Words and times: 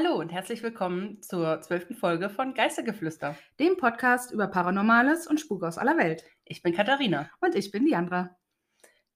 Hallo 0.00 0.14
und 0.20 0.30
herzlich 0.30 0.62
willkommen 0.62 1.20
zur 1.22 1.60
zwölften 1.60 1.96
Folge 1.96 2.30
von 2.30 2.54
Geistergeflüster. 2.54 3.34
dem 3.58 3.76
Podcast 3.76 4.30
über 4.30 4.46
Paranormales 4.46 5.26
und 5.26 5.40
Spuk 5.40 5.64
aus 5.64 5.76
aller 5.76 5.98
Welt. 5.98 6.22
Ich 6.44 6.62
bin 6.62 6.72
Katharina. 6.72 7.28
Und 7.40 7.56
ich 7.56 7.72
bin 7.72 7.84
Diandra. 7.84 8.36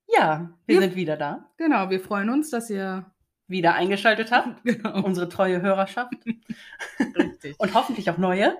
Ja, 0.08 0.58
wir 0.66 0.74
Ja. 0.74 0.80
sind 0.80 0.96
wieder 0.96 1.16
da. 1.16 1.48
Genau, 1.56 1.88
wir 1.88 2.00
freuen 2.00 2.30
uns, 2.30 2.50
dass 2.50 2.68
ihr. 2.68 3.06
Wieder 3.46 3.74
eingeschaltet 3.74 4.32
habt. 4.32 4.60
Genau. 4.64 5.04
Unsere 5.04 5.28
treue 5.28 5.62
Hörerschaft. 5.62 6.14
Richtig. 7.16 7.60
Und 7.60 7.74
hoffentlich 7.74 8.10
auch 8.10 8.18
neue. 8.18 8.56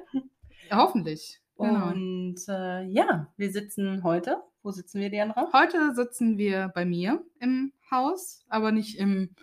Hoffentlich. 0.70 1.41
Genau. 1.59 1.89
Und 1.89 2.37
äh, 2.47 2.84
ja, 2.84 3.33
wir 3.37 3.51
sitzen 3.51 4.05
heute. 4.05 4.41
Wo 4.62 4.70
sitzen 4.70 5.01
wir, 5.01 5.11
Diandra? 5.11 5.48
Heute 5.53 5.93
sitzen 5.97 6.39
wir 6.39 6.70
bei 6.73 6.84
mir 6.84 7.25
im 7.41 7.73
Haus, 7.91 8.45
aber 8.48 8.70
nicht 8.70 8.97
im 9.01 9.34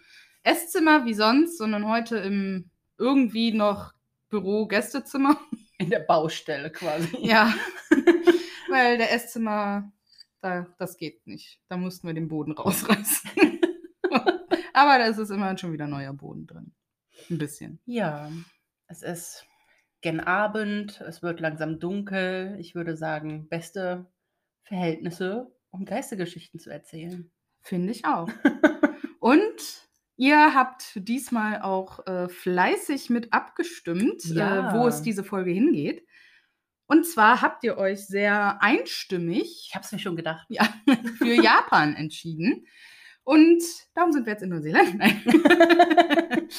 Esszimmer 0.49 1.05
wie 1.05 1.13
sonst, 1.13 1.58
sondern 1.58 1.88
heute 1.88 2.17
im 2.17 2.70
irgendwie 2.98 3.52
noch 3.52 3.94
Büro-Gästezimmer. 4.30 5.39
In 5.77 5.89
der 5.89 5.99
Baustelle 5.99 6.72
quasi. 6.72 7.17
Ja. 7.20 7.53
Weil 8.70 8.98
der 8.98 9.13
Esszimmer, 9.13 9.91
da, 10.41 10.67
das 10.77 10.98
geht 10.98 11.25
nicht. 11.25 11.62
Da 11.70 11.77
mussten 11.77 12.08
wir 12.08 12.13
den 12.13 12.27
Boden 12.27 12.52
rausreißen. 12.52 13.31
aber 14.73 14.98
da 14.98 15.05
ist 15.05 15.17
es 15.17 15.30
immerhin 15.30 15.58
schon 15.58 15.72
wieder 15.72 15.88
neuer 15.88 16.13
Boden 16.13 16.48
drin. 16.48 16.73
Ein 17.30 17.38
bisschen. 17.38 17.80
Ja, 17.86 18.31
es 18.88 19.03
ist 19.03 19.45
gen 20.02 20.20
Abend, 20.20 21.02
es 21.02 21.22
wird 21.22 21.39
langsam 21.39 21.80
dunkel. 21.80 22.58
Ich 22.59 22.75
würde 22.75 22.97
sagen, 22.97 23.47
beste 23.50 24.08
Verhältnisse, 24.63 25.52
um 25.72 25.86
Geistergeschichten 25.86 26.59
zu 26.59 26.69
erzählen. 26.69 27.31
Finde 27.61 27.91
ich 27.91 28.06
auch. 28.06 28.30
Ihr 30.22 30.53
habt 30.53 30.92
diesmal 31.08 31.62
auch 31.62 32.06
äh, 32.06 32.28
fleißig 32.28 33.09
mit 33.09 33.31
abgestimmt, 33.31 34.22
Ja. 34.25 34.72
äh, 34.72 34.78
wo 34.78 34.86
es 34.86 35.02
diese 35.02 35.23
Folge 35.23 35.52
hingeht. 35.52 36.06
Und 36.88 37.06
zwar 37.08 37.42
habt 37.42 37.64
ihr 37.64 37.78
euch 37.78 38.06
sehr 38.06 38.62
einstimmig 38.62 39.67
Ich 39.70 39.75
habe 39.75 39.86
es 39.86 39.94
mir 39.94 40.00
schon 40.00 40.17
gedacht. 40.17 40.45
ja, 40.50 40.67
für 41.20 41.34
Japan 41.42 41.95
entschieden. 41.95 42.66
Und 43.23 43.64
darum 43.94 44.12
sind 44.12 44.25
wir 44.25 44.34
jetzt 44.34 44.44
in 44.44 44.50
Neuseeland. 44.50 44.97
Nein. 44.97 45.22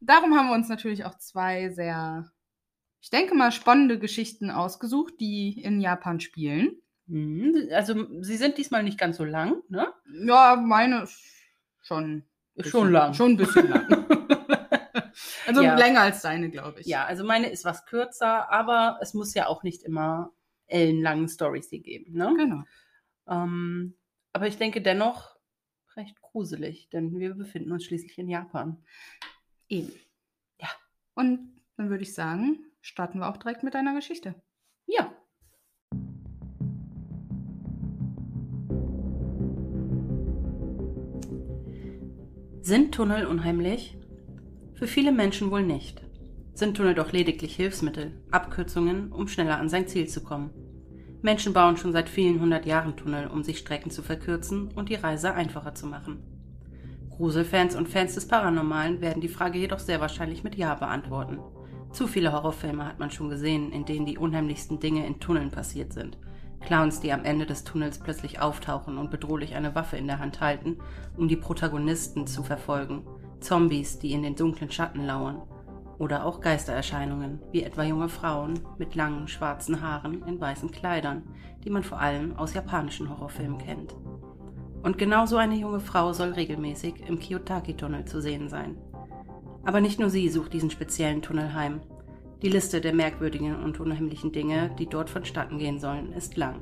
darum 0.00 0.36
haben 0.36 0.46
wir 0.48 0.54
uns 0.54 0.68
natürlich 0.68 1.04
auch 1.04 1.18
zwei 1.18 1.70
sehr, 1.70 2.30
ich 3.00 3.10
denke 3.10 3.34
mal, 3.34 3.50
spannende 3.50 3.98
Geschichten 3.98 4.50
ausgesucht, 4.50 5.14
die 5.18 5.60
in 5.60 5.80
Japan 5.80 6.20
spielen. 6.20 6.80
Mhm, 7.06 7.70
Also, 7.72 8.22
sie 8.22 8.36
sind 8.36 8.56
diesmal 8.56 8.84
nicht 8.84 8.98
ganz 8.98 9.16
so 9.16 9.24
lang, 9.24 9.62
ne? 9.68 9.92
Ja, 10.26 10.54
meine 10.56 11.08
schon. 11.82 12.24
Bisschen- 12.62 12.70
schon 12.80 12.92
lang. 12.92 13.14
Schon 13.14 13.30
ein 13.32 13.36
bisschen 13.36 13.68
lang. 13.68 14.06
Also 15.46 15.62
Ja. 15.62 15.74
länger 15.76 16.02
als 16.02 16.22
deine, 16.22 16.48
glaube 16.50 16.80
ich. 16.80 16.86
Ja, 16.86 17.04
also 17.04 17.24
meine 17.24 17.48
ist 17.50 17.64
was 17.64 17.84
kürzer, 17.84 18.50
aber 18.52 18.98
es 19.02 19.14
muss 19.14 19.34
ja 19.34 19.48
auch 19.48 19.62
nicht 19.64 19.82
immer 19.82 20.32
ellenlangen 20.66 21.28
Stories 21.28 21.68
hier 21.70 21.80
geben, 21.80 22.12
ne? 22.16 22.32
Genau. 22.38 22.62
Ähm, 23.26 23.96
aber 24.32 24.46
ich 24.46 24.58
denke 24.58 24.80
dennoch 24.80 25.36
recht 25.96 26.20
gruselig, 26.22 26.88
denn 26.90 27.18
wir 27.18 27.34
befinden 27.34 27.72
uns 27.72 27.84
schließlich 27.84 28.16
in 28.18 28.28
Japan. 28.28 28.84
Eben. 29.68 29.92
Ja. 30.60 30.68
Und 31.14 31.60
dann 31.76 31.90
würde 31.90 32.04
ich 32.04 32.14
sagen, 32.14 32.64
starten 32.80 33.18
wir 33.18 33.28
auch 33.28 33.36
direkt 33.36 33.64
mit 33.64 33.74
deiner 33.74 33.94
Geschichte. 33.94 34.40
Ja. 34.86 35.12
Sind 42.62 42.94
Tunnel 42.94 43.24
unheimlich? 43.24 43.96
Für 44.74 44.86
viele 44.86 45.12
Menschen 45.12 45.50
wohl 45.50 45.62
nicht. 45.62 46.02
Sind 46.52 46.76
Tunnel 46.76 46.94
doch 46.94 47.10
lediglich 47.10 47.56
Hilfsmittel, 47.56 48.20
Abkürzungen, 48.30 49.12
um 49.12 49.28
schneller 49.28 49.58
an 49.58 49.70
sein 49.70 49.88
Ziel 49.88 50.08
zu 50.08 50.22
kommen. 50.22 50.50
Menschen 51.22 51.54
bauen 51.54 51.78
schon 51.78 51.92
seit 51.92 52.10
vielen 52.10 52.38
hundert 52.38 52.66
Jahren 52.66 52.98
Tunnel, 52.98 53.28
um 53.28 53.42
sich 53.42 53.58
Strecken 53.58 53.90
zu 53.90 54.02
verkürzen 54.02 54.68
und 54.74 54.90
die 54.90 54.94
Reise 54.94 55.32
einfacher 55.32 55.74
zu 55.74 55.86
machen. 55.86 56.22
Gruselfans 57.08 57.76
und 57.76 57.88
Fans 57.88 58.14
des 58.14 58.28
Paranormalen 58.28 59.00
werden 59.00 59.22
die 59.22 59.28
Frage 59.28 59.58
jedoch 59.58 59.78
sehr 59.78 60.02
wahrscheinlich 60.02 60.44
mit 60.44 60.54
Ja 60.54 60.74
beantworten. 60.74 61.38
Zu 61.92 62.06
viele 62.06 62.30
Horrorfilme 62.30 62.84
hat 62.84 62.98
man 62.98 63.10
schon 63.10 63.30
gesehen, 63.30 63.72
in 63.72 63.86
denen 63.86 64.04
die 64.04 64.18
unheimlichsten 64.18 64.80
Dinge 64.80 65.06
in 65.06 65.18
Tunneln 65.18 65.50
passiert 65.50 65.94
sind. 65.94 66.18
Clowns, 66.60 67.00
die 67.00 67.12
am 67.12 67.24
Ende 67.24 67.46
des 67.46 67.64
Tunnels 67.64 67.98
plötzlich 67.98 68.40
auftauchen 68.40 68.98
und 68.98 69.10
bedrohlich 69.10 69.54
eine 69.54 69.74
Waffe 69.74 69.96
in 69.96 70.06
der 70.06 70.18
Hand 70.18 70.40
halten, 70.40 70.78
um 71.16 71.28
die 71.28 71.36
Protagonisten 71.36 72.26
zu 72.26 72.42
verfolgen. 72.42 73.04
Zombies, 73.40 73.98
die 73.98 74.12
in 74.12 74.22
den 74.22 74.36
dunklen 74.36 74.70
Schatten 74.70 75.06
lauern. 75.06 75.42
Oder 75.98 76.24
auch 76.24 76.40
Geistererscheinungen, 76.40 77.40
wie 77.52 77.62
etwa 77.62 77.82
junge 77.82 78.08
Frauen 78.08 78.60
mit 78.78 78.94
langen 78.94 79.28
schwarzen 79.28 79.82
Haaren 79.82 80.22
in 80.26 80.40
weißen 80.40 80.70
Kleidern, 80.70 81.24
die 81.64 81.70
man 81.70 81.82
vor 81.82 82.00
allem 82.00 82.36
aus 82.36 82.54
japanischen 82.54 83.10
Horrorfilmen 83.10 83.58
kennt. 83.58 83.94
Und 84.82 84.96
genau 84.96 85.26
so 85.26 85.36
eine 85.36 85.56
junge 85.56 85.80
Frau 85.80 86.12
soll 86.12 86.32
regelmäßig 86.32 87.06
im 87.06 87.18
Kiyotaki-Tunnel 87.18 88.06
zu 88.06 88.22
sehen 88.22 88.48
sein. 88.48 88.78
Aber 89.64 89.80
nicht 89.80 90.00
nur 90.00 90.08
sie 90.08 90.28
sucht 90.30 90.54
diesen 90.54 90.70
speziellen 90.70 91.20
Tunnel 91.20 91.52
heim. 91.52 91.80
Die 92.42 92.48
Liste 92.48 92.80
der 92.80 92.94
merkwürdigen 92.94 93.62
und 93.62 93.80
unheimlichen 93.80 94.32
Dinge, 94.32 94.70
die 94.78 94.86
dort 94.86 95.10
vonstatten 95.10 95.58
gehen 95.58 95.78
sollen, 95.78 96.12
ist 96.12 96.36
lang. 96.38 96.60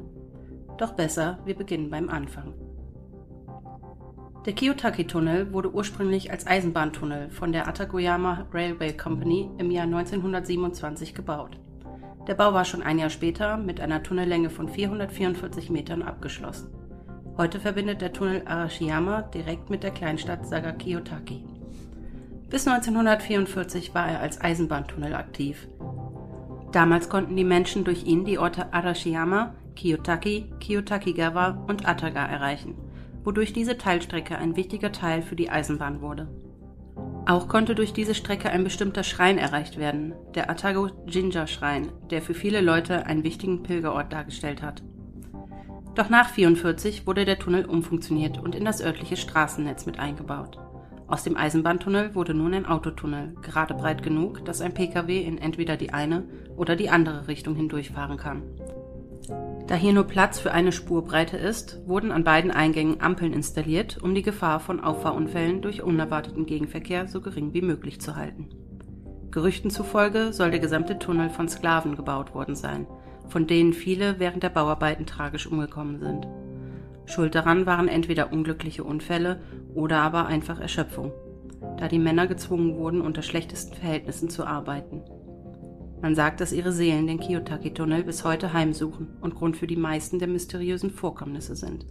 Doch 0.76 0.92
besser, 0.92 1.38
wir 1.44 1.54
beginnen 1.54 1.88
beim 1.88 2.08
Anfang. 2.08 2.54
Der 4.44 4.54
Kiyotaki-Tunnel 4.54 5.52
wurde 5.52 5.72
ursprünglich 5.72 6.30
als 6.30 6.46
Eisenbahntunnel 6.46 7.30
von 7.30 7.52
der 7.52 7.68
Atagoyama 7.68 8.46
Railway 8.52 8.92
Company 8.96 9.50
im 9.58 9.70
Jahr 9.70 9.84
1927 9.84 11.14
gebaut. 11.14 11.60
Der 12.26 12.34
Bau 12.34 12.52
war 12.54 12.64
schon 12.64 12.82
ein 12.82 12.98
Jahr 12.98 13.10
später 13.10 13.56
mit 13.56 13.80
einer 13.80 14.02
Tunnellänge 14.02 14.50
von 14.50 14.68
444 14.68 15.70
Metern 15.70 16.02
abgeschlossen. 16.02 16.72
Heute 17.36 17.60
verbindet 17.60 18.00
der 18.00 18.12
Tunnel 18.12 18.42
Arashiyama 18.46 19.22
direkt 19.22 19.70
mit 19.70 19.82
der 19.82 19.92
Kleinstadt 19.92 20.46
Sagakiyotaki. 20.46 21.44
Bis 22.50 22.66
1944 22.66 23.94
war 23.94 24.08
er 24.08 24.20
als 24.20 24.40
Eisenbahntunnel 24.40 25.14
aktiv. 25.14 25.68
Damals 26.72 27.10
konnten 27.10 27.36
die 27.36 27.44
Menschen 27.44 27.84
durch 27.84 28.04
ihn 28.04 28.24
die 28.24 28.38
Orte 28.38 28.72
Arashiyama, 28.72 29.54
Kiyotaki, 29.74 30.50
Kiyotakigawa 30.58 31.64
und 31.68 31.86
Ataga 31.86 32.24
erreichen, 32.24 32.74
wodurch 33.22 33.52
diese 33.52 33.76
Teilstrecke 33.76 34.38
ein 34.38 34.56
wichtiger 34.56 34.92
Teil 34.92 35.20
für 35.22 35.36
die 35.36 35.50
Eisenbahn 35.50 36.00
wurde. 36.00 36.28
Auch 37.26 37.48
konnte 37.48 37.74
durch 37.74 37.92
diese 37.92 38.14
Strecke 38.14 38.48
ein 38.48 38.64
bestimmter 38.64 39.02
Schrein 39.02 39.36
erreicht 39.36 39.78
werden, 39.78 40.14
der 40.34 40.48
Atago 40.48 40.88
Jinja 41.06 41.46
Schrein, 41.46 41.92
der 42.10 42.22
für 42.22 42.32
viele 42.32 42.62
Leute 42.62 43.04
einen 43.04 43.24
wichtigen 43.24 43.62
Pilgerort 43.62 44.10
dargestellt 44.10 44.62
hat. 44.62 44.82
Doch 45.94 46.08
nach 46.08 46.30
44 46.30 47.06
wurde 47.06 47.26
der 47.26 47.38
Tunnel 47.38 47.66
umfunktioniert 47.66 48.38
und 48.38 48.54
in 48.54 48.64
das 48.64 48.80
örtliche 48.80 49.18
Straßennetz 49.18 49.84
mit 49.84 49.98
eingebaut. 49.98 50.58
Aus 51.08 51.24
dem 51.24 51.38
Eisenbahntunnel 51.38 52.14
wurde 52.14 52.34
nun 52.34 52.52
ein 52.52 52.66
Autotunnel, 52.66 53.34
gerade 53.40 53.72
breit 53.72 54.02
genug, 54.02 54.44
dass 54.44 54.60
ein 54.60 54.74
Pkw 54.74 55.22
in 55.22 55.38
entweder 55.38 55.78
die 55.78 55.94
eine 55.94 56.24
oder 56.54 56.76
die 56.76 56.90
andere 56.90 57.28
Richtung 57.28 57.54
hindurchfahren 57.54 58.18
kann. 58.18 58.42
Da 59.66 59.74
hier 59.74 59.94
nur 59.94 60.04
Platz 60.04 60.38
für 60.38 60.52
eine 60.52 60.70
Spurbreite 60.70 61.38
ist, 61.38 61.80
wurden 61.86 62.12
an 62.12 62.24
beiden 62.24 62.50
Eingängen 62.50 63.00
Ampeln 63.00 63.32
installiert, 63.32 63.98
um 64.02 64.14
die 64.14 64.22
Gefahr 64.22 64.60
von 64.60 64.80
Auffahrunfällen 64.80 65.62
durch 65.62 65.82
unerwarteten 65.82 66.44
Gegenverkehr 66.44 67.08
so 67.08 67.22
gering 67.22 67.54
wie 67.54 67.62
möglich 67.62 68.00
zu 68.02 68.14
halten. 68.14 68.50
Gerüchten 69.30 69.70
zufolge 69.70 70.34
soll 70.34 70.50
der 70.50 70.60
gesamte 70.60 70.98
Tunnel 70.98 71.30
von 71.30 71.48
Sklaven 71.48 71.96
gebaut 71.96 72.34
worden 72.34 72.54
sein, 72.54 72.86
von 73.28 73.46
denen 73.46 73.72
viele 73.72 74.18
während 74.18 74.42
der 74.42 74.48
Bauarbeiten 74.50 75.06
tragisch 75.06 75.46
umgekommen 75.46 76.00
sind. 76.00 76.26
Schuld 77.08 77.34
daran 77.34 77.64
waren 77.64 77.88
entweder 77.88 78.32
unglückliche 78.32 78.84
Unfälle 78.84 79.40
oder 79.74 80.02
aber 80.02 80.26
einfach 80.26 80.60
Erschöpfung, 80.60 81.12
da 81.78 81.88
die 81.88 81.98
Männer 81.98 82.26
gezwungen 82.26 82.76
wurden, 82.76 83.00
unter 83.00 83.22
schlechtesten 83.22 83.74
Verhältnissen 83.74 84.28
zu 84.28 84.46
arbeiten. 84.46 85.02
Man 86.02 86.14
sagt, 86.14 86.40
dass 86.40 86.52
ihre 86.52 86.70
Seelen 86.70 87.06
den 87.06 87.18
Kiyotaki-Tunnel 87.18 88.04
bis 88.04 88.24
heute 88.24 88.52
heimsuchen 88.52 89.08
und 89.22 89.34
Grund 89.34 89.56
für 89.56 89.66
die 89.66 89.76
meisten 89.76 90.18
der 90.18 90.28
mysteriösen 90.28 90.90
Vorkommnisse 90.90 91.56
sind. 91.56 91.86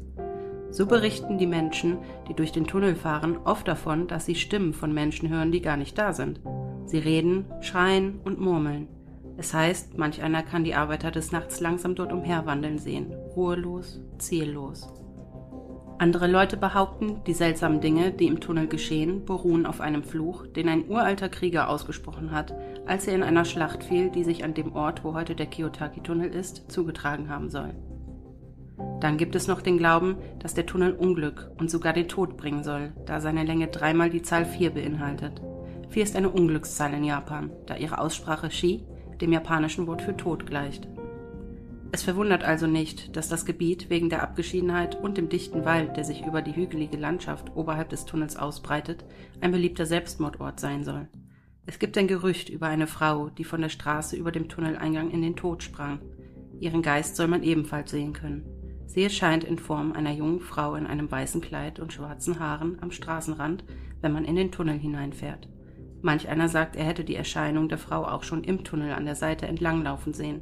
So 0.70 0.86
berichten 0.86 1.40
die 1.40 1.48
Menschen, 1.48 1.98
die 2.30 2.36
durch 2.36 2.52
den 2.52 2.68
Tunnel 2.68 2.96
fahren, 2.96 3.38
oft 3.44 3.68
davon, 3.68 4.08
dass 4.08 4.26
sie 4.26 4.36
Stimmen 4.36 4.74
von 4.74 4.94
Menschen 4.94 5.30
hören, 5.30 5.52
die 5.52 5.62
gar 5.62 5.78
nicht 5.78 5.98
da 5.98 6.14
sind. 6.14 6.42
Sie 6.86 7.00
reden, 7.00 7.46
schreien 7.62 8.20
und 8.24 8.40
murmeln. 8.40 8.88
Es 9.36 9.54
heißt, 9.54 9.98
manch 9.98 10.22
einer 10.22 10.44
kann 10.44 10.64
die 10.64 10.76
Arbeiter 10.76 11.10
des 11.10 11.32
Nachts 11.32 11.60
langsam 11.60 11.96
dort 11.96 12.14
umherwandeln 12.14 12.78
sehen, 12.78 13.14
ruhelos, 13.36 14.00
ziellos. 14.20 14.94
Andere 16.00 16.28
Leute 16.28 16.58
behaupten, 16.58 17.24
die 17.26 17.34
seltsamen 17.34 17.82
Dinge, 17.82 18.12
die 18.12 18.28
im 18.28 18.40
Tunnel 18.40 18.68
geschehen, 18.68 19.26
beruhen 19.26 19.66
auf 19.66 19.82
einem 19.82 20.04
Fluch, 20.04 20.46
den 20.46 20.70
ein 20.70 20.88
uralter 20.88 21.28
Krieger 21.28 21.70
ausgesprochen 21.70 22.32
hat, 22.32 22.54
als 22.86 23.08
er 23.08 23.16
in 23.16 23.24
einer 23.24 23.46
Schlacht 23.46 23.84
fiel, 23.84 24.12
die 24.12 24.24
sich 24.24 24.44
an 24.44 24.54
dem 24.54 24.76
Ort, 24.76 25.04
wo 25.04 25.16
heute 25.16 25.34
der 25.34 25.48
Kiyotaki-Tunnel 25.48 26.30
ist, 26.30 26.72
zugetragen 26.72 27.30
haben 27.30 27.50
soll. 27.50 27.74
Dann 29.00 29.18
gibt 29.18 29.36
es 29.36 29.48
noch 29.48 29.62
den 29.62 29.80
Glauben, 29.80 30.18
dass 30.38 30.54
der 30.54 30.68
Tunnel 30.68 30.94
Unglück 30.94 31.50
und 31.58 31.72
sogar 31.72 31.94
den 31.94 32.08
Tod 32.08 32.38
bringen 32.38 32.64
soll, 32.64 32.94
da 33.08 33.20
seine 33.20 33.44
Länge 33.44 33.68
dreimal 33.68 34.12
die 34.12 34.22
Zahl 34.22 34.46
4 34.46 34.70
beinhaltet. 34.70 35.42
Vier 35.90 36.04
ist 36.04 36.16
eine 36.16 36.30
Unglückszahl 36.30 36.94
in 36.94 37.06
Japan, 37.06 37.50
da 37.66 37.76
ihre 37.76 38.00
Aussprache 38.00 38.52
Shi 38.52 38.86
dem 39.20 39.34
japanischen 39.34 39.88
Wort 39.88 40.04
für 40.04 40.16
Tod 40.16 40.46
gleicht. 40.46 40.88
Es 41.92 42.04
verwundert 42.04 42.44
also 42.44 42.68
nicht, 42.68 43.16
dass 43.16 43.30
das 43.30 43.46
Gebiet 43.46 43.90
wegen 43.90 44.10
der 44.10 44.22
Abgeschiedenheit 44.22 45.02
und 45.02 45.18
dem 45.18 45.30
dichten 45.30 45.64
Wald, 45.64 45.96
der 45.96 46.04
sich 46.04 46.26
über 46.26 46.42
die 46.42 46.56
hügelige 46.56 46.98
Landschaft 46.98 47.56
oberhalb 47.56 47.90
des 47.90 48.06
Tunnels 48.06 48.36
ausbreitet, 48.36 49.06
ein 49.40 49.52
beliebter 49.52 49.86
Selbstmordort 49.86 50.60
sein 50.60 50.84
soll. 50.84 51.08
Es 51.66 51.80
gibt 51.80 51.98
ein 51.98 52.08
Gerücht 52.08 52.50
über 52.50 52.68
eine 52.68 52.88
Frau, 52.88 53.30
die 53.30 53.44
von 53.44 53.62
der 53.62 53.70
Straße 53.70 54.16
über 54.16 54.32
dem 54.32 54.50
Tunneleingang 54.50 55.12
in 55.12 55.22
den 55.22 55.36
Tod 55.36 55.64
sprang. 55.64 56.00
Ihren 56.60 56.82
Geist 56.82 57.16
soll 57.16 57.28
man 57.28 57.44
ebenfalls 57.44 57.92
sehen 57.92 58.14
können. 58.14 58.46
Sie 58.86 59.04
erscheint 59.04 59.44
in 59.44 59.58
Form 59.58 59.92
einer 59.94 60.14
jungen 60.14 60.40
Frau 60.40 60.76
in 60.76 60.88
einem 60.88 61.10
weißen 61.10 61.42
Kleid 61.42 61.80
und 61.80 61.94
schwarzen 61.94 62.40
Haaren 62.40 62.78
am 62.82 62.92
Straßenrand, 62.92 63.64
wenn 64.02 64.14
man 64.14 64.26
in 64.26 64.36
den 64.36 64.52
Tunnel 64.52 64.78
hineinfährt. 64.78 65.50
Manch 66.02 66.30
einer 66.30 66.48
sagt, 66.48 66.76
er 66.76 66.86
hätte 66.86 67.04
die 67.04 67.16
Erscheinung 67.16 67.70
der 67.70 67.78
Frau 67.78 68.06
auch 68.06 68.24
schon 68.24 68.44
im 68.44 68.64
Tunnel 68.64 68.94
an 68.94 69.06
der 69.06 69.16
Seite 69.16 69.48
entlanglaufen 69.48 70.14
sehen. 70.14 70.42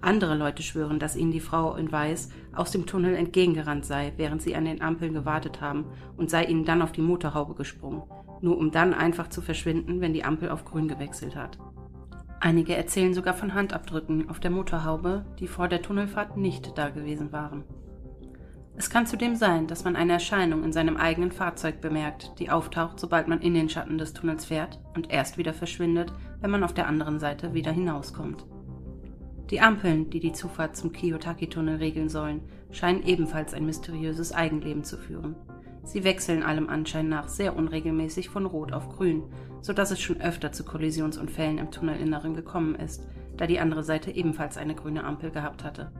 Andere 0.00 0.34
Leute 0.34 0.62
schwören, 0.62 0.98
dass 0.98 1.16
ihnen 1.16 1.32
die 1.32 1.40
Frau 1.40 1.74
in 1.74 1.90
Weiß 1.90 2.30
aus 2.54 2.70
dem 2.70 2.86
Tunnel 2.86 3.14
entgegengerannt 3.14 3.84
sei, 3.84 4.12
während 4.16 4.42
sie 4.42 4.54
an 4.54 4.64
den 4.64 4.82
Ampeln 4.82 5.14
gewartet 5.14 5.60
haben, 5.60 5.86
und 6.16 6.30
sei 6.30 6.44
ihnen 6.44 6.64
dann 6.64 6.82
auf 6.82 6.92
die 6.92 7.02
Motorhaube 7.02 7.54
gesprungen, 7.54 8.02
nur 8.40 8.58
um 8.58 8.70
dann 8.70 8.94
einfach 8.94 9.28
zu 9.28 9.42
verschwinden, 9.42 10.00
wenn 10.00 10.12
die 10.12 10.24
Ampel 10.24 10.50
auf 10.50 10.64
grün 10.64 10.88
gewechselt 10.88 11.34
hat. 11.34 11.58
Einige 12.38 12.76
erzählen 12.76 13.14
sogar 13.14 13.34
von 13.34 13.54
Handabdrücken 13.54 14.28
auf 14.28 14.40
der 14.40 14.50
Motorhaube, 14.50 15.24
die 15.38 15.48
vor 15.48 15.68
der 15.68 15.82
Tunnelfahrt 15.82 16.36
nicht 16.36 16.76
da 16.76 16.90
gewesen 16.90 17.32
waren. 17.32 17.64
Es 18.78 18.90
kann 18.90 19.06
zudem 19.06 19.36
sein, 19.36 19.66
dass 19.66 19.84
man 19.84 19.96
eine 19.96 20.12
Erscheinung 20.12 20.62
in 20.62 20.72
seinem 20.72 20.98
eigenen 20.98 21.32
Fahrzeug 21.32 21.80
bemerkt, 21.80 22.38
die 22.38 22.50
auftaucht, 22.50 23.00
sobald 23.00 23.26
man 23.26 23.40
in 23.40 23.54
den 23.54 23.70
Schatten 23.70 23.96
des 23.96 24.12
Tunnels 24.12 24.44
fährt 24.44 24.78
und 24.94 25.10
erst 25.10 25.38
wieder 25.38 25.54
verschwindet, 25.54 26.12
wenn 26.42 26.50
man 26.50 26.62
auf 26.62 26.74
der 26.74 26.86
anderen 26.86 27.18
Seite 27.18 27.54
wieder 27.54 27.72
hinauskommt. 27.72 28.44
Die 29.50 29.60
Ampeln, 29.60 30.10
die 30.10 30.20
die 30.20 30.32
Zufahrt 30.32 30.76
zum 30.76 30.92
Kiyotaki-Tunnel 30.92 31.76
regeln 31.76 32.08
sollen, 32.08 32.40
scheinen 32.72 33.04
ebenfalls 33.04 33.54
ein 33.54 33.64
mysteriöses 33.64 34.32
Eigenleben 34.32 34.82
zu 34.82 34.96
führen. 34.96 35.36
Sie 35.84 36.02
wechseln 36.02 36.42
allem 36.42 36.68
Anschein 36.68 37.08
nach 37.08 37.28
sehr 37.28 37.54
unregelmäßig 37.54 38.28
von 38.28 38.44
Rot 38.44 38.72
auf 38.72 38.88
Grün, 38.88 39.22
so 39.60 39.72
dass 39.72 39.92
es 39.92 40.00
schon 40.00 40.20
öfter 40.20 40.50
zu 40.50 40.64
Kollisionsunfällen 40.64 41.58
im 41.58 41.70
Tunnelinneren 41.70 42.34
gekommen 42.34 42.74
ist, 42.74 43.06
da 43.36 43.46
die 43.46 43.60
andere 43.60 43.84
Seite 43.84 44.10
ebenfalls 44.10 44.56
eine 44.56 44.74
grüne 44.74 45.04
Ampel 45.04 45.30
gehabt 45.30 45.62
hatte. 45.62 45.92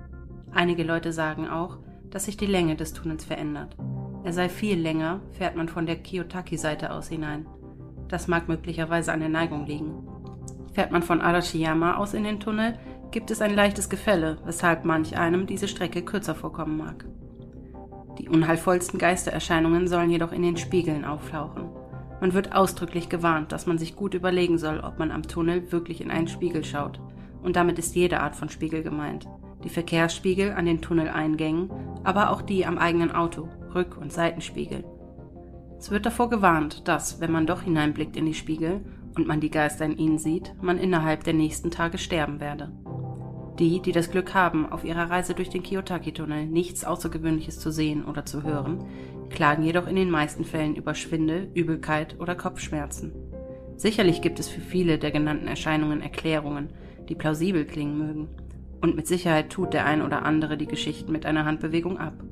Einige 0.52 0.82
Leute 0.82 1.12
sagen 1.12 1.48
auch, 1.48 1.78
dass 2.10 2.25
sich 2.25 2.37
die 2.37 2.46
Länge 2.46 2.75
des 2.75 2.94
Tunnels 2.94 3.25
verändert. 3.25 3.76
Er 4.25 4.32
sei 4.32 4.48
viel 4.48 4.76
länger, 4.76 5.20
fährt 5.31 5.54
man 5.54 5.69
von 5.69 5.87
der 5.87 5.96
Kiyotaki-Seite 5.96 6.90
aus 6.90 7.08
hinein. 7.08 7.46
Das 8.08 8.26
mag 8.26 8.48
möglicherweise 8.48 9.12
an 9.12 9.20
der 9.20 9.28
Neigung 9.28 9.66
liegen. 9.66 10.08
Fährt 10.72 10.90
man 10.90 11.02
von 11.02 11.20
Arashiyama 11.20 11.96
aus 11.96 12.12
in 12.12 12.25
den 12.25 12.40
Tunnel, 12.40 12.78
gibt 13.11 13.31
es 13.31 13.41
ein 13.41 13.55
leichtes 13.55 13.88
Gefälle, 13.88 14.38
weshalb 14.44 14.85
manch 14.85 15.17
einem 15.17 15.47
diese 15.47 15.69
Strecke 15.69 16.03
kürzer 16.03 16.35
vorkommen 16.35 16.76
mag. 16.76 17.05
Die 18.19 18.29
unheilvollsten 18.29 18.99
Geistererscheinungen 18.99 19.88
sollen 19.88 20.11
jedoch 20.11 20.32
in 20.32 20.43
den 20.43 20.56
Spiegeln 20.56 21.05
auftauchen. 21.05 21.69
Man 22.20 22.32
wird 22.32 22.55
ausdrücklich 22.55 23.08
gewarnt, 23.08 23.53
dass 23.53 23.67
man 23.67 23.79
sich 23.79 23.94
gut 23.94 24.14
überlegen 24.14 24.58
soll, 24.58 24.81
ob 24.81 24.99
man 24.99 25.11
am 25.11 25.23
Tunnel 25.23 25.70
wirklich 25.70 26.00
in 26.00 26.11
einen 26.11 26.29
Spiegel 26.29 26.64
schaut. 26.64 27.00
Und 27.43 27.56
damit 27.56 27.79
ist 27.79 27.94
jede 27.94 28.20
Art 28.20 28.35
von 28.35 28.49
Spiegel 28.49 28.82
gemeint 28.82 29.26
die 29.67 29.69
Verkehrsspiegel 29.69 30.53
an 30.53 30.64
den 30.64 30.81
Tunneleingängen, 30.81 31.70
aber 32.05 32.31
auch 32.31 32.41
die 32.41 32.64
am 32.67 32.79
eigenen 32.79 33.11
Auto, 33.11 33.49
Rück- 33.75 33.99
und 33.99 34.12
Seitenspiegel. 34.12 34.85
Es 35.76 35.91
wird 35.91 36.06
davor 36.06 36.31
gewarnt, 36.31 36.87
dass, 36.87 37.20
wenn 37.20 37.32
man 37.32 37.47
doch 37.47 37.62
hineinblickt 37.62 38.17
in 38.17 38.26
die 38.26 38.35
Spiegel 38.35 38.85
und 39.17 39.26
man 39.26 39.41
die 39.41 39.50
Geister 39.50 39.85
in 39.85 39.99
ihnen 39.99 40.19
sieht, 40.19 40.55
man 40.62 40.79
innerhalb 40.79 41.25
der 41.25 41.35
nächsten 41.35 41.70
Tage 41.70 41.99
sterben 41.99 42.38
werde. 42.38 42.73
Die, 43.58 43.81
die 43.81 43.93
das 43.93 44.11
Glück 44.11 44.35
haben, 44.35 44.70
auf 44.70 44.85
ihrer 44.85 45.08
Reise 45.11 45.32
durch 45.32 45.49
den 45.49 45.62
Kiyotaki-Tunnel 45.62 46.47
nichts 46.47 46.85
Außergewöhnliches 46.85 47.58
zu 47.58 47.70
sehen 47.70 48.05
oder 48.05 48.26
zu 48.26 48.43
hören, 48.43 48.85
klagen 49.31 49.62
jedoch 49.62 49.87
in 49.87 49.97
den 49.97 50.11
meisten 50.11 50.44
Fällen 50.44 50.76
über 50.76 50.94
Schwindel, 50.94 51.50
Übelkeit 51.55 52.20
oder 52.20 52.35
Kopfschmerzen. 52.35 53.12
Sicherlich 53.76 54.20
gibt 54.20 54.38
es 54.41 54.49
für 54.49 54.61
viele 54.61 54.99
der 54.99 55.11
genannten 55.11 55.49
Erscheinungen 55.49 56.03
Erklärungen, 56.03 56.70
die 57.08 57.14
plausibel 57.14 57.64
klingen 57.64 57.99
mögen, 57.99 58.29
und 58.82 58.94
mit 58.94 59.06
Sicherheit 59.06 59.50
tut 59.50 59.73
der 59.73 59.87
ein 59.87 60.03
oder 60.03 60.25
andere 60.25 60.58
die 60.58 60.67
Geschichten 60.67 61.11
mit 61.11 61.25
einer 61.25 61.47
Handbewegung 61.47 61.99
ab. 61.99 62.23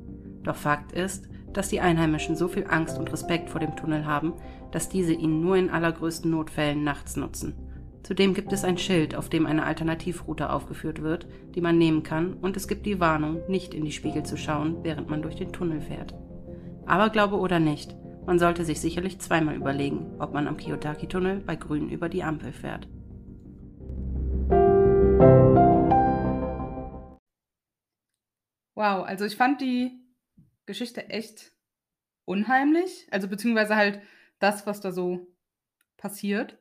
Doch 0.43 0.55
Fakt 0.55 0.91
ist, 0.91 1.27
dass 1.53 1.69
die 1.69 1.81
Einheimischen 1.81 2.35
so 2.35 2.47
viel 2.47 2.65
Angst 2.69 2.99
und 2.99 3.11
Respekt 3.11 3.49
vor 3.49 3.59
dem 3.59 3.75
Tunnel 3.75 4.05
haben, 4.05 4.33
dass 4.71 4.89
diese 4.89 5.13
ihn 5.13 5.41
nur 5.41 5.55
in 5.55 5.69
allergrößten 5.69 6.29
Notfällen 6.29 6.83
nachts 6.83 7.15
nutzen. 7.15 7.55
Zudem 8.05 8.35
gibt 8.35 8.53
es 8.53 8.63
ein 8.63 8.77
Schild, 8.77 9.15
auf 9.15 9.29
dem 9.29 9.47
eine 9.47 9.65
Alternativroute 9.65 10.51
aufgeführt 10.51 11.01
wird, 11.01 11.25
die 11.55 11.61
man 11.61 11.79
nehmen 11.79 12.03
kann, 12.03 12.35
und 12.35 12.55
es 12.55 12.67
gibt 12.67 12.85
die 12.85 12.99
Warnung, 12.99 13.41
nicht 13.49 13.73
in 13.73 13.83
die 13.83 13.91
Spiegel 13.91 14.21
zu 14.21 14.37
schauen, 14.37 14.83
während 14.83 15.09
man 15.09 15.23
durch 15.23 15.37
den 15.37 15.51
Tunnel 15.51 15.81
fährt. 15.81 16.13
Aber 16.85 17.09
glaube 17.09 17.37
oder 17.37 17.59
nicht, 17.59 17.95
man 18.27 18.37
sollte 18.37 18.63
sich 18.63 18.79
sicherlich 18.79 19.17
zweimal 19.17 19.55
überlegen, 19.55 20.21
ob 20.21 20.33
man 20.35 20.47
am 20.47 20.55
Kiyotaki-Tunnel 20.55 21.39
bei 21.39 21.55
Grün 21.55 21.89
über 21.89 22.07
die 22.07 22.21
Ampel 22.21 22.53
fährt. 22.53 22.87
Wow, 28.75 29.03
also 29.03 29.25
ich 29.25 29.35
fand 29.35 29.61
die 29.61 29.99
Geschichte 30.67 31.09
echt 31.09 31.53
unheimlich. 32.25 33.07
Also 33.09 33.27
beziehungsweise 33.27 33.75
halt 33.75 33.99
das, 34.37 34.67
was 34.67 34.79
da 34.79 34.91
so 34.91 35.25
passiert. 35.97 36.59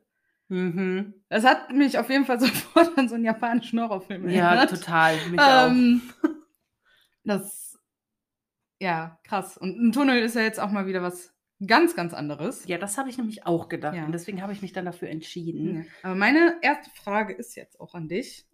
Mhm. 0.48 1.14
Das 1.28 1.44
hat 1.44 1.72
mich 1.72 1.98
auf 1.98 2.10
jeden 2.10 2.24
Fall 2.24 2.40
sofort 2.40 2.96
an 2.98 3.08
so 3.08 3.14
einen 3.14 3.24
japanischen 3.24 3.80
Horrorfilm 3.80 4.26
erinnert. 4.26 4.70
Ja, 4.70 4.76
total. 4.76 5.16
Mich 5.30 5.40
ähm, 5.42 6.02
auch. 6.22 6.28
Das, 7.26 7.78
ja, 8.78 9.18
krass. 9.24 9.56
Und 9.56 9.80
ein 9.80 9.92
Tunnel 9.92 10.22
ist 10.22 10.36
ja 10.36 10.42
jetzt 10.42 10.60
auch 10.60 10.70
mal 10.70 10.86
wieder 10.86 11.00
was 11.00 11.32
ganz, 11.66 11.96
ganz 11.96 12.12
anderes. 12.12 12.66
Ja, 12.66 12.76
das 12.76 12.98
habe 12.98 13.08
ich 13.08 13.16
nämlich 13.16 13.46
auch 13.46 13.70
gedacht. 13.70 13.96
Ja. 13.96 14.04
Und 14.04 14.12
deswegen 14.12 14.42
habe 14.42 14.52
ich 14.52 14.60
mich 14.60 14.74
dann 14.74 14.84
dafür 14.84 15.08
entschieden. 15.08 15.76
Ja. 15.76 15.84
Aber 16.02 16.16
meine 16.16 16.58
erste 16.60 16.90
Frage 16.90 17.32
ist 17.32 17.54
jetzt 17.54 17.80
auch 17.80 17.94
an 17.94 18.08
dich. 18.08 18.46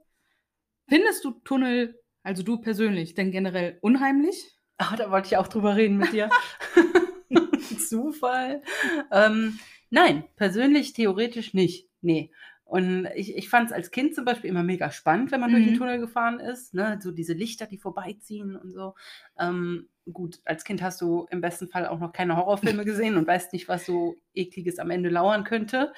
Findest 0.87 1.25
du 1.25 1.33
Tunnel 1.33 2.01
also 2.23 2.43
du 2.43 2.59
persönlich, 2.59 3.15
denn 3.15 3.31
generell 3.31 3.79
unheimlich? 3.81 4.55
Ah, 4.77 4.97
da 4.97 5.11
wollte 5.11 5.29
ich 5.29 5.37
auch 5.37 5.49
drüber 5.49 5.77
reden 5.77 5.97
mit 5.97 6.13
dir. 6.13 6.29
Zufall. 7.89 8.63
Ähm, 9.11 9.59
nein, 9.91 10.25
persönlich 10.37 10.93
theoretisch 10.93 11.55
nicht. 11.55 11.89
Nee. 12.01 12.31
Und 12.65 13.09
ich, 13.17 13.37
ich 13.37 13.49
fand 13.49 13.67
es 13.67 13.73
als 13.73 13.91
Kind 13.91 14.15
zum 14.15 14.25
Beispiel 14.25 14.49
immer 14.49 14.63
mega 14.63 14.93
spannend, 14.93 15.33
wenn 15.33 15.41
man 15.41 15.51
mhm. 15.51 15.55
durch 15.55 15.65
den 15.67 15.75
mhm. 15.75 15.79
Tunnel 15.79 15.99
gefahren 15.99 16.39
ist. 16.39 16.73
Ne? 16.73 16.99
So 17.03 17.11
diese 17.11 17.33
Lichter, 17.33 17.67
die 17.67 17.79
vorbeiziehen 17.79 18.57
und 18.57 18.71
so. 18.71 18.95
Ähm, 19.39 19.89
gut, 20.13 20.39
als 20.45 20.63
Kind 20.65 20.81
hast 20.81 21.01
du 21.01 21.27
im 21.31 21.41
besten 21.41 21.69
Fall 21.69 21.87
auch 21.87 21.99
noch 21.99 22.13
keine 22.13 22.37
Horrorfilme 22.37 22.85
gesehen 22.87 23.17
und 23.17 23.27
weißt 23.27 23.53
nicht, 23.53 23.69
was 23.69 23.87
so 23.87 24.15
ekliges 24.35 24.79
am 24.79 24.91
Ende 24.91 25.09
lauern 25.09 25.45
könnte. 25.45 25.93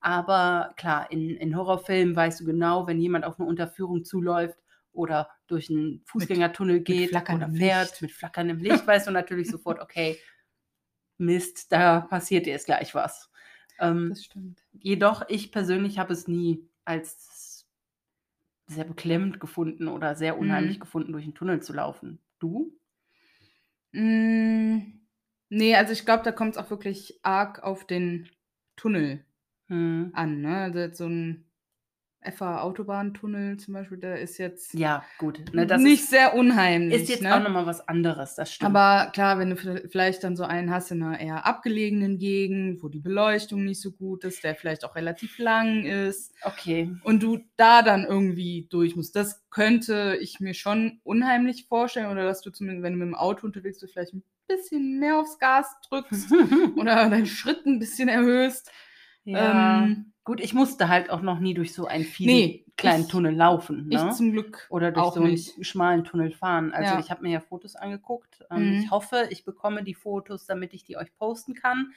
Aber 0.00 0.72
klar, 0.76 1.10
in, 1.10 1.30
in 1.36 1.56
Horrorfilmen 1.56 2.16
weißt 2.16 2.40
du 2.40 2.44
genau, 2.44 2.86
wenn 2.86 3.00
jemand 3.00 3.24
auf 3.24 3.38
eine 3.38 3.48
Unterführung 3.48 4.04
zuläuft, 4.04 4.58
oder 4.94 5.28
durch 5.46 5.68
einen 5.70 6.02
Fußgängertunnel 6.06 6.76
mit, 6.76 6.84
geht 6.86 7.12
mit 7.12 7.28
oder 7.28 7.50
fährt 7.50 7.90
Licht. 7.90 8.02
mit 8.02 8.12
flackerndem 8.12 8.58
Licht, 8.58 8.86
weißt 8.86 9.08
du 9.08 9.10
natürlich 9.10 9.50
sofort, 9.50 9.80
okay, 9.80 10.18
Mist, 11.18 11.70
da 11.70 12.00
passiert 12.00 12.46
jetzt 12.46 12.66
gleich 12.66 12.94
was. 12.94 13.30
Ähm, 13.78 14.10
das 14.10 14.24
stimmt. 14.24 14.62
Jedoch, 14.72 15.22
ich 15.28 15.52
persönlich 15.52 15.98
habe 15.98 16.12
es 16.12 16.28
nie 16.28 16.68
als 16.84 17.66
sehr 18.66 18.84
beklemmend 18.84 19.40
gefunden 19.40 19.88
oder 19.88 20.14
sehr 20.14 20.38
unheimlich 20.38 20.78
mhm. 20.78 20.80
gefunden, 20.80 21.12
durch 21.12 21.24
einen 21.24 21.34
Tunnel 21.34 21.62
zu 21.62 21.72
laufen. 21.72 22.18
Du? 22.38 22.72
Mm, 23.92 25.00
nee, 25.50 25.74
also 25.74 25.92
ich 25.92 26.04
glaube, 26.04 26.24
da 26.24 26.32
kommt 26.32 26.52
es 26.52 26.58
auch 26.58 26.70
wirklich 26.70 27.20
arg 27.22 27.62
auf 27.62 27.86
den 27.86 28.30
Tunnel 28.76 29.24
mhm. 29.68 30.10
an. 30.14 30.40
Ne? 30.40 30.56
Also 30.56 30.94
so 30.94 31.06
ein 31.06 31.44
FA 32.32 32.62
Autobahntunnel 32.62 33.58
zum 33.58 33.74
Beispiel, 33.74 33.98
der 33.98 34.20
ist 34.20 34.38
jetzt 34.38 34.74
ja 34.74 35.04
gut, 35.18 35.40
ne, 35.52 35.66
nicht 35.78 36.02
ist, 36.02 36.10
sehr 36.10 36.34
unheimlich. 36.34 37.02
Ist 37.02 37.08
jetzt 37.08 37.22
ne? 37.22 37.34
auch 37.34 37.42
nochmal 37.42 37.66
was 37.66 37.86
anderes, 37.86 38.34
das 38.34 38.52
stimmt. 38.52 38.74
Aber 38.74 39.10
klar, 39.10 39.38
wenn 39.38 39.50
du 39.50 39.56
vielleicht 39.56 40.24
dann 40.24 40.36
so 40.36 40.44
einen 40.44 40.70
hast 40.70 40.90
in 40.90 41.02
einer 41.02 41.20
eher 41.20 41.46
abgelegenen 41.46 42.18
Gegend, 42.18 42.82
wo 42.82 42.88
die 42.88 43.00
Beleuchtung 43.00 43.64
nicht 43.64 43.80
so 43.80 43.92
gut 43.92 44.24
ist, 44.24 44.42
der 44.44 44.54
vielleicht 44.54 44.84
auch 44.84 44.96
relativ 44.96 45.38
lang 45.38 45.84
ist. 45.84 46.34
Okay. 46.42 46.94
Und 47.02 47.22
du 47.22 47.40
da 47.56 47.82
dann 47.82 48.04
irgendwie 48.04 48.66
durch 48.70 48.96
musst. 48.96 49.14
Das 49.16 49.48
könnte 49.50 50.18
ich 50.20 50.40
mir 50.40 50.54
schon 50.54 51.00
unheimlich 51.04 51.66
vorstellen 51.66 52.10
oder 52.10 52.24
dass 52.24 52.40
du 52.40 52.50
zumindest, 52.50 52.82
wenn 52.82 52.94
du 52.94 52.98
mit 52.98 53.08
dem 53.08 53.14
Auto 53.14 53.46
unterwegs 53.46 53.80
bist, 53.80 53.92
vielleicht 53.92 54.14
ein 54.14 54.24
bisschen 54.46 54.98
mehr 54.98 55.18
aufs 55.18 55.38
Gas 55.38 55.74
drückst 55.88 56.32
oder 56.76 57.08
deinen 57.10 57.26
Schritt 57.26 57.66
ein 57.66 57.78
bisschen 57.78 58.08
erhöhst. 58.08 58.70
Ja. 59.24 59.84
Ähm, 59.84 60.13
Gut, 60.24 60.40
ich 60.40 60.54
musste 60.54 60.88
halt 60.88 61.10
auch 61.10 61.20
noch 61.20 61.38
nie 61.38 61.52
durch 61.52 61.74
so 61.74 61.86
einen 61.86 62.04
vielen 62.04 62.34
nee, 62.34 62.66
kleinen 62.78 63.04
ich, 63.04 63.10
Tunnel 63.10 63.34
laufen. 63.34 63.88
Ne? 63.88 64.08
Ich 64.08 64.16
zum 64.16 64.32
Glück. 64.32 64.66
Oder 64.70 64.90
durch 64.90 65.12
so 65.12 65.20
einen 65.20 65.32
nicht. 65.32 65.66
schmalen 65.66 66.04
Tunnel 66.04 66.30
fahren. 66.30 66.72
Also 66.72 66.94
ja. 66.94 66.98
ich 66.98 67.10
habe 67.10 67.22
mir 67.22 67.30
ja 67.30 67.40
Fotos 67.40 67.76
angeguckt. 67.76 68.42
Ähm, 68.50 68.70
mhm. 68.70 68.80
Ich 68.80 68.90
hoffe, 68.90 69.28
ich 69.28 69.44
bekomme 69.44 69.84
die 69.84 69.94
Fotos, 69.94 70.46
damit 70.46 70.72
ich 70.72 70.82
die 70.82 70.96
euch 70.96 71.14
posten 71.16 71.54
kann. 71.54 71.92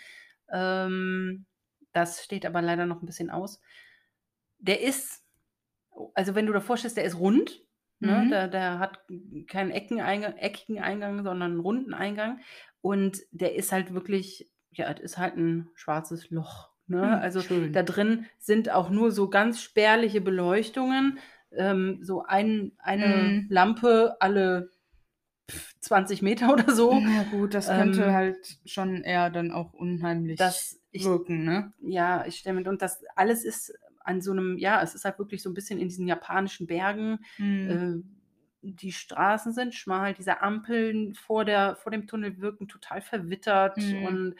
Ähm, 0.52 1.46
Das 1.94 2.24
steht 2.24 2.46
aber 2.46 2.62
leider 2.62 2.86
noch 2.86 3.02
ein 3.02 3.06
bisschen 3.06 3.30
aus. 3.30 3.62
Der 4.60 4.82
ist, 4.82 5.24
also 6.14 6.36
wenn 6.36 6.46
du 6.46 6.54
davor 6.54 6.78
stehst, 6.78 6.98
der 6.98 7.06
ist 7.06 7.18
rund. 7.20 7.64
Ne? 8.00 8.24
Mhm. 8.26 8.30
Der, 8.30 8.48
der 8.48 8.80
hat 8.80 9.00
keinen 9.48 9.72
Eckeneingang, 9.72 10.36
eckigen 10.36 10.80
Eingang, 10.80 11.24
sondern 11.24 11.52
einen 11.52 11.60
runden 11.62 11.94
Eingang. 11.94 12.42
Und 12.82 13.22
der 13.32 13.56
ist 13.56 13.72
halt 13.72 13.94
wirklich, 13.94 14.52
ja, 14.72 14.92
es 14.92 15.00
ist 15.00 15.18
halt 15.18 15.38
ein 15.38 15.70
schwarzes 15.76 16.30
Loch. 16.30 16.70
Ne? 16.88 17.20
Hm, 17.20 17.20
Also 17.20 17.44
schön. 17.44 17.74
da 17.74 17.84
drin 17.84 18.26
sind 18.40 18.70
auch 18.72 18.90
nur 18.90 19.12
so 19.12 19.30
ganz 19.30 19.62
spärliche 19.62 20.22
Beleuchtungen. 20.22 21.20
Ähm, 21.52 22.00
so 22.02 22.24
ein, 22.24 22.74
eine 22.80 23.38
Mhm. 23.38 23.50
Lampe 23.50 24.18
alle 24.20 24.72
pf, 25.52 25.76
20 25.82 26.22
Meter 26.22 26.54
oder 26.54 26.74
so. 26.76 27.04
Ja 27.04 27.24
gut, 27.24 27.54
das 27.54 27.72
könnte 27.72 28.12
Ähm, 28.12 28.14
halt 28.14 28.58
schon 28.66 29.04
eher 29.04 29.30
dann 29.30 29.52
auch 29.52 29.74
unheimlich 29.74 30.38
Das, 30.38 30.80
ich, 30.92 31.12
wirken, 31.12 31.44
ne? 31.46 31.74
ja, 31.82 32.26
ich 32.26 32.38
stelle 32.38 32.62
mir, 32.62 32.70
und 32.70 32.82
das 32.82 33.04
alles 33.16 33.44
ist 33.46 33.74
an 34.02 34.22
so 34.22 34.32
einem, 34.32 34.58
ja, 34.58 34.82
es 34.82 34.96
ist 34.96 35.06
halt 35.06 35.20
wirklich 35.20 35.42
so 35.44 35.50
ein 35.50 35.54
bisschen 35.54 35.80
in 35.80 35.90
diesen 35.90 36.08
japanischen 36.08 36.68
Bergen. 36.68 37.20
Mhm. 37.40 37.88
Äh, 37.88 37.98
die 38.62 38.92
Straßen 38.92 39.54
sind 39.54 39.76
schmal, 39.76 40.14
diese 40.14 40.42
Ampeln 40.42 41.14
vor, 41.16 41.46
der, 41.46 41.76
vor 41.76 41.92
dem 41.92 42.08
Tunnel 42.08 42.40
wirken 42.42 42.68
total 42.68 43.02
verwittert 43.02 43.78
Mhm. 43.78 43.94
und 43.94 44.36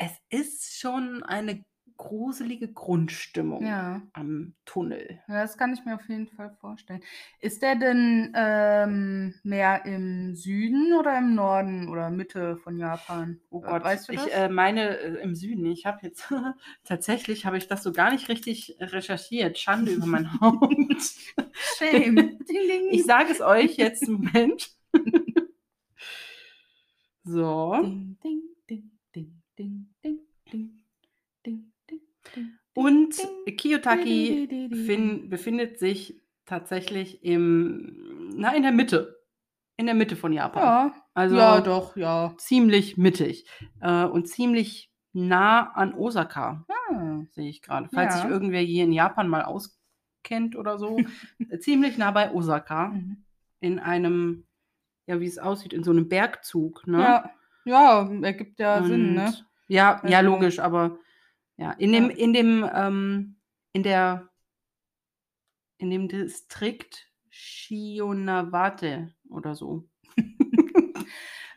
es 0.00 0.12
ist 0.30 0.78
schon 0.78 1.22
eine 1.22 1.62
gruselige 1.98 2.72
Grundstimmung 2.72 3.62
Ja. 3.62 4.00
am 4.14 4.54
Tunnel. 4.64 5.20
Ja, 5.28 5.42
das 5.42 5.58
kann 5.58 5.74
ich 5.74 5.84
mir 5.84 5.96
auf 5.96 6.08
jeden 6.08 6.28
Fall 6.28 6.56
vorstellen. 6.58 7.02
Ist 7.40 7.60
der 7.60 7.76
denn 7.76 8.32
ähm, 8.34 9.34
mehr 9.42 9.84
im 9.84 10.34
Süden 10.34 10.94
oder 10.94 11.18
im 11.18 11.34
Norden 11.34 11.90
oder 11.90 12.08
Mitte 12.08 12.56
von 12.56 12.78
Japan? 12.78 13.38
Oh 13.50 13.60
Gott, 13.60 13.84
weißt 13.84 14.08
du 14.08 14.12
ich 14.14 14.20
das? 14.20 14.28
äh, 14.30 14.48
meine 14.48 14.96
äh, 14.96 15.22
im 15.22 15.34
Süden. 15.34 15.66
Ich 15.66 15.84
habe 15.84 15.98
jetzt 16.00 16.32
tatsächlich 16.84 17.44
habe 17.44 17.58
ich 17.58 17.68
das 17.68 17.82
so 17.82 17.92
gar 17.92 18.10
nicht 18.10 18.30
richtig 18.30 18.76
recherchiert. 18.80 19.58
Schande 19.58 19.92
über 19.92 20.06
mein 20.06 20.32
Haupt. 20.40 20.72
Shame. 21.76 22.14
ding, 22.48 22.66
ding. 22.66 22.88
Ich 22.92 23.04
sage 23.04 23.30
es 23.30 23.42
euch 23.42 23.76
jetzt. 23.76 24.08
Moment. 24.08 24.70
So. 27.24 27.78
Ding, 27.82 28.16
ding, 28.24 28.42
ding, 28.68 28.90
ding, 29.14 29.42
ding, 29.60 29.86
ding, 30.02 30.18
ding, 30.52 30.70
ding, 31.44 31.72
ding, 31.88 32.00
ding, 32.34 32.48
Und 32.74 33.16
ding, 33.46 33.56
Kiyotaki 33.56 34.04
di, 34.04 34.46
di, 34.46 34.46
di, 34.46 34.68
di, 34.68 34.84
fin 34.84 35.28
befindet 35.28 35.78
sich 35.78 36.20
tatsächlich 36.46 37.22
im, 37.24 38.32
na, 38.36 38.54
in 38.54 38.62
der 38.62 38.72
Mitte. 38.72 39.18
In 39.76 39.86
der 39.86 39.94
Mitte 39.94 40.16
von 40.16 40.32
Japan. 40.32 40.62
Ja, 40.62 40.94
Also 41.14 41.36
ja, 41.36 41.60
doch, 41.60 41.96
ja. 41.96 42.34
ziemlich 42.38 42.96
mittig. 42.96 43.46
Äh, 43.80 44.04
und 44.04 44.28
ziemlich 44.28 44.90
nah 45.12 45.70
an 45.72 45.94
Osaka, 45.94 46.64
Ah, 46.68 47.22
sehe 47.30 47.48
ich 47.48 47.62
gerade. 47.62 47.88
Falls 47.92 48.14
Ja. 48.14 48.22
sich 48.22 48.30
irgendwer 48.30 48.60
hier 48.60 48.84
in 48.84 48.92
Japan 48.92 49.28
mal 49.28 49.42
auskennt 49.44 50.56
oder 50.56 50.78
so. 50.78 50.96
ziemlich 51.60 51.98
nah 51.98 52.10
bei 52.12 52.32
Osaka. 52.32 52.88
mhm. 52.88 53.24
In 53.62 53.78
einem, 53.78 54.46
ja, 55.06 55.20
wie 55.20 55.26
es 55.26 55.38
aussieht, 55.38 55.72
in 55.74 55.82
so 55.84 55.90
einem 55.90 56.08
Bergzug. 56.08 56.86
Ne? 56.86 56.98
Ja, 56.98 57.30
ja, 57.66 58.10
ergibt 58.22 58.58
ja 58.58 58.82
Sinn, 58.82 59.14
ne? 59.14 59.34
Ja, 59.70 60.02
ja, 60.04 60.18
Also- 60.18 60.30
logisch, 60.30 60.58
aber 60.58 60.98
ja, 61.56 61.72
in 61.72 61.92
dem, 61.92 62.10
in 62.10 62.32
dem, 62.32 62.68
ähm, 62.74 63.36
in 63.72 63.82
der, 63.82 64.28
in 65.78 65.90
dem 65.90 66.08
Distrikt 66.08 67.08
Shionawate 67.30 69.14
oder 69.28 69.54
so. 69.54 69.88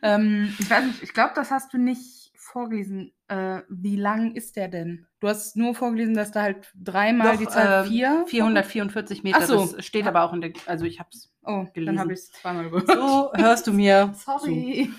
Ähm, 0.06 0.54
ich 0.58 0.68
weiß 0.68 0.84
nicht, 0.84 1.02
ich 1.02 1.14
glaube, 1.14 1.32
das 1.34 1.50
hast 1.50 1.72
du 1.72 1.78
nicht 1.78 2.30
vorgelesen. 2.36 3.14
Äh, 3.28 3.62
wie 3.70 3.96
lang 3.96 4.34
ist 4.34 4.54
der 4.56 4.68
denn? 4.68 5.06
Du 5.24 5.30
hast 5.30 5.56
nur 5.56 5.74
vorgelesen, 5.74 6.12
dass 6.12 6.32
da 6.32 6.42
halt 6.42 6.70
dreimal 6.78 7.32
Doch, 7.32 7.38
die 7.38 7.46
Zahl 7.48 7.86
ähm, 7.86 7.90
4. 7.90 8.24
444 8.26 9.22
Meter, 9.22 9.38
Ach 9.40 9.46
so. 9.46 9.74
das 9.74 9.86
steht 9.86 10.06
aber 10.06 10.22
auch 10.22 10.34
in 10.34 10.42
der, 10.42 10.52
also 10.66 10.84
ich 10.84 11.00
hab's. 11.00 11.32
Oh, 11.42 11.64
gelesen. 11.72 11.86
dann 11.86 11.98
habe 11.98 12.12
ich 12.12 12.18
es 12.18 12.30
zweimal 12.32 12.64
gehört. 12.70 12.86
So 12.88 13.32
hörst 13.32 13.66
du 13.66 13.72
mir. 13.72 14.12
Sorry. 14.22 14.90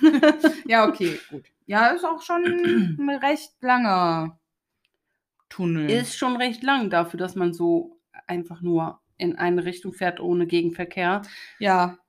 ja, 0.68 0.88
okay, 0.88 1.20
gut. 1.30 1.46
Ja, 1.68 1.90
ist 1.90 2.04
auch 2.04 2.24
schon 2.24 2.44
ein 2.44 3.10
recht 3.22 3.52
langer 3.62 4.40
Tunnel. 5.48 5.92
Ist 5.92 6.18
schon 6.18 6.38
recht 6.38 6.64
lang 6.64 6.90
dafür, 6.90 7.20
dass 7.20 7.36
man 7.36 7.54
so 7.54 8.00
einfach 8.26 8.62
nur 8.62 9.00
in 9.18 9.36
eine 9.38 9.64
Richtung 9.64 9.94
fährt 9.94 10.20
ohne 10.20 10.48
Gegenverkehr. 10.48 11.22
ja, 11.60 12.00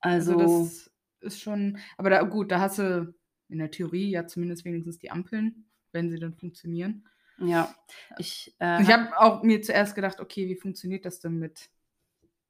Also, 0.00 0.36
also, 0.36 0.64
das 0.64 0.90
ist 1.20 1.40
schon. 1.40 1.78
Aber 1.98 2.10
da, 2.10 2.22
gut, 2.22 2.50
da 2.50 2.58
hast 2.58 2.80
du 2.80 3.14
in 3.48 3.58
der 3.58 3.70
Theorie 3.70 4.10
ja 4.10 4.26
zumindest 4.26 4.64
wenigstens 4.64 4.98
die 4.98 5.12
Ampeln, 5.12 5.66
wenn 5.92 6.10
sie 6.10 6.18
dann 6.18 6.34
funktionieren. 6.34 7.04
Ja. 7.40 7.74
Ich, 8.18 8.54
äh, 8.60 8.82
Ich 8.82 8.90
habe 8.92 9.18
auch 9.18 9.42
mir 9.42 9.62
zuerst 9.62 9.94
gedacht, 9.94 10.20
okay, 10.20 10.48
wie 10.48 10.56
funktioniert 10.56 11.04
das 11.04 11.20
denn 11.20 11.38
mit 11.38 11.70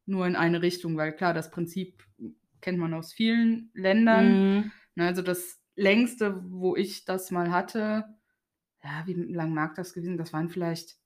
nur 0.07 0.27
in 0.27 0.37
eine 0.37 0.63
Richtung? 0.63 0.97
Weil 0.97 1.15
klar, 1.15 1.35
das 1.35 1.51
Prinzip 1.51 2.03
kennt 2.61 2.79
man 2.79 2.95
aus 2.95 3.13
vielen 3.13 3.71
Ländern. 3.75 4.33
Mhm. 4.57 4.73
Ne, 4.97 5.07
Also 5.07 5.23
das 5.23 5.61
längste, 5.77 6.43
wo 6.51 6.77
ich 6.77 7.05
das 7.05 7.31
mal 7.31 7.51
hatte, 7.51 8.05
ja, 8.83 9.03
wie 9.07 9.15
lang 9.15 9.53
mag 9.55 9.75
das 9.75 9.93
gewesen? 9.95 10.19
Das 10.19 10.33
waren 10.33 10.49
vielleicht. 10.49 10.99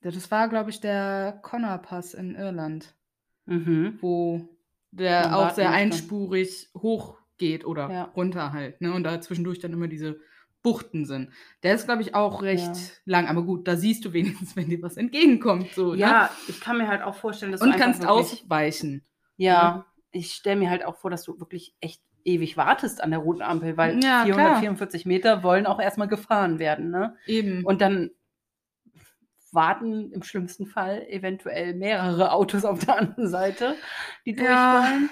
Das 0.00 0.30
war, 0.30 0.48
glaube 0.48 0.70
ich, 0.70 0.80
der 0.80 1.38
Connor 1.42 1.78
Pass 1.78 2.14
in 2.14 2.34
Irland, 2.34 2.94
Mhm. 3.46 3.98
wo 4.00 4.48
der 4.90 5.36
auch 5.36 5.50
sehr 5.50 5.70
einspurig 5.70 6.70
hoch 6.76 7.18
geht 7.38 7.64
oder 7.64 7.90
Ja. 7.90 8.04
runter 8.16 8.52
halt. 8.52 8.80
Ne? 8.80 8.92
Und 8.92 9.04
da 9.04 9.20
zwischendurch 9.20 9.58
dann 9.60 9.72
immer 9.72 9.88
diese 9.88 10.20
Buchten 10.62 11.04
sind. 11.06 11.30
Der 11.62 11.74
ist, 11.74 11.86
glaube 11.86 12.02
ich, 12.02 12.14
auch 12.14 12.42
recht 12.42 12.76
Ja. 12.76 12.82
lang. 13.04 13.26
Aber 13.28 13.42
gut, 13.42 13.66
da 13.66 13.76
siehst 13.76 14.04
du 14.04 14.12
wenigstens, 14.12 14.54
wenn 14.56 14.68
dir 14.68 14.80
was 14.82 14.96
entgegenkommt. 14.96 15.72
So, 15.74 15.94
Ja, 15.94 16.30
ich 16.48 16.60
kann 16.60 16.78
mir 16.78 16.88
halt 16.88 17.02
auch 17.02 17.14
vorstellen, 17.16 17.52
dass 17.52 17.60
ne? 17.60 17.66
Und 17.68 17.70
du 17.78 17.84
einfach 17.84 17.98
kannst 18.00 18.08
ausweichen. 18.08 19.04
Ja, 19.36 19.86
ich 20.12 20.32
stelle 20.32 20.56
mir 20.60 20.70
halt 20.70 20.84
auch 20.84 20.96
vor, 20.96 21.10
dass 21.10 21.24
du 21.24 21.40
wirklich 21.40 21.74
echt 21.80 22.02
ewig 22.24 22.56
wartest 22.56 23.02
an 23.02 23.10
der 23.10 23.18
roten 23.18 23.42
Ampel, 23.42 23.76
weil 23.76 23.94
Ja, 24.02 24.22
klar. 24.24 24.60
444 24.60 25.06
Meter 25.06 25.42
wollen 25.42 25.66
auch 25.66 25.80
erstmal 25.80 26.06
gefahren 26.08 26.58
werden, 26.60 26.90
ne? 26.90 27.16
Eben. 27.26 27.64
Und 27.64 27.80
dann 27.80 28.10
warten 29.50 30.12
im 30.12 30.22
schlimmsten 30.22 30.66
Fall 30.66 31.04
eventuell 31.08 31.74
mehrere 31.74 32.32
Autos 32.32 32.64
auf 32.64 32.78
der 32.84 32.98
anderen 32.98 33.28
Seite, 33.28 33.74
die 34.24 34.32
Ja. 34.34 34.80
durchfallen. 34.80 35.10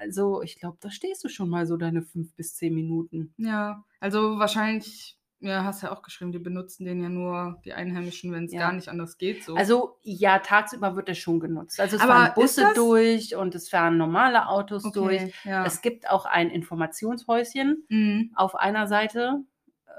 Also, 0.00 0.42
ich 0.42 0.58
glaube, 0.60 0.78
da 0.80 0.90
stehst 0.90 1.24
du 1.24 1.28
schon 1.28 1.48
mal 1.48 1.66
so 1.66 1.76
deine 1.76 2.02
fünf 2.02 2.34
bis 2.36 2.54
zehn 2.54 2.74
Minuten. 2.74 3.34
Ja, 3.36 3.84
also 4.00 4.38
wahrscheinlich, 4.38 5.18
ja, 5.40 5.64
hast 5.64 5.82
ja 5.82 5.92
auch 5.92 6.02
geschrieben, 6.02 6.32
die 6.32 6.38
benutzen 6.38 6.84
den 6.84 7.02
ja 7.02 7.08
nur 7.08 7.60
die 7.64 7.72
Einheimischen, 7.72 8.32
wenn 8.32 8.44
es 8.44 8.52
Ja. 8.52 8.60
gar 8.60 8.72
nicht 8.72 8.88
anders 8.88 9.18
geht. 9.18 9.44
So. 9.44 9.54
Also, 9.56 9.98
ja, 10.02 10.38
tagsüber 10.40 10.96
wird 10.96 11.08
der 11.08 11.14
schon 11.14 11.40
genutzt. 11.40 11.80
Also, 11.80 11.96
es 11.96 12.02
Aber 12.02 12.12
fahren 12.12 12.32
Busse 12.34 12.60
das- 12.62 12.74
durch 12.74 13.36
und 13.36 13.54
es 13.54 13.68
fahren 13.68 13.96
normale 13.98 14.48
Autos 14.48 14.82
durch. 14.92 15.22
okay, 15.22 15.32
ja. 15.44 15.64
Es 15.64 15.80
gibt 15.82 16.08
auch 16.10 16.26
ein 16.26 16.50
Informationshäuschen 16.50 17.84
Mhm. 17.88 18.32
auf 18.34 18.54
einer 18.54 18.86
Seite. 18.86 19.44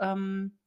Ähm, 0.02 0.58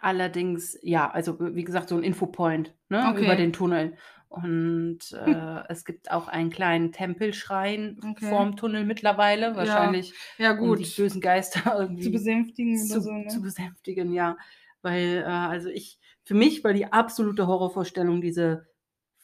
allerdings, 0.00 0.78
ja, 0.82 1.10
also 1.10 1.38
wie 1.54 1.64
gesagt, 1.64 1.88
so 1.88 1.96
ein 1.96 2.02
Infopoint 2.02 2.74
ne, 2.88 3.08
Okay. 3.10 3.24
über 3.24 3.36
den 3.36 3.52
Tunnel. 3.52 3.96
Und 4.42 5.12
äh, 5.12 5.62
es 5.68 5.84
gibt 5.84 6.10
auch 6.10 6.28
einen 6.28 6.50
kleinen 6.50 6.92
Tempelschrein 6.92 7.98
Okay. 8.04 8.26
vorm 8.28 8.56
Tunnel 8.56 8.84
mittlerweile, 8.84 9.56
wahrscheinlich, 9.56 10.12
Ja, 10.38 10.52
um 10.52 10.58
gut. 10.68 10.80
die 10.80 10.86
bösen 10.86 11.20
Geister 11.20 11.60
irgendwie 11.78 12.04
zu 12.04 12.10
besänftigen 12.10 12.76
zu, 12.86 12.92
oder 12.94 13.00
so, 13.00 13.12
ne? 13.12 13.30
zu 13.30 13.40
besänftigen, 13.42 14.12
ja. 14.12 14.36
Weil, 14.82 15.22
äh, 15.22 15.30
also 15.30 15.68
ich, 15.68 15.98
für 16.24 16.34
mich 16.34 16.64
war 16.64 16.72
die 16.72 16.92
absolute 16.92 17.46
Horrorvorstellung 17.46 18.20
diese 18.20 18.66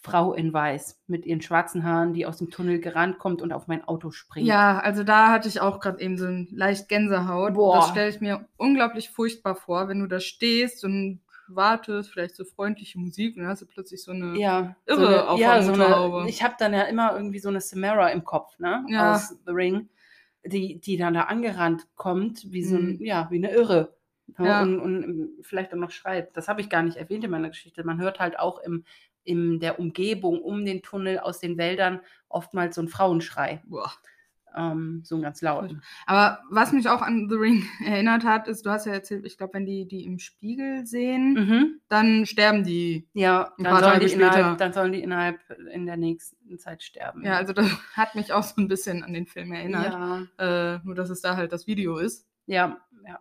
Frau 0.02 0.32
in 0.32 0.52
Weiß 0.52 0.98
mit 1.08 1.26
ihren 1.26 1.42
schwarzen 1.42 1.84
Haaren, 1.84 2.14
die 2.14 2.24
aus 2.24 2.38
dem 2.38 2.50
Tunnel 2.50 2.80
gerannt 2.80 3.18
kommt 3.18 3.42
und 3.42 3.52
auf 3.52 3.66
mein 3.66 3.84
Auto 3.84 4.10
springt. 4.10 4.46
Ja, 4.46 4.78
also 4.78 5.04
da 5.04 5.30
hatte 5.30 5.48
ich 5.48 5.60
auch 5.60 5.78
gerade 5.80 6.00
eben 6.00 6.16
so 6.16 6.24
ein 6.26 6.48
leicht 6.52 6.88
Gänsehaut. 6.88 7.54
Boah. 7.54 7.80
Das 7.80 7.90
stelle 7.90 8.08
ich 8.08 8.20
mir 8.20 8.48
unglaublich 8.56 9.10
furchtbar 9.10 9.54
vor, 9.56 9.88
wenn 9.88 10.00
du 10.00 10.06
da 10.06 10.18
stehst 10.20 10.84
und 10.84 11.20
wartest, 11.56 12.10
vielleicht 12.10 12.36
so 12.36 12.44
freundliche 12.44 12.98
Musik 12.98 13.36
und 13.36 13.42
dann 13.42 13.50
hast 13.50 13.62
du 13.62 13.66
plötzlich 13.66 14.02
so 14.02 14.12
eine. 14.12 14.38
Ja, 14.38 14.76
Irre 14.86 15.00
so 15.00 15.06
eine, 15.06 15.28
auf 15.28 15.40
ja, 15.40 15.54
der 15.54 15.62
so 15.64 15.72
eine, 15.72 16.28
ich 16.28 16.42
habe 16.42 16.54
dann 16.58 16.72
ja 16.74 16.82
immer 16.82 17.14
irgendwie 17.16 17.38
so 17.38 17.48
eine 17.48 17.60
Samara 17.60 18.08
im 18.08 18.24
Kopf, 18.24 18.58
ne? 18.58 18.84
Ja. 18.88 19.14
Aus 19.14 19.36
The 19.46 19.52
Ring, 19.52 19.88
die, 20.44 20.80
die 20.80 20.96
dann 20.96 21.14
da 21.14 21.22
angerannt 21.24 21.86
kommt, 21.96 22.50
wie 22.52 22.64
so 22.64 22.76
ein, 22.76 22.96
Mhm. 22.98 23.04
ja, 23.04 23.28
wie 23.30 23.36
eine 23.36 23.50
Irre. 23.52 23.94
ne? 24.38 24.46
Ja. 24.46 24.62
Und, 24.62 24.80
und 24.80 25.02
ähm, 25.04 25.28
vielleicht 25.42 25.72
auch 25.72 25.78
noch 25.78 25.90
schreit. 25.90 26.36
Das 26.36 26.48
habe 26.48 26.60
ich 26.60 26.68
gar 26.70 26.82
nicht 26.82 26.96
erwähnt 26.96 27.24
in 27.24 27.30
meiner 27.30 27.48
Geschichte. 27.48 27.84
Man 27.84 28.00
hört 28.00 28.20
halt 28.20 28.38
auch 28.38 28.58
im, 28.60 28.84
in 29.24 29.60
der 29.60 29.78
Umgebung 29.78 30.40
um 30.40 30.64
den 30.64 30.82
Tunnel 30.82 31.18
aus 31.18 31.40
den 31.40 31.58
Wäldern 31.58 32.00
oftmals 32.28 32.76
so 32.76 32.82
ein 32.82 32.88
Frauenschrei. 32.88 33.60
Boah. 33.66 33.92
Ähm, 34.56 35.02
so 35.04 35.14
einen 35.14 35.22
ganz 35.22 35.40
lauten. 35.42 35.82
Aber 36.06 36.40
was 36.50 36.72
mich 36.72 36.88
auch 36.88 37.02
an 37.02 37.28
The 37.28 37.36
Ring 37.36 37.62
erinnert 37.84 38.24
hat, 38.24 38.48
ist, 38.48 38.66
du 38.66 38.70
hast 38.70 38.86
ja 38.86 38.92
erzählt, 38.92 39.24
ich 39.24 39.38
glaube, 39.38 39.54
wenn 39.54 39.66
die 39.66 39.86
die 39.86 40.04
im 40.04 40.18
Spiegel 40.18 40.86
sehen, 40.86 41.34
Mhm. 41.34 41.80
dann 41.88 42.26
sterben 42.26 42.64
die. 42.64 43.06
Ja, 43.12 43.52
dann 43.58 43.82
sollen, 43.82 44.00
die 44.00 44.12
innerhalb, 44.12 44.58
dann 44.58 44.72
sollen 44.72 44.92
die 44.92 45.02
innerhalb 45.02 45.38
in 45.72 45.86
der 45.86 45.96
nächsten 45.96 46.58
Zeit 46.58 46.82
sterben. 46.82 47.24
Ja, 47.24 47.36
also 47.36 47.52
das 47.52 47.66
hat 47.96 48.14
mich 48.14 48.32
auch 48.32 48.42
so 48.42 48.60
ein 48.60 48.68
bisschen 48.68 49.02
an 49.04 49.12
den 49.12 49.26
Film 49.26 49.52
erinnert. 49.52 49.92
ja. 50.38 50.74
Äh, 50.74 50.80
nur, 50.84 50.94
dass 50.94 51.10
es 51.10 51.20
da 51.20 51.36
halt 51.36 51.52
das 51.52 51.66
Video 51.66 51.98
ist. 51.98 52.26
Ja, 52.46 52.78
ja. 53.06 53.20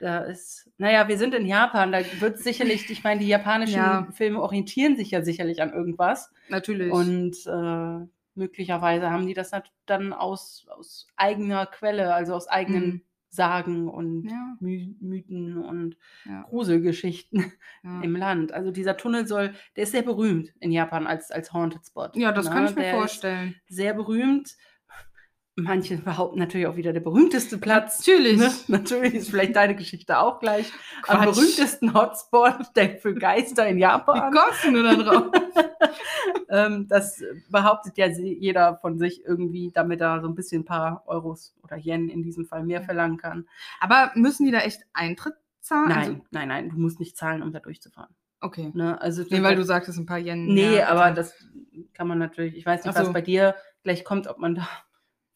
Da 0.00 0.18
ist, 0.24 0.70
naja, 0.76 1.06
wir 1.08 1.16
sind 1.18 1.34
in 1.34 1.46
Japan, 1.46 1.92
da 1.92 2.00
wird 2.20 2.38
sicherlich, 2.38 2.90
ich 2.90 3.04
meine, 3.04 3.20
die 3.20 3.28
japanischen 3.28 3.76
Ja. 3.76 4.08
Filme 4.12 4.40
orientieren 4.42 4.96
sich 4.96 5.10
ja 5.12 5.22
sicherlich 5.22 5.62
an 5.62 5.72
irgendwas. 5.72 6.32
Natürlich. 6.48 6.92
Und 6.92 7.36
äh, 7.46 8.06
möglicherweise 8.34 9.10
haben 9.10 9.26
die 9.26 9.34
das 9.34 9.50
dann 9.86 10.12
aus, 10.12 10.66
aus 10.68 11.06
eigener 11.16 11.66
Quelle, 11.66 12.14
also 12.14 12.34
aus 12.34 12.48
eigenen 12.48 12.84
Mhm. 12.86 13.02
Sagen 13.34 13.88
und 13.88 14.28
ja, 14.28 14.56
My 14.60 14.94
Mythen 15.00 15.58
und 15.58 15.96
ja, 16.24 16.42
Gruselgeschichten 16.42 17.52
ja. 17.82 18.00
im 18.02 18.14
Land. 18.14 18.52
Also 18.52 18.70
dieser 18.70 18.96
Tunnel 18.96 19.26
soll, 19.26 19.54
der 19.74 19.82
ist 19.82 19.90
sehr 19.90 20.02
berühmt 20.02 20.54
in 20.60 20.70
Japan 20.70 21.08
als, 21.08 21.32
als 21.32 21.52
Haunted 21.52 21.84
Spot. 21.84 22.10
ja, 22.14 22.30
das 22.30 22.46
ne? 22.46 22.52
kann 22.52 22.66
ich 22.66 22.76
mir 22.76 22.92
vorstellen. 22.92 23.56
Sehr 23.66 23.94
berühmt. 23.94 24.54
Manche 25.56 25.96
behaupten 25.98 26.40
natürlich 26.40 26.66
auch 26.66 26.74
wieder 26.74 26.92
der 26.92 27.00
berühmteste 27.00 27.58
Platz. 27.58 28.00
Natürlich. 28.00 28.38
Ne? 28.38 28.52
Natürlich 28.68 29.14
ist 29.14 29.30
vielleicht 29.30 29.54
deine 29.54 29.76
Geschichte 29.76 30.18
auch 30.18 30.40
gleich. 30.40 30.72
Am 31.06 31.20
Quatsch. 31.22 31.34
berühmtesten 31.36 31.94
Hotspot 31.94 32.56
der 32.76 32.98
für 32.98 33.14
Geister 33.14 33.68
in 33.68 33.76
Wie 33.76 33.82
Japan. 33.82 34.32
kommst 34.32 34.64
du 34.64 34.82
da 34.82 34.94
drauf? 34.96 35.26
ähm, 36.48 36.88
das 36.88 37.22
behauptet 37.50 37.96
ja 37.98 38.06
jeder 38.08 38.78
von 38.78 38.98
sich 38.98 39.24
irgendwie, 39.24 39.70
damit 39.72 40.00
er 40.00 40.20
so 40.22 40.28
ein 40.28 40.34
bisschen 40.34 40.62
ein 40.62 40.64
paar 40.64 41.04
Euros 41.06 41.54
oder 41.62 41.76
Yen 41.76 42.08
in 42.08 42.22
diesem 42.24 42.46
Fall 42.46 42.64
mehr 42.64 42.82
verlangen 42.82 43.16
kann. 43.18 43.46
Aber 43.80 44.10
müssen 44.16 44.46
die 44.46 44.52
da 44.52 44.58
echt 44.58 44.82
Eintritt 44.92 45.34
zahlen? 45.60 45.88
Nein, 45.88 45.98
Also, 45.98 46.16
nein, 46.32 46.48
nein, 46.48 46.68
du 46.70 46.76
musst 46.78 46.98
nicht 46.98 47.16
zahlen, 47.16 47.42
um 47.42 47.52
da 47.52 47.60
durchzufahren. 47.60 48.12
okay. 48.40 48.70
Ne? 48.74 49.00
Also 49.00 49.22
Nee, 49.30 49.42
weil 49.42 49.54
du 49.56 49.62
sagtest 49.64 49.98
ein 49.98 50.06
paar 50.06 50.18
Yen. 50.18 50.46
Nee, 50.52 50.82
aber 50.82 51.12
das 51.12 51.32
kann 51.92 52.08
man 52.08 52.18
natürlich, 52.18 52.56
ich 52.56 52.66
weiß 52.66 52.84
nicht, 52.84 52.92
Ach 52.96 52.98
was 53.00 53.06
so. 53.06 53.12
bei 53.12 53.20
dir 53.22 53.54
gleich 53.84 54.04
kommt, 54.04 54.26
ob 54.26 54.38
man 54.38 54.66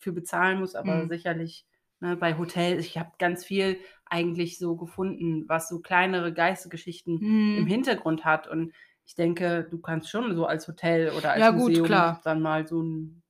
dafür 0.09 0.15
bezahlen 0.15 0.61
muss, 0.61 0.75
aber 0.75 1.05
Mhm. 1.05 1.09
sicherlich 1.09 1.67
ne, 2.01 2.17
bei 2.17 2.39
Hotels, 2.39 2.87
ich 2.87 2.99
habe 2.99 3.13
ganz 3.19 3.45
viel 3.45 3.79
eigentlich 4.07 4.59
so 4.59 4.77
gefunden, 4.77 5.45
was 5.49 5.69
so 5.69 5.81
kleinere 5.81 6.33
Geistergeschichten 6.33 7.19
Hm. 7.21 7.59
im 7.59 7.67
Hintergrund 7.67 8.25
hat 8.25 8.49
und 8.49 8.73
ich 9.05 9.15
denke, 9.15 9.67
du 9.71 9.79
kannst 9.81 10.11
schon 10.11 10.35
so 10.35 10.45
als 10.47 10.69
Hotel 10.69 11.13
oder 11.13 11.33
als 11.33 11.43
Ja, 11.43 11.51
gut, 11.51 11.73
Museum 11.73 11.87
klar. 11.87 12.21
dann 12.25 12.43
mal 12.43 12.67
so 12.67 12.83
ein 12.83 13.23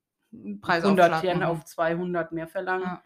Preisaufschlag 0.60 1.10
100 1.10 1.22
Yen 1.22 1.38
machen. 1.40 1.50
auf 1.50 1.64
200 1.64 2.32
mehr 2.32 2.48
verlangen. 2.48 2.84
Ja. 2.84 3.02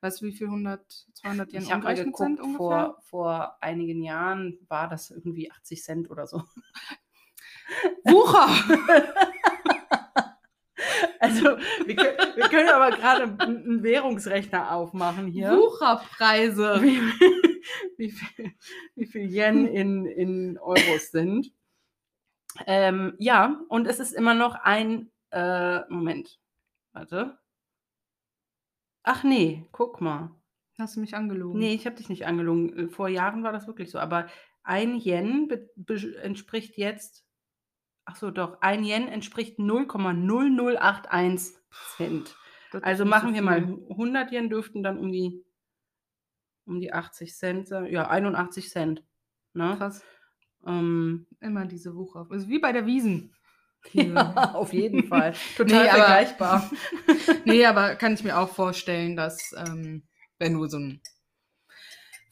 Weißt 0.00 0.20
du, 0.20 0.26
wie 0.26 0.32
viel 0.32 0.48
100, 0.48 0.90
200 1.14 1.52
Yen 1.52 1.62
Ich 1.62 1.70
habe 1.70 1.82
mal 1.84 1.94
umgerechnet 1.94 2.16
sind 2.16 2.40
geguckt, 2.40 2.40
ungefähr? 2.40 2.56
vor, 2.56 2.98
vor 3.02 3.62
einigen 3.62 4.02
Jahren 4.02 4.58
war 4.68 4.88
das 4.88 5.10
irgendwie 5.10 5.50
80 5.50 5.82
Cent 5.82 6.10
oder 6.10 6.26
so. 6.26 6.42
Wucher! 8.04 8.48
Also, 11.24 11.56
wir 11.86 11.96
können, 11.96 12.18
wir 12.36 12.48
können 12.48 12.68
aber 12.68 12.90
gerade 12.90 13.42
einen 13.42 13.82
Währungsrechner 13.82 14.72
aufmachen 14.72 15.26
hier. 15.26 15.52
Wucherpreise! 15.52 16.82
Wie, 16.82 17.00
wie, 17.96 18.10
viel, 18.10 18.52
wie 18.94 19.06
viel 19.06 19.32
Yen 19.32 19.66
in, 19.66 20.04
in 20.04 20.58
Euros 20.58 21.10
sind. 21.10 21.50
Ähm, 22.66 23.14
ja, 23.18 23.60
und 23.68 23.86
es 23.86 24.00
ist 24.00 24.12
immer 24.12 24.34
noch 24.34 24.54
ein. 24.54 25.10
Äh, 25.30 25.80
Moment. 25.88 26.38
Warte. 26.92 27.38
Ach 29.02 29.24
nee, 29.24 29.66
guck 29.72 30.00
mal. 30.00 30.30
Hast 30.78 30.96
du 30.96 31.00
mich 31.00 31.14
angelogen? 31.14 31.58
Nee, 31.58 31.74
ich 31.74 31.86
habe 31.86 31.96
dich 31.96 32.08
nicht 32.08 32.26
angelogen. 32.26 32.90
Vor 32.90 33.08
Jahren 33.08 33.42
war 33.44 33.52
das 33.52 33.66
wirklich 33.66 33.90
so. 33.90 33.98
Aber 33.98 34.26
ein 34.62 34.98
Yen 34.98 35.48
entspricht 36.22 36.76
jetzt. 36.76 37.24
Ach 38.06 38.16
so, 38.16 38.30
doch. 38.30 38.60
Ein 38.60 38.84
Yen 38.84 39.08
entspricht 39.08 39.58
0,0081 39.58 41.52
Cent. 41.96 42.36
Das 42.72 42.82
Also 42.82 43.04
machen 43.04 43.30
so 43.30 43.34
wir 43.34 43.42
mal 43.42 43.64
viel. 43.64 43.86
100 43.90 44.30
Yen 44.32 44.50
dürften 44.50 44.82
dann 44.82 44.98
um 44.98 45.10
die 45.12 45.44
um 46.66 46.80
die 46.80 46.92
80 46.92 47.34
Cent 47.36 47.68
sein. 47.68 47.86
Ja, 47.86 48.08
81 48.08 48.70
Cent. 48.70 49.04
Ne? 49.52 49.74
Krass. 49.76 50.02
Ähm, 50.66 51.26
Immer 51.40 51.66
diese 51.66 51.94
Wucher. 51.94 52.26
Also 52.30 52.48
wie 52.48 52.58
bei 52.58 52.72
der 52.72 52.86
Wiesen. 52.86 53.34
ja, 53.92 54.54
auf 54.54 54.72
jeden 54.72 55.04
Fall. 55.08 55.34
Total 55.56 55.82
Nee, 55.84 55.88
aber- 55.90 55.98
vergleichbar. 55.98 56.70
nee, 57.44 57.66
aber 57.66 57.96
kann 57.96 58.14
ich 58.14 58.24
mir 58.24 58.38
auch 58.38 58.48
vorstellen, 58.48 59.14
dass 59.14 59.52
ähm, 59.56 60.04
wenn 60.38 60.54
du 60.54 60.66
so 60.66 60.78
ein 60.78 61.02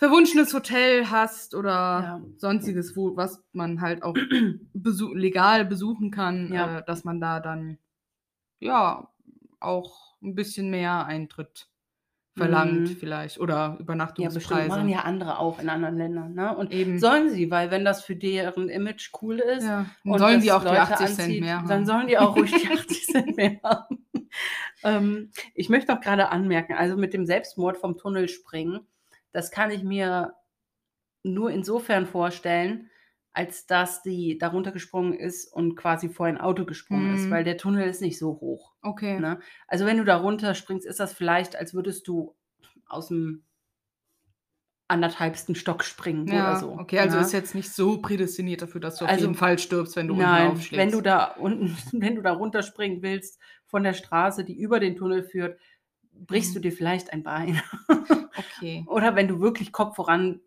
verwunschenes 0.03 0.53
Hotel 0.53 1.11
hast 1.11 1.55
oder 1.55 1.71
Ja. 1.71 2.21
sonstiges, 2.37 2.97
wo, 2.97 3.17
was 3.17 3.41
man 3.53 3.81
halt 3.81 4.03
auch 4.03 4.15
besu 4.75 5.15
legal 5.15 5.65
besuchen 5.65 6.11
kann, 6.11 6.53
Ja. 6.53 6.79
äh, 6.79 6.85
dass 6.85 7.05
man 7.05 7.21
da 7.21 7.39
dann 7.39 7.79
ja 8.59 9.09
auch 9.61 10.17
ein 10.21 10.35
bisschen 10.35 10.71
mehr 10.71 11.07
Eintritt 11.07 11.69
verlangt 12.37 12.89
Mhm. 12.89 12.97
vielleicht 12.97 13.39
oder 13.39 13.55
Ja, 13.55 13.67
bestimmt. 13.69 13.81
Übernachtungspreise. 13.81 14.69
Machen 14.69 14.89
ja 14.89 15.01
andere 15.03 15.39
auch 15.39 15.61
in 15.61 15.69
anderen 15.69 15.97
Ländern. 15.99 16.35
Ne? 16.35 16.57
Und 16.57 16.73
Eben. 16.73 16.99
sollen 16.99 17.29
sie, 17.31 17.51
weil 17.53 17.71
wenn 17.71 17.85
das 17.85 18.03
für 18.03 18.17
deren 18.17 18.69
Image 18.69 19.11
cool 19.23 19.39
ist, 19.39 19.65
ja. 19.65 19.87
Dann 20.03 20.13
und 20.15 20.19
sollen 20.19 20.35
das 20.37 20.43
die 20.43 20.53
auch 20.53 20.63
die 20.63 20.69
Leute 20.69 20.81
80 20.83 20.97
Cent 20.97 21.11
anzieht, 21.21 21.41
mehr 21.43 21.59
haben. 21.59 21.69
Dann 21.69 21.87
sollen 21.87 22.07
die 22.09 22.19
auch 22.19 22.35
ruhig 22.37 22.53
die 22.61 22.69
80 22.73 23.07
Cent 23.07 23.37
mehr 23.37 23.61
haben. 23.63 24.09
Ähm, 24.83 25.31
ich 25.55 25.69
möchte 25.69 25.93
auch 25.93 26.01
gerade 26.01 26.31
anmerken, 26.31 26.73
also 26.73 26.97
mit 26.97 27.13
dem 27.13 27.25
Selbstmord 27.27 27.77
vom 27.77 27.97
Tunnel 27.99 28.29
springen, 28.29 28.81
das 29.33 29.51
kann 29.51 29.71
ich 29.71 29.83
mir 29.83 30.35
nur 31.25 31.51
insofern 31.51 32.07
vorstellen, 32.07 32.91
als 33.33 33.67
dass 33.67 34.03
die 34.03 34.39
darunter 34.39 34.73
gesprungen 34.73 35.15
ist 35.15 35.47
und 35.53 35.77
quasi 35.77 36.09
vor 36.09 36.27
ein 36.27 36.39
Auto 36.39 36.65
gesprungen 36.67 37.15
ist, 37.15 37.27
Mhm. 37.27 37.31
weil 37.31 37.45
der 37.45 37.57
Tunnel 37.59 37.89
ist 37.89 38.03
nicht 38.03 38.19
so 38.19 38.41
hoch. 38.41 38.75
okay. 38.83 39.19
Ne? 39.21 39.41
Also 39.69 39.87
wenn 39.87 39.99
du 39.99 40.05
da 40.05 40.17
runter 40.17 40.55
springst, 40.55 40.87
ist 40.87 41.01
das 41.01 41.13
vielleicht, 41.15 41.57
als 41.57 41.75
würdest 41.75 42.09
du 42.09 42.37
aus 42.87 43.09
dem 43.09 43.45
anderthalbsten 44.89 45.55
Stock 45.55 45.85
springen 45.85 46.29
Ja, 46.29 46.53
oder 46.53 46.57
so. 46.61 46.73
okay, 46.73 46.99
also 46.99 47.17
ne? 47.17 47.23
ist 47.23 47.33
jetzt 47.33 47.55
nicht 47.55 47.73
so 47.73 47.99
prädestiniert 48.03 48.61
dafür, 48.63 48.81
dass 48.81 48.97
du 48.99 49.07
auf 49.07 49.11
Also, 49.11 49.23
jeden 49.23 49.35
Fall 49.35 49.59
stirbst, 49.59 49.97
wenn 49.97 50.09
du 50.09 50.15
unten 50.15 50.25
Nein, 50.27 50.51
aufschlägst. 50.51 50.73
wenn 50.77 50.93
du 50.93 51.01
da 51.01 51.25
unten, 51.33 51.77
wenn 51.93 52.15
du 52.17 52.23
da 52.23 52.33
runterspringen 52.33 53.03
willst 53.03 53.41
von 53.67 53.83
der 53.85 53.95
Straße, 53.95 54.45
die 54.45 54.59
über 54.59 54.81
den 54.81 54.97
Tunnel 54.97 55.23
führt, 55.25 55.59
brichst 56.13 56.51
Mhm. 56.51 56.55
du 56.55 56.61
dir 56.61 56.73
vielleicht 56.73 57.13
ein 57.13 57.23
Bein. 57.23 57.61
Okay. 58.37 58.85
Oder 58.89 59.15
wenn 59.17 59.29
du 59.29 59.41
wirklich 59.41 59.73
Kopf 59.73 59.97
voran 59.97 60.41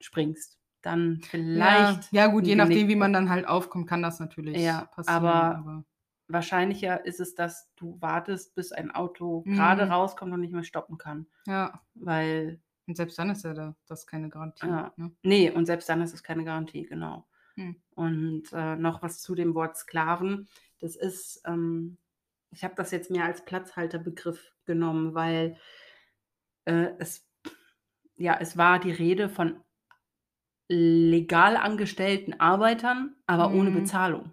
springst, 0.00 0.58
dann 0.82 1.20
vielleicht. 1.22 2.12
Ja, 2.12 2.24
ja 2.24 2.26
gut, 2.28 2.46
je 2.46 2.56
nachdem, 2.56 2.88
wie 2.88 2.96
man 2.96 3.12
dann 3.12 3.28
halt 3.30 3.46
aufkommt, 3.46 3.88
kann 3.88 4.02
das 4.02 4.18
natürlich 4.20 4.58
Ja, 4.58 4.86
passieren. 4.86 5.24
aber- 5.26 5.84
Wahrscheinlicher 6.32 7.04
ist 7.04 7.18
es, 7.18 7.34
dass 7.34 7.68
du 7.74 8.00
wartest, 8.00 8.54
bis 8.54 8.70
ein 8.70 8.92
Auto 8.92 9.42
gerade 9.42 9.86
Mhm. 9.86 9.90
rauskommt 9.92 10.32
und 10.32 10.40
nicht 10.40 10.52
mehr 10.52 10.62
stoppen 10.62 10.96
kann. 10.96 11.26
ja, 11.46 11.80
Weil, 11.94 12.60
und 12.86 12.96
selbst 12.96 13.18
dann 13.18 13.30
ist 13.30 13.42
ja 13.42 13.52
da, 13.52 13.74
das 13.88 14.06
keine 14.06 14.28
Garantie. 14.28 14.64
Ja. 14.66 14.92
Ne? 14.96 15.10
nee, 15.24 15.50
und 15.50 15.66
selbst 15.66 15.88
dann 15.88 16.00
ist 16.02 16.14
es 16.14 16.22
keine 16.22 16.44
Garantie, 16.44 16.84
genau. 16.84 17.26
Hm. 17.56 17.74
Und 17.96 18.44
äh, 18.52 18.76
noch 18.76 19.02
was 19.02 19.20
zu 19.20 19.34
dem 19.34 19.54
Wort 19.56 19.76
Sklaven. 19.76 20.48
Das 20.78 20.94
ist, 20.94 21.42
ähm, 21.46 21.98
ich 22.50 22.64
habe 22.64 22.74
das 22.76 22.90
jetzt 22.90 23.10
mehr 23.10 23.24
als 23.24 23.44
Platzhalterbegriff 23.44 24.52
genommen, 24.66 25.14
weil 25.14 25.56
äh, 26.64 26.92
es, 26.98 27.28
ja, 28.16 28.36
es 28.40 28.56
war 28.56 28.78
die 28.80 28.92
Rede 28.92 29.28
von 29.28 29.62
legal 30.68 31.56
angestellten 31.56 32.38
Arbeitern, 32.38 33.16
aber 33.26 33.52
ohne 33.54 33.70
Mhm. 33.70 33.74
Bezahlung. 33.74 34.32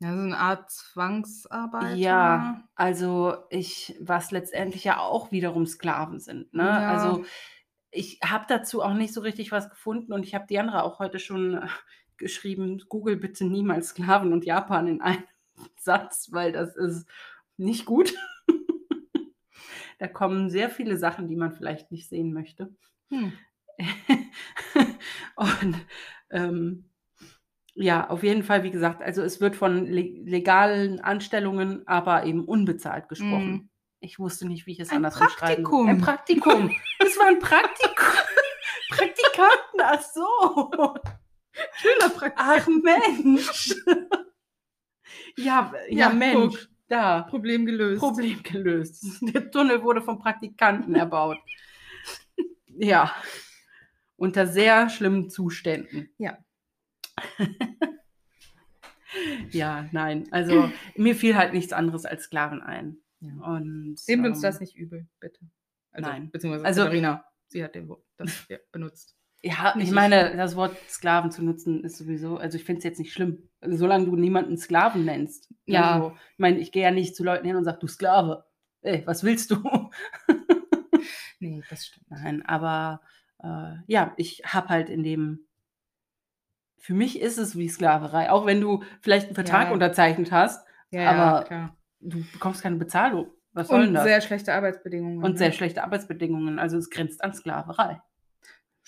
Ja, 0.00 0.14
so 0.16 0.22
eine 0.22 0.38
Art 0.38 0.70
Zwangsarbeit. 0.70 1.98
Ja, 1.98 2.64
also 2.74 3.36
ich, 3.50 3.94
was 4.00 4.30
letztendlich 4.30 4.84
ja 4.84 4.98
auch 4.98 5.30
wiederum 5.30 5.66
Sklaven 5.66 6.20
sind. 6.20 6.52
Ne? 6.54 6.62
Ja. 6.62 6.88
Also 6.88 7.24
ich 7.90 8.20
habe 8.24 8.46
dazu 8.48 8.82
auch 8.82 8.94
nicht 8.94 9.12
so 9.12 9.20
richtig 9.20 9.52
was 9.52 9.68
gefunden 9.70 10.12
und 10.12 10.24
ich 10.24 10.34
habe 10.34 10.46
Diandra 10.46 10.82
auch 10.82 10.98
heute 11.00 11.18
schon 11.18 11.60
geschrieben, 12.16 12.82
Google 12.88 13.16
bitte 13.16 13.44
niemals 13.44 13.88
Sklaven 13.90 14.32
und 14.32 14.44
Japan 14.46 14.88
in 14.88 15.00
einem 15.02 15.24
Satz, 15.76 16.28
weil 16.32 16.52
das 16.52 16.76
ist 16.76 17.06
nicht 17.60 17.84
gut. 17.84 18.14
da 19.98 20.08
kommen 20.08 20.50
sehr 20.50 20.70
viele 20.70 20.96
Sachen, 20.96 21.28
die 21.28 21.36
man 21.36 21.52
vielleicht 21.52 21.90
nicht 21.90 22.08
sehen 22.08 22.32
möchte. 22.32 22.74
Hm. 23.10 23.32
und 25.36 25.76
ähm, 26.30 26.90
ja, 27.74 28.10
auf 28.10 28.22
jeden 28.22 28.42
Fall, 28.42 28.62
wie 28.62 28.70
gesagt, 28.70 29.00
also 29.02 29.22
es 29.22 29.40
wird 29.40 29.56
von 29.56 29.86
le 29.86 30.02
legalen 30.24 31.00
Anstellungen, 31.00 31.86
aber 31.86 32.24
eben 32.24 32.44
unbezahlt 32.44 33.08
gesprochen. 33.08 33.50
Mhm. 33.50 33.70
Ich 34.00 34.18
wusste 34.18 34.46
nicht, 34.46 34.66
wie 34.66 34.72
ich 34.72 34.80
es 34.80 34.90
Ein 34.90 34.96
anders 34.96 35.18
Praktikum. 35.18 35.88
Ein 35.88 36.00
Praktikum. 36.00 36.74
Es 36.98 37.18
war 37.18 37.26
ein 37.26 37.38
Praktikum. 37.38 38.06
Praktikanten, 38.90 39.80
ach 39.82 40.02
so. 40.02 41.00
Schülerpraktikum. 41.74 42.34
Ach 42.36 42.66
Mensch. 42.66 43.74
ja, 45.36 45.72
ja, 45.88 46.08
Ja, 46.08 46.08
Mensch. 46.10 46.56
guck. 46.56 46.69
Da. 46.90 47.22
Problem 47.22 47.66
gelöst. 47.66 48.00
Problem 48.00 48.42
gelöst. 48.42 49.22
Der 49.22 49.48
Tunnel 49.50 49.82
wurde 49.82 50.02
vom 50.02 50.18
Praktikanten 50.18 50.96
erbaut. 50.96 51.38
Ja. 52.66 53.14
Unter 54.16 54.48
sehr 54.48 54.90
schlimmen 54.90 55.30
Zuständen. 55.30 56.10
Ja. 56.18 56.38
ja, 59.50 59.88
nein. 59.92 60.26
Also 60.32 60.70
mir 60.96 61.14
fiel 61.14 61.36
halt 61.36 61.52
nichts 61.52 61.72
anderes 61.72 62.04
als 62.04 62.24
Sklaven 62.24 62.60
ein. 62.60 62.96
Ja. 63.20 63.34
Und, 63.34 63.96
Nehmt 64.08 64.26
uns 64.26 64.38
ähm, 64.38 64.42
das 64.42 64.58
nicht 64.60 64.74
übel, 64.74 65.06
bitte. 65.20 65.38
Also, 65.92 66.10
nein. 66.10 66.30
Beziehungsweise 66.32 66.64
Also- 66.64 66.82
Katharina, 66.82 67.24
sie 67.46 67.62
hat 67.62 67.76
den 67.76 67.88
Wort 67.88 68.04
das 68.16 68.46
ja, 68.48 68.58
benutzt. 68.72 69.16
Ja, 69.42 69.74
ich 69.78 69.90
meine, 69.90 70.36
das 70.36 70.54
Wort 70.54 70.76
Sklaven 70.88 71.30
zu 71.30 71.42
nutzen 71.42 71.82
ist 71.82 71.96
sowieso, 71.96 72.36
also 72.36 72.58
ich 72.58 72.64
finde 72.64 72.78
es 72.80 72.84
jetzt 72.84 72.98
nicht 72.98 73.12
schlimm. 73.12 73.48
Also, 73.62 73.76
solange 73.78 74.04
du 74.04 74.14
niemanden 74.16 74.58
Sklaven 74.58 75.04
nennst. 75.06 75.48
Ja. 75.66 75.94
Also, 75.94 76.12
ich 76.32 76.38
meine, 76.38 76.58
ich 76.58 76.72
gehe 76.72 76.82
ja 76.82 76.90
nicht 76.90 77.16
zu 77.16 77.24
Leuten 77.24 77.46
hin 77.46 77.56
und 77.56 77.64
sage, 77.64 77.78
du 77.78 77.86
Sklave. 77.86 78.44
Ey, 78.82 79.02
was 79.06 79.24
willst 79.24 79.50
du? 79.50 79.90
nee, 81.40 81.62
das 81.70 81.86
stimmt. 81.86 82.06
Nein, 82.10 82.44
aber 82.46 83.00
äh, 83.42 83.76
ja, 83.86 84.12
ich 84.16 84.42
habe 84.44 84.68
halt 84.68 84.88
in 84.90 85.02
dem, 85.02 85.46
für 86.78 86.94
mich 86.94 87.20
ist 87.20 87.38
es 87.38 87.56
wie 87.56 87.68
Sklaverei, 87.68 88.30
auch 88.30 88.46
wenn 88.46 88.60
du 88.60 88.82
vielleicht 89.00 89.26
einen 89.26 89.34
Vertrag 89.34 89.68
Ja. 89.68 89.72
unterzeichnet 89.72 90.32
hast, 90.32 90.66
Ja, 90.90 91.10
aber 91.10 91.44
klar. 91.46 91.76
du 92.00 92.22
bekommst 92.32 92.62
keine 92.62 92.76
Bezahlung. 92.76 93.30
Was 93.52 93.68
soll 93.68 93.80
denn 93.80 93.88
Und 93.88 93.94
das? 93.94 94.04
sehr 94.04 94.20
schlechte 94.20 94.54
Arbeitsbedingungen. 94.54 95.22
und 95.24 95.32
ne? 95.32 95.38
sehr 95.38 95.52
schlechte 95.52 95.82
Arbeitsbedingungen. 95.82 96.58
Also 96.58 96.78
es 96.78 96.88
grenzt 96.90 97.22
an 97.24 97.32
Sklaverei, 97.34 98.00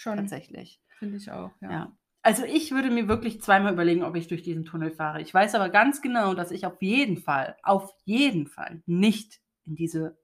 Schon, 0.03 0.17
tatsächlich. 0.17 0.81
finde 0.99 1.17
ich 1.17 1.31
auch. 1.31 1.51
Ja. 1.61 1.71
Ja. 1.71 1.97
Also 2.23 2.45
ich 2.45 2.71
würde 2.73 2.91
mir 2.91 3.09
wirklich 3.09 3.41
zweimal 3.41 3.73
überlegen, 3.73 4.03
ob 4.05 4.15
ich 4.17 4.29
durch 4.29 4.43
diesen 4.43 4.65
Tunnel 4.65 4.91
fahre. 4.91 5.21
Ich 5.21 5.33
weiß 5.33 5.55
aber 5.55 5.69
ganz 5.71 6.03
genau, 6.03 6.35
dass 6.35 6.51
ich 6.51 6.67
auf 6.67 6.81
jeden 6.83 7.17
Fall, 7.19 7.57
auf 7.63 7.93
jeden 8.05 8.47
Fall 8.47 8.83
nicht 8.87 9.41
in 9.65 9.75
diese 9.77 10.19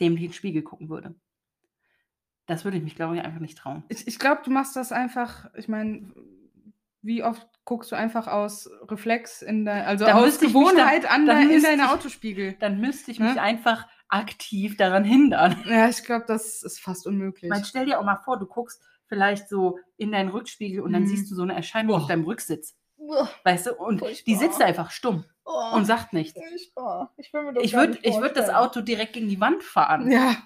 dämlichen 0.00 0.32
Spiegel 0.32 0.62
gucken 0.62 0.88
würde. 0.88 1.14
Das 2.46 2.64
würde 2.64 2.76
ich 2.76 2.82
mich, 2.82 2.94
glaube 2.94 3.16
ich, 3.16 3.22
einfach 3.22 3.40
nicht 3.40 3.56
trauen. 3.58 3.84
Ich, 3.88 4.06
ich 4.06 4.18
glaube, 4.18 4.42
du 4.44 4.50
machst 4.50 4.76
das 4.76 4.92
einfach, 4.92 5.46
ich 5.54 5.68
meine, 5.68 6.12
wie 7.02 7.22
oft 7.22 7.46
guckst 7.64 7.90
du 7.92 7.96
einfach 7.96 8.26
aus 8.26 8.68
Reflex 8.90 9.40
in 9.40 9.64
dein, 9.64 9.84
also 9.84 10.04
Da 10.04 10.14
aus 10.14 10.38
Gewohnheit 10.38 11.04
dann- 11.04 11.10
an 11.22 11.26
dann 11.26 11.36
dein, 11.48 11.50
in 11.50 11.62
deine 11.62 11.92
Autospiegel? 11.92 12.54
Dann 12.60 12.80
müsste 12.80 13.10
ich 13.10 13.20
mich 13.20 13.40
einfach 13.40 13.86
aktiv 14.08 14.76
daran 14.76 15.04
hindern. 15.04 15.56
Ja, 15.66 15.88
ich 15.88 16.04
glaube, 16.04 16.24
das 16.26 16.62
ist 16.62 16.80
fast 16.80 17.06
unmöglich. 17.06 17.48
Man 17.48 17.64
stell 17.64 17.86
dir 17.86 17.98
auch 17.98 18.04
mal 18.04 18.16
vor, 18.24 18.38
du 18.38 18.46
guckst 18.46 18.82
vielleicht 19.14 19.48
so 19.48 19.78
in 19.96 20.10
deinen 20.12 20.30
Rückspiegel 20.30 20.80
und 20.82 20.92
dann 20.92 21.02
Mhm. 21.04 21.06
siehst 21.06 21.30
du 21.30 21.34
so 21.36 21.42
eine 21.42 21.54
Erscheinung 21.54 21.92
Boah. 21.92 22.02
auf 22.02 22.08
deinem 22.08 22.24
Rücksitz. 22.24 22.76
Uah, 22.96 23.28
Weißt 23.44 23.66
du? 23.66 23.74
Und 23.74 24.00
die 24.00 24.06
Furchtbar. 24.06 24.36
sitzt 24.38 24.60
da 24.60 24.64
einfach 24.64 24.90
stumm 24.90 25.24
oh, 25.44 25.74
und 25.76 25.84
sagt 25.84 26.12
nichts. 26.12 26.38
furchtbar. 26.40 27.12
Ich 27.16 27.28
Ich 27.28 27.72
würde 27.74 28.02
würd 28.02 28.36
das. 28.36 28.50
Auto 28.50 28.80
direkt 28.80 29.12
gegen 29.12 29.28
die 29.28 29.40
Wand 29.40 29.62
fahren. 29.62 30.10
Ja, 30.10 30.36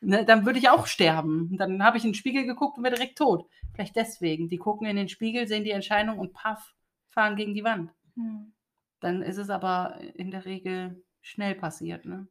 Ne, 0.00 0.24
dann 0.24 0.46
würde 0.46 0.60
ich 0.60 0.68
auch 0.68 0.86
sterben. 0.86 1.56
Dann 1.56 1.82
habe 1.82 1.96
ich 1.98 2.04
in 2.04 2.10
den 2.10 2.14
Spiegel 2.14 2.46
geguckt 2.46 2.78
und 2.78 2.84
wäre 2.84 2.94
direkt 2.94 3.18
tot. 3.18 3.48
Vielleicht 3.74 3.96
deswegen. 3.96 4.48
Die 4.48 4.56
gucken 4.58 4.86
in 4.86 4.94
den 4.94 5.08
Spiegel, 5.08 5.48
sehen 5.48 5.64
die 5.64 5.72
Entscheidung 5.72 6.20
und 6.20 6.32
paff, 6.32 6.72
fahren 7.08 7.34
gegen 7.34 7.52
die 7.52 7.64
Wand. 7.64 7.90
Hm. 8.14 8.52
Dann 9.00 9.22
ist 9.22 9.38
es 9.38 9.50
aber 9.50 9.98
in 10.14 10.30
der 10.30 10.44
Regel 10.44 11.04
schnell 11.20 11.56
passiert. 11.56 12.04
Ne? 12.04 12.28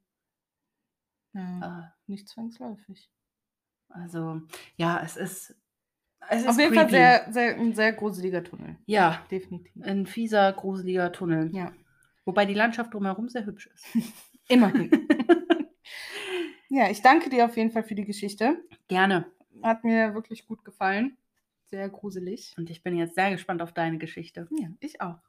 ja. 1.34 1.60
Ah, 1.62 1.94
nicht 2.08 2.30
zwangsläufig. 2.30 3.10
Also, 3.90 4.42
ja, 4.78 5.02
es 5.04 5.18
ist. 5.18 5.56
Es 6.30 6.42
ist 6.42 6.48
Auf 6.50 6.60
jeden 6.60 6.74
Fall 6.74 6.88
creepy. 6.88 6.98
sehr, 6.98 7.28
sehr, 7.32 7.56
ein 7.56 7.74
sehr 7.74 7.94
gruseliger 7.94 8.44
Tunnel. 8.44 8.76
Ja, 8.86 9.26
Definitiv. 9.32 9.72
ein 9.84 10.06
fieser, 10.06 10.52
gruseliger 10.54 11.12
Tunnel. 11.12 11.50
Ja. 11.54 11.72
Wobei 12.26 12.46
die 12.46 12.54
Landschaft 12.54 12.94
drumherum 12.94 13.30
sehr 13.30 13.46
hübsch 13.46 13.68
ist. 13.74 13.86
Immerhin. 14.50 14.92
ja, 16.70 16.90
ich 16.90 17.02
danke 17.02 17.30
dir 17.30 17.46
auf 17.46 17.56
jeden 17.56 17.72
Fall 17.72 17.84
für 17.84 17.96
die 17.96 18.06
Geschichte. 18.06 18.58
Gerne. 18.88 19.26
Hat 19.64 19.84
mir 19.84 20.14
wirklich 20.14 20.46
gut 20.48 20.66
gefallen. 20.66 21.18
Sehr 21.70 21.90
gruselig. 21.90 22.54
Und 22.58 22.70
ich 22.70 22.84
bin 22.84 22.96
jetzt 22.98 23.16
sehr 23.16 23.32
gespannt 23.32 23.62
auf 23.62 23.74
deine 23.74 23.98
Geschichte. 23.98 24.48
Ja, 24.60 24.70
ich 24.80 25.02
auch. 25.02 25.20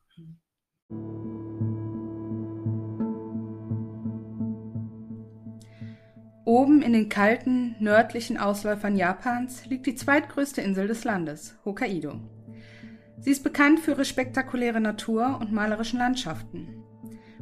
Oben 6.49 6.81
in 6.81 6.95
den 6.95 7.11
kalten, 7.11 7.77
nördlichen 7.79 8.39
Ausläufern 8.39 8.97
Japans 8.97 9.67
liegt 9.67 9.85
die 9.85 9.95
zweitgrößte 9.95 10.63
Insel 10.63 10.89
des 10.89 11.05
Landes, 11.05 11.59
Hokkaido. 11.67 12.23
Sie 13.19 13.33
ist 13.33 13.45
bekannt 13.45 13.81
für 13.81 13.91
ihre 13.91 14.07
spektakuläre 14.07 14.81
Natur 14.81 15.37
und 15.43 15.53
malerischen 15.53 15.99
Landschaften. 15.99 16.83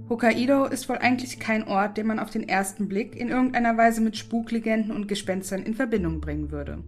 Hokkaido 0.09 0.65
ist 0.65 0.89
wohl 0.89 0.99
eigentlich 0.99 1.39
kein 1.39 1.69
Ort, 1.69 1.97
den 1.97 2.09
man 2.09 2.19
auf 2.19 2.31
den 2.31 2.49
ersten 2.49 2.89
Blick 2.89 3.15
in 3.15 3.29
irgendeiner 3.29 3.77
Weise 3.77 4.01
mit 4.01 4.17
Spuklegenden 4.17 4.91
und 4.91 5.07
Gespenstern 5.07 5.63
in 5.63 5.75
Verbindung 5.75 6.21
bringen 6.21 6.51
würde. 6.51 6.83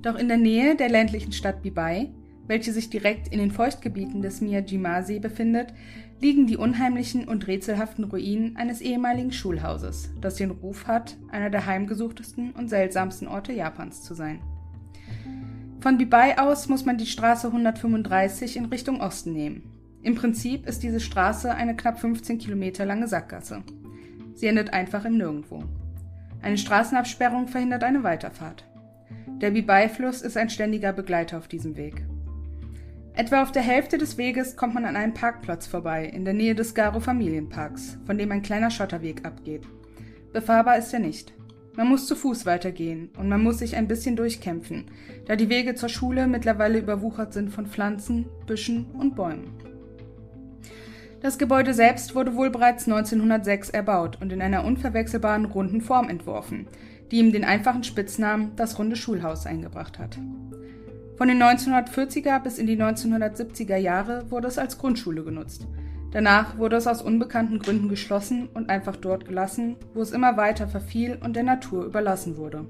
Doch 0.00 0.18
in 0.18 0.28
der 0.28 0.38
Nähe 0.38 0.74
der 0.74 0.88
ländlichen 0.88 1.32
Stadt 1.32 1.60
Bibai, 1.60 2.14
welche 2.46 2.72
sich 2.72 2.88
direkt 2.88 3.28
in 3.28 3.40
den 3.40 3.50
Feuchtgebieten 3.50 4.22
des 4.22 4.40
Miyajima-See 4.40 5.18
befindet, 5.18 5.74
liegen 6.20 6.46
die 6.46 6.56
unheimlichen 6.56 7.28
und 7.28 7.46
rätselhaften 7.46 8.04
Ruinen 8.04 8.56
eines 8.56 8.80
ehemaligen 8.80 9.32
Schulhauses, 9.32 10.10
das 10.20 10.36
den 10.36 10.50
Ruf 10.50 10.86
hat, 10.86 11.16
einer 11.30 11.50
der 11.50 11.66
heimgesuchtesten 11.66 12.52
und 12.52 12.68
seltsamsten 12.68 13.28
Orte 13.28 13.52
Japans 13.52 14.02
zu 14.02 14.14
sein. 14.14 14.40
Von 15.80 15.98
Bibai 15.98 16.38
aus 16.38 16.68
muss 16.68 16.84
man 16.84 16.98
die 16.98 17.06
Straße 17.06 17.48
135 17.48 18.56
in 18.56 18.64
Richtung 18.66 19.00
Osten 19.00 19.32
nehmen. 19.32 19.70
Im 20.02 20.14
Prinzip 20.14 20.66
ist 20.66 20.82
diese 20.82 21.00
Straße 21.00 21.52
eine 21.54 21.76
knapp 21.76 22.00
15 22.00 22.38
Kilometer 22.38 22.86
lange 22.86 23.08
Sackgasse. 23.08 23.62
Sie 24.34 24.46
endet 24.46 24.72
einfach 24.72 25.04
im 25.04 25.16
Nirgendwo. 25.16 25.64
Eine 26.42 26.58
Straßenabsperrung 26.58 27.48
verhindert 27.48 27.84
eine 27.84 28.02
Weiterfahrt. 28.02 28.64
Der 29.40 29.50
Bibai-Fluss 29.50 30.22
ist 30.22 30.36
ein 30.36 30.48
ständiger 30.48 30.92
Begleiter 30.92 31.38
auf 31.38 31.48
diesem 31.48 31.76
Weg. 31.76 32.04
Etwa 33.16 33.42
auf 33.42 33.50
der 33.50 33.62
Hälfte 33.62 33.96
des 33.96 34.18
Weges 34.18 34.56
kommt 34.56 34.74
man 34.74 34.84
an 34.84 34.94
einem 34.94 35.14
Parkplatz 35.14 35.66
vorbei, 35.66 36.04
in 36.04 36.26
der 36.26 36.34
Nähe 36.34 36.54
des 36.54 36.74
Garo 36.74 37.00
Familienparks, 37.00 37.96
von 38.04 38.18
dem 38.18 38.30
ein 38.30 38.42
kleiner 38.42 38.70
Schotterweg 38.70 39.24
abgeht. 39.24 39.62
Befahrbar 40.34 40.76
ist 40.76 40.92
er 40.92 41.00
nicht. 41.00 41.32
Man 41.76 41.88
muss 41.88 42.06
zu 42.06 42.14
Fuß 42.14 42.44
weitergehen 42.44 43.08
und 43.18 43.30
man 43.30 43.42
muss 43.42 43.60
sich 43.60 43.74
ein 43.74 43.88
bisschen 43.88 44.16
durchkämpfen, 44.16 44.90
da 45.24 45.34
die 45.34 45.48
Wege 45.48 45.74
zur 45.74 45.88
Schule 45.88 46.26
mittlerweile 46.26 46.78
überwuchert 46.78 47.32
sind 47.32 47.48
von 47.48 47.66
Pflanzen, 47.66 48.26
Büschen 48.46 48.90
und 48.98 49.16
Bäumen. 49.16 49.54
Das 51.22 51.38
Gebäude 51.38 51.72
selbst 51.72 52.14
wurde 52.14 52.34
wohl 52.34 52.50
bereits 52.50 52.86
1906 52.86 53.70
erbaut 53.70 54.20
und 54.20 54.30
in 54.30 54.42
einer 54.42 54.62
unverwechselbaren 54.62 55.46
runden 55.46 55.80
Form 55.80 56.10
entworfen, 56.10 56.66
die 57.10 57.16
ihm 57.16 57.32
den 57.32 57.44
einfachen 57.44 57.82
Spitznamen 57.82 58.52
das 58.56 58.78
runde 58.78 58.96
Schulhaus 58.96 59.46
eingebracht 59.46 59.98
hat. 59.98 60.18
Von 61.16 61.28
den 61.28 61.42
1940er 61.42 62.40
bis 62.40 62.58
in 62.58 62.66
die 62.66 62.76
1970er 62.76 63.76
Jahre 63.76 64.30
wurde 64.30 64.48
es 64.48 64.58
als 64.58 64.76
Grundschule 64.76 65.24
genutzt. 65.24 65.66
Danach 66.12 66.58
wurde 66.58 66.76
es 66.76 66.86
aus 66.86 67.00
unbekannten 67.00 67.58
Gründen 67.58 67.88
geschlossen 67.88 68.48
und 68.52 68.68
einfach 68.68 68.96
dort 68.96 69.24
gelassen, 69.24 69.76
wo 69.94 70.02
es 70.02 70.12
immer 70.12 70.36
weiter 70.36 70.68
verfiel 70.68 71.18
und 71.22 71.34
der 71.34 71.42
Natur 71.42 71.84
überlassen 71.84 72.36
wurde. 72.36 72.66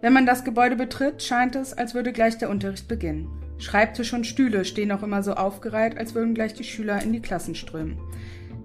Wenn 0.00 0.12
man 0.12 0.26
das 0.26 0.44
Gebäude 0.44 0.74
betritt, 0.74 1.22
scheint 1.22 1.54
es, 1.54 1.72
als 1.72 1.94
würde 1.94 2.12
gleich 2.12 2.38
der 2.38 2.50
Unterricht 2.50 2.88
beginnen. 2.88 3.28
Schreibtische 3.58 4.16
und 4.16 4.26
Stühle 4.26 4.64
stehen 4.64 4.90
auch 4.90 5.04
immer 5.04 5.22
so 5.22 5.34
aufgereiht, 5.34 5.96
als 5.96 6.16
würden 6.16 6.34
gleich 6.34 6.54
die 6.54 6.64
Schüler 6.64 7.00
in 7.02 7.12
die 7.12 7.20
Klassen 7.20 7.54
strömen. 7.54 7.98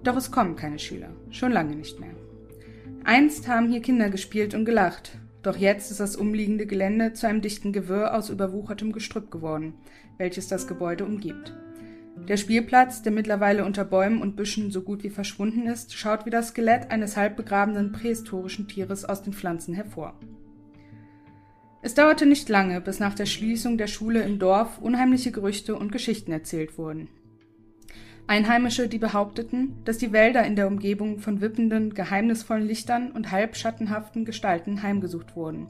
Doch 0.02 0.16
es 0.16 0.32
kommen 0.32 0.56
keine 0.56 0.80
Schüler, 0.80 1.10
schon 1.30 1.52
lange 1.52 1.76
nicht 1.76 2.00
mehr. 2.00 2.14
Einst 3.04 3.46
haben 3.46 3.70
hier 3.70 3.82
Kinder 3.82 4.10
gespielt 4.10 4.54
und 4.54 4.64
gelacht, 4.64 5.12
doch 5.48 5.56
jetzt 5.56 5.90
ist 5.90 6.00
das 6.00 6.14
umliegende 6.14 6.66
Gelände 6.66 7.14
zu 7.14 7.26
einem 7.26 7.40
dichten 7.40 7.72
Gewirr 7.72 8.14
aus 8.14 8.28
überwuchertem 8.28 8.92
Gestrüpp 8.92 9.30
geworden, 9.30 9.72
welches 10.18 10.46
das 10.46 10.66
Gebäude 10.66 11.06
umgibt. 11.06 11.56
Der 12.28 12.36
Spielplatz, 12.36 13.00
der 13.00 13.12
mittlerweile 13.12 13.64
unter 13.64 13.86
Bäumen 13.86 14.20
und 14.20 14.36
Büschen 14.36 14.70
so 14.70 14.82
gut 14.82 15.04
wie 15.04 15.10
verschwunden 15.10 15.66
ist, 15.66 15.94
schaut 15.94 16.26
wie 16.26 16.30
das 16.30 16.48
Skelett 16.48 16.90
eines 16.90 17.16
halb 17.16 17.36
begrabenen 17.36 17.92
prähistorischen 17.92 18.68
Tieres 18.68 19.06
aus 19.06 19.22
den 19.22 19.32
Pflanzen 19.32 19.72
hervor. 19.72 20.20
Es 21.80 21.94
dauerte 21.94 22.26
nicht 22.26 22.50
lange, 22.50 22.82
bis 22.82 23.00
nach 23.00 23.14
der 23.14 23.26
Schließung 23.26 23.78
der 23.78 23.86
Schule 23.86 24.20
im 24.20 24.38
Dorf 24.38 24.78
unheimliche 24.78 25.32
Gerüchte 25.32 25.76
und 25.76 25.92
Geschichten 25.92 26.32
erzählt 26.32 26.76
wurden. 26.76 27.08
Einheimische, 28.28 28.88
die 28.88 28.98
behaupteten, 28.98 29.82
dass 29.86 29.96
die 29.96 30.12
Wälder 30.12 30.44
in 30.44 30.54
der 30.54 30.66
Umgebung 30.66 31.18
von 31.18 31.40
wippenden, 31.40 31.94
geheimnisvollen 31.94 32.66
Lichtern 32.66 33.10
und 33.10 33.32
halbschattenhaften 33.32 34.26
Gestalten 34.26 34.82
heimgesucht 34.82 35.34
wurden 35.34 35.68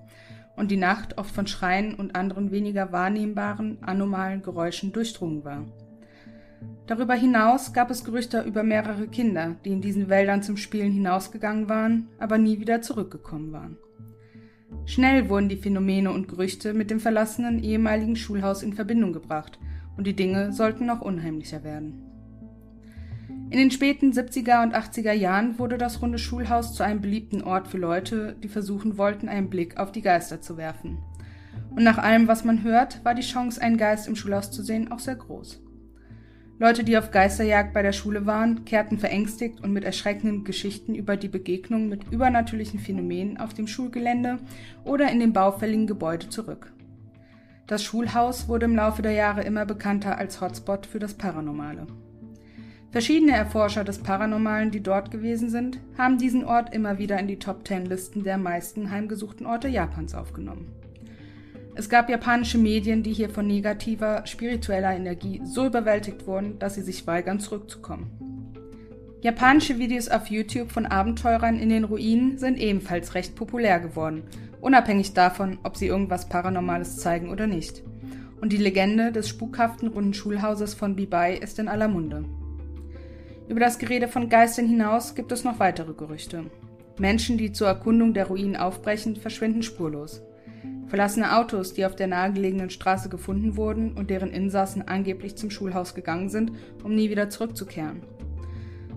und 0.57 0.73
die 0.73 0.77
Nacht 0.77 1.18
oft 1.18 1.33
von 1.33 1.47
Schreien 1.47 1.94
und 1.94 2.16
anderen 2.16 2.51
weniger 2.51 2.90
wahrnehmbaren, 2.90 3.79
anomalen 3.83 4.42
Geräuschen 4.42 4.92
durchdrungen 4.92 5.44
war. 5.44 5.66
Darüber 6.88 7.14
hinaus 7.14 7.73
gab 7.73 7.92
es 7.92 8.05
Gerüchte 8.05 8.40
über 8.40 8.64
mehrere 8.64 9.07
Kinder, 9.07 9.55
die 9.64 9.71
in 9.71 9.81
diesen 9.81 10.09
Wäldern 10.09 10.42
zum 10.42 10.57
Spielen 10.57 10.90
hinausgegangen 10.90 11.68
waren, 11.68 12.09
aber 12.18 12.38
nie 12.38 12.59
wieder 12.59 12.83
zurückgekommen 12.83 13.53
waren. 13.53 13.77
Schnell 14.85 15.29
wurden 15.29 15.49
die 15.49 15.57
Phänomene 15.57 16.11
und 16.11 16.27
Gerüchte 16.27 16.75
mit 16.75 16.90
dem 16.90 16.99
verlassenen 16.99 17.62
ehemaligen 17.62 18.16
Schulhaus 18.16 18.64
in 18.64 18.73
Verbindung 18.73 19.12
gebracht, 19.12 19.61
und 19.97 20.09
die 20.09 20.16
Dinge 20.16 20.53
sollten 20.53 20.87
noch 20.87 21.03
unheimlicher 21.03 21.62
werden. 21.62 22.08
In 23.51 23.57
den 23.59 23.71
späten 23.71 24.13
70er 24.13 24.63
und 24.63 24.75
80er 24.75 25.13
Jahren 25.13 25.59
wurde 25.59 25.79
das 25.79 26.03
runde 26.03 26.19
Schulhaus 26.19 26.75
zu 26.75 26.83
einem 26.83 27.01
beliebten 27.01 27.43
Ort 27.43 27.69
für 27.69 27.79
Leute, 27.79 28.37
die 28.43 28.49
versuchen 28.49 28.99
wollten, 28.99 29.29
einen 29.31 29.49
Blick 29.49 29.79
auf 29.79 29.91
die 29.91 30.03
Geister 30.03 30.43
zu 30.43 30.59
werfen. 30.59 30.99
Und 31.71 31.83
nach 31.83 31.97
allem, 31.97 32.29
was 32.29 32.45
man 32.45 32.63
hört, 32.63 33.03
war 33.07 33.15
die 33.15 33.23
Chance, 33.23 33.63
einen 33.63 33.79
Geist 33.79 34.07
im 34.07 34.17
Schulhaus 34.17 34.51
zu 34.51 34.63
sehen, 34.63 34.93
auch 34.93 34.99
sehr 34.99 35.17
groß. 35.17 35.63
Leute, 36.59 36.85
die 36.85 36.99
auf 36.99 37.11
Geisterjagd 37.11 37.73
bei 37.73 37.83
der 37.83 37.93
Schule 37.93 38.27
waren, 38.27 38.67
kehrten 38.67 38.99
verängstigt 38.99 39.63
und 39.63 39.73
mit 39.73 39.85
erschreckenden 39.85 40.45
Geschichten 40.45 40.95
über 40.95 41.17
die 41.17 41.29
Begegnung 41.29 41.89
mit 41.89 42.11
übernatürlichen 42.11 42.81
Phänomenen 42.81 43.39
auf 43.39 43.55
dem 43.55 43.67
Schulgelände 43.67 44.41
oder 44.85 45.11
in 45.11 45.21
dem 45.21 45.33
baufälligen 45.33 45.87
Gebäude 45.87 46.29
zurück. 46.29 46.73
Das 47.67 47.83
Schulhaus 47.83 48.49
wurde 48.49 48.67
im 48.67 48.77
Laufe 48.77 49.01
der 49.01 49.13
Jahre 49.13 49.43
immer 49.43 49.65
bekannter 49.65 50.19
als 50.19 50.41
Hotspot 50.41 50.85
für 50.85 50.99
das 50.99 51.15
Paranormale. 51.15 51.87
Verschiedene 52.90 53.33
Erforscher 53.33 53.85
des 53.85 53.98
Paranormalen, 53.98 54.70
die 54.70 54.83
dort 54.83 55.11
gewesen 55.11 55.51
sind, 55.51 55.79
haben 55.98 56.16
diesen 56.16 56.44
Ort 56.44 56.74
immer 56.74 56.98
wieder 56.98 57.18
in 57.18 57.29
die 57.29 57.38
Top 57.38 57.64
Ten 57.64 57.85
Listen 57.85 58.24
der 58.24 58.38
meisten 58.38 58.90
heimgesuchten 58.90 59.44
Orte 59.44 59.68
Japans 59.68 60.14
aufgenommen. 60.14 60.72
Es 61.74 61.90
gab 61.90 62.09
japanische 62.09 62.57
Medien, 62.57 63.03
die 63.03 63.12
hier 63.12 63.29
von 63.29 63.46
negativer, 63.46 64.27
spiritueller 64.27 64.96
Energie 64.96 65.42
so 65.44 65.66
überwältigt 65.66 66.27
wurden, 66.27 66.59
dass 66.59 66.77
sie 66.77 66.83
sich 66.83 67.07
weigern, 67.07 67.40
zurückzukommen. 67.40 68.11
Japanische 69.20 69.79
Videos 69.79 70.09
auf 70.09 70.29
YouTube 70.29 70.72
von 70.72 70.87
Abenteurern 70.87 71.59
in 71.59 71.68
den 71.68 71.85
Ruinen 71.85 72.38
sind 72.38 72.59
ebenfalls 72.59 73.14
recht 73.14 73.37
populär 73.37 73.81
geworden, 73.81 74.22
unabhängig 74.61 75.12
davon, 75.12 75.59
ob 75.62 75.77
sie 75.77 75.88
irgendwas 75.88 76.29
Paranormales 76.29 76.96
zeigen 76.96 77.29
oder 77.29 77.46
nicht. 77.46 77.83
Und 78.40 78.53
die 78.53 78.57
Legende 78.57 79.12
des 79.12 79.29
spukhaften 79.29 79.88
runden 79.88 80.14
Schulhauses 80.14 80.72
von 80.72 80.96
Bibai 80.96 81.35
ist 81.35 81.59
in 81.59 81.68
aller 81.68 81.88
Munde. 81.88 82.24
Über 83.49 83.61
das 83.61 83.79
Gerede 83.79 84.09
von 84.09 84.29
Geistern 84.29 84.67
hinaus 84.67 85.15
gibt 85.15 85.33
es 85.33 85.43
noch 85.43 85.59
weitere 85.59 85.95
Gerüchte. 85.95 86.45
Menschen, 86.99 87.39
die 87.39 87.51
zur 87.51 87.67
Erkundung 87.67 88.13
der 88.13 88.27
Ruinen 88.27 88.57
aufbrechen, 88.57 89.17
verschwinden 89.17 89.63
spurlos. 89.63 90.21
Verlassene 90.87 91.35
Autos, 91.35 91.73
die 91.73 91.87
auf 91.87 91.97
der 91.97 92.09
nahegelegenen 92.09 92.69
Straße 92.69 93.09
gefunden 93.09 93.57
wurden 93.57 93.93
und 93.93 94.11
deren 94.11 94.31
Insassen 94.33 94.87
angeblich 94.87 95.37
zum 95.37 95.51
Schulhaus 95.51 95.95
gegangen 95.95 96.29
sind, 96.29 96.53
um 96.85 96.95
nie 96.95 97.09
wieder 97.09 97.31
zurückzukehren. 97.31 98.03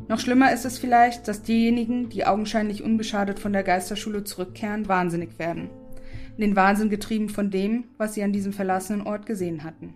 Noch 0.09 0.19
schlimmer 0.19 0.51
ist 0.51 0.65
es 0.65 0.77
vielleicht, 0.77 1.29
dass 1.29 1.43
diejenigen, 1.43 2.09
die 2.09 2.25
augenscheinlich 2.25 2.83
unbeschadet 2.83 3.39
von 3.39 3.53
der 3.53 3.63
Geisterschule 3.63 4.25
zurückkehren, 4.25 4.89
wahnsinnig 4.89 5.39
werden. 5.39 5.69
In 6.35 6.41
den 6.41 6.55
Wahnsinn 6.57 6.89
getrieben 6.89 7.29
von 7.29 7.51
dem, 7.51 7.85
was 7.97 8.15
sie 8.15 8.23
an 8.23 8.33
diesem 8.33 8.51
verlassenen 8.51 9.07
Ort 9.07 9.25
gesehen 9.25 9.63
hatten. 9.63 9.95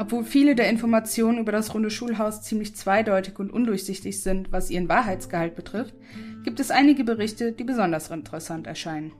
Obwohl 0.00 0.24
viele 0.24 0.54
der 0.54 0.70
Informationen 0.70 1.36
über 1.36 1.52
das 1.52 1.74
runde 1.74 1.90
Schulhaus 1.90 2.40
ziemlich 2.40 2.74
zweideutig 2.74 3.38
und 3.38 3.52
undurchsichtig 3.52 4.22
sind, 4.22 4.50
was 4.50 4.70
ihren 4.70 4.88
Wahrheitsgehalt 4.88 5.54
betrifft, 5.54 5.94
gibt 6.42 6.58
es 6.58 6.70
einige 6.70 7.04
Berichte, 7.04 7.52
die 7.52 7.64
besonders 7.64 8.10
interessant 8.10 8.66
erscheinen. 8.66 9.12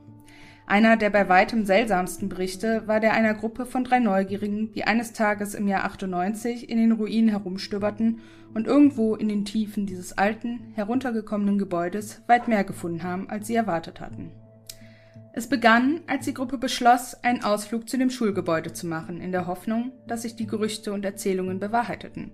Einer 0.66 0.96
der 0.96 1.10
bei 1.10 1.28
weitem 1.28 1.66
seltsamsten 1.66 2.30
Berichte 2.30 2.84
war 2.86 2.98
der 2.98 3.12
einer 3.12 3.34
Gruppe 3.34 3.66
von 3.66 3.84
drei 3.84 3.98
Neugierigen, 3.98 4.72
die 4.72 4.84
eines 4.84 5.12
Tages 5.12 5.54
im 5.54 5.68
Jahr 5.68 5.84
98 5.84 6.70
in 6.70 6.78
den 6.78 6.92
Ruinen 6.92 7.28
herumstöberten 7.28 8.20
und 8.54 8.66
irgendwo 8.66 9.16
in 9.16 9.28
den 9.28 9.44
Tiefen 9.44 9.84
dieses 9.84 10.16
alten, 10.16 10.72
heruntergekommenen 10.72 11.58
Gebäudes 11.58 12.22
weit 12.26 12.48
mehr 12.48 12.64
gefunden 12.64 13.02
haben, 13.02 13.28
als 13.28 13.48
sie 13.48 13.54
erwartet 13.54 14.00
hatten. 14.00 14.30
Es 15.32 15.48
begann, 15.48 16.00
als 16.08 16.24
die 16.24 16.34
Gruppe 16.34 16.58
beschloss, 16.58 17.14
einen 17.22 17.44
Ausflug 17.44 17.88
zu 17.88 17.96
dem 17.96 18.10
Schulgebäude 18.10 18.72
zu 18.72 18.86
machen, 18.86 19.20
in 19.20 19.30
der 19.30 19.46
Hoffnung, 19.46 19.92
dass 20.08 20.22
sich 20.22 20.34
die 20.34 20.46
Gerüchte 20.46 20.92
und 20.92 21.04
Erzählungen 21.04 21.60
bewahrheiteten. 21.60 22.32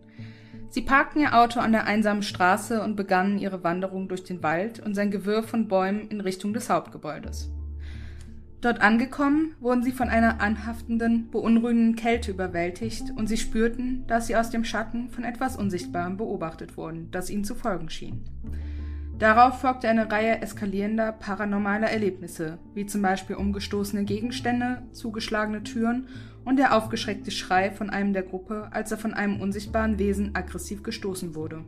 Sie 0.71 0.81
parkten 0.81 1.21
ihr 1.21 1.39
Auto 1.39 1.61
an 1.61 1.73
der 1.73 1.87
einsamen 1.87 2.23
Straße 2.23 2.83
und 2.83 2.97
begannen 2.97 3.39
ihre 3.39 3.63
Wanderung 3.63 4.09
durch 4.09 4.25
den 4.25 4.43
Wald 4.43 4.81
und 4.81 4.95
sein 4.95 5.11
Gewirr 5.11 5.43
von 5.43 5.69
Bäumen 5.69 6.09
in 6.09 6.21
Richtung 6.21 6.55
des 6.55 6.71
Hauptgebäudes. 6.71 7.51
Dort 8.63 8.81
angekommen, 8.81 9.55
wurden 9.61 9.83
sie 9.83 9.93
von 9.93 10.09
einer 10.09 10.41
anhaftenden, 10.41 11.31
beunruhigenden 11.31 11.97
Kälte 11.97 12.31
überwältigt 12.31 13.13
und 13.15 13.29
sie 13.29 13.37
spürten, 13.37 14.07
dass 14.07 14.27
sie 14.27 14.37
aus 14.37 14.51
dem 14.51 14.65
Schatten 14.65 15.11
von 15.11 15.25
etwas 15.25 15.57
Unsichtbarem 15.57 16.17
beobachtet 16.17 16.77
wurden, 16.77 17.11
das 17.11 17.31
ihnen 17.31 17.45
zu 17.45 17.55
folgen 17.55 17.91
schien. 17.91 18.25
Darauf 19.19 19.61
folgte 19.61 19.89
eine 19.89 20.13
Reihe 20.13 20.43
eskalierender 20.43 21.11
paranormaler 21.13 21.91
Erlebnisse, 21.91 22.59
wie 22.75 22.85
zum 22.85 23.01
Beispiel 23.01 23.37
umgestoßene 23.37 24.05
Gegenstände, 24.05 24.83
zugeschlagene 24.93 25.63
Türen 25.63 26.09
und 26.45 26.59
der 26.59 26.77
aufgeschreckte 26.77 27.31
Schrei 27.31 27.71
von 27.71 27.89
einem 27.89 28.13
der 28.13 28.25
Gruppe, 28.25 28.69
als 28.73 28.91
er 28.91 28.99
von 28.99 29.15
einem 29.15 29.41
unsichtbaren 29.41 29.99
Wesen 29.99 30.35
aggressiv 30.35 30.83
gestoßen 30.83 31.35
wurde. 31.35 31.65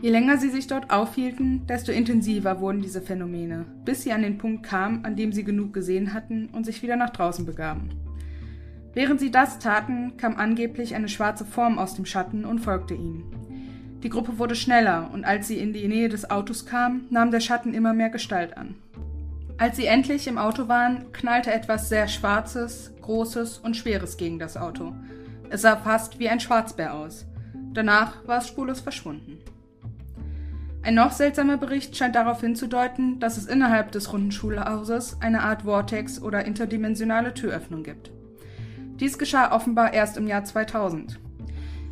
Je 0.00 0.10
länger 0.10 0.38
sie 0.38 0.50
sich 0.50 0.68
dort 0.68 0.92
aufhielten, 0.92 1.66
desto 1.66 1.90
intensiver 1.90 2.60
wurden 2.60 2.80
diese 2.80 3.02
Phänomene, 3.02 3.66
bis 3.84 4.04
sie 4.04 4.12
an 4.12 4.22
den 4.22 4.38
Punkt 4.38 4.62
kamen, 4.62 5.04
an 5.04 5.16
dem 5.16 5.32
sie 5.32 5.42
genug 5.42 5.74
gesehen 5.74 6.14
hatten 6.14 6.48
und 6.52 6.64
sich 6.64 6.82
wieder 6.84 6.94
nach 6.94 7.10
draußen 7.10 7.44
begaben. 7.44 7.90
Während 8.94 9.18
sie 9.18 9.32
das 9.32 9.58
taten, 9.58 10.16
kam 10.16 10.36
angeblich 10.36 10.94
eine 10.94 11.08
schwarze 11.08 11.44
Form 11.44 11.78
aus 11.78 11.94
dem 11.94 12.04
Schatten 12.04 12.44
und 12.44 12.60
folgte 12.60 12.94
ihnen. 12.94 13.47
Die 14.02 14.10
Gruppe 14.10 14.38
wurde 14.38 14.54
schneller, 14.54 15.10
und 15.12 15.24
als 15.24 15.48
sie 15.48 15.58
in 15.58 15.72
die 15.72 15.88
Nähe 15.88 16.08
des 16.08 16.30
Autos 16.30 16.66
kam, 16.66 17.06
nahm 17.10 17.30
der 17.30 17.40
Schatten 17.40 17.74
immer 17.74 17.92
mehr 17.94 18.10
Gestalt 18.10 18.56
an. 18.56 18.76
Als 19.58 19.76
sie 19.76 19.86
endlich 19.86 20.28
im 20.28 20.38
Auto 20.38 20.68
waren, 20.68 21.10
knallte 21.12 21.52
etwas 21.52 21.88
sehr 21.88 22.06
Schwarzes, 22.06 22.92
Großes 23.02 23.58
und 23.58 23.76
Schweres 23.76 24.16
gegen 24.16 24.38
das 24.38 24.56
Auto. 24.56 24.92
Es 25.50 25.62
sah 25.62 25.76
fast 25.76 26.20
wie 26.20 26.28
ein 26.28 26.38
Schwarzbär 26.38 26.94
aus. 26.94 27.26
Danach 27.72 28.26
war 28.28 28.38
es 28.38 28.46
spurlos 28.46 28.80
verschwunden. 28.80 29.38
Ein 30.82 30.94
noch 30.94 31.10
seltsamer 31.10 31.56
Bericht 31.56 31.96
scheint 31.96 32.14
darauf 32.14 32.40
hinzudeuten, 32.40 33.18
dass 33.18 33.36
es 33.36 33.46
innerhalb 33.46 33.90
des 33.90 34.12
runden 34.12 34.30
Schulhauses 34.30 35.16
eine 35.20 35.42
Art 35.42 35.62
Vortex 35.62 36.22
oder 36.22 36.44
interdimensionale 36.44 37.34
Türöffnung 37.34 37.82
gibt. 37.82 38.12
Dies 39.00 39.18
geschah 39.18 39.52
offenbar 39.52 39.92
erst 39.92 40.16
im 40.16 40.28
Jahr 40.28 40.44
2000. 40.44 41.18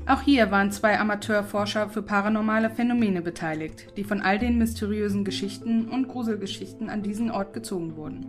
Auch 0.09 0.23
hier 0.23 0.53
waren 0.53 0.71
zwei 0.71 1.01
Amateurforscher 1.01 1.89
für 1.89 2.01
paranormale 2.01 2.71
Phänomene 2.71 3.23
beteiligt, 3.23 3.89
die 3.97 4.05
von 4.05 4.21
all 4.21 4.39
den 4.39 4.57
mysteriösen 4.57 5.25
Geschichten 5.25 5.89
und 5.89 6.07
Gruselgeschichten 6.07 6.89
an 6.89 7.03
diesen 7.03 7.33
Ort 7.33 7.53
gezogen 7.53 7.97
wurden. 7.97 8.27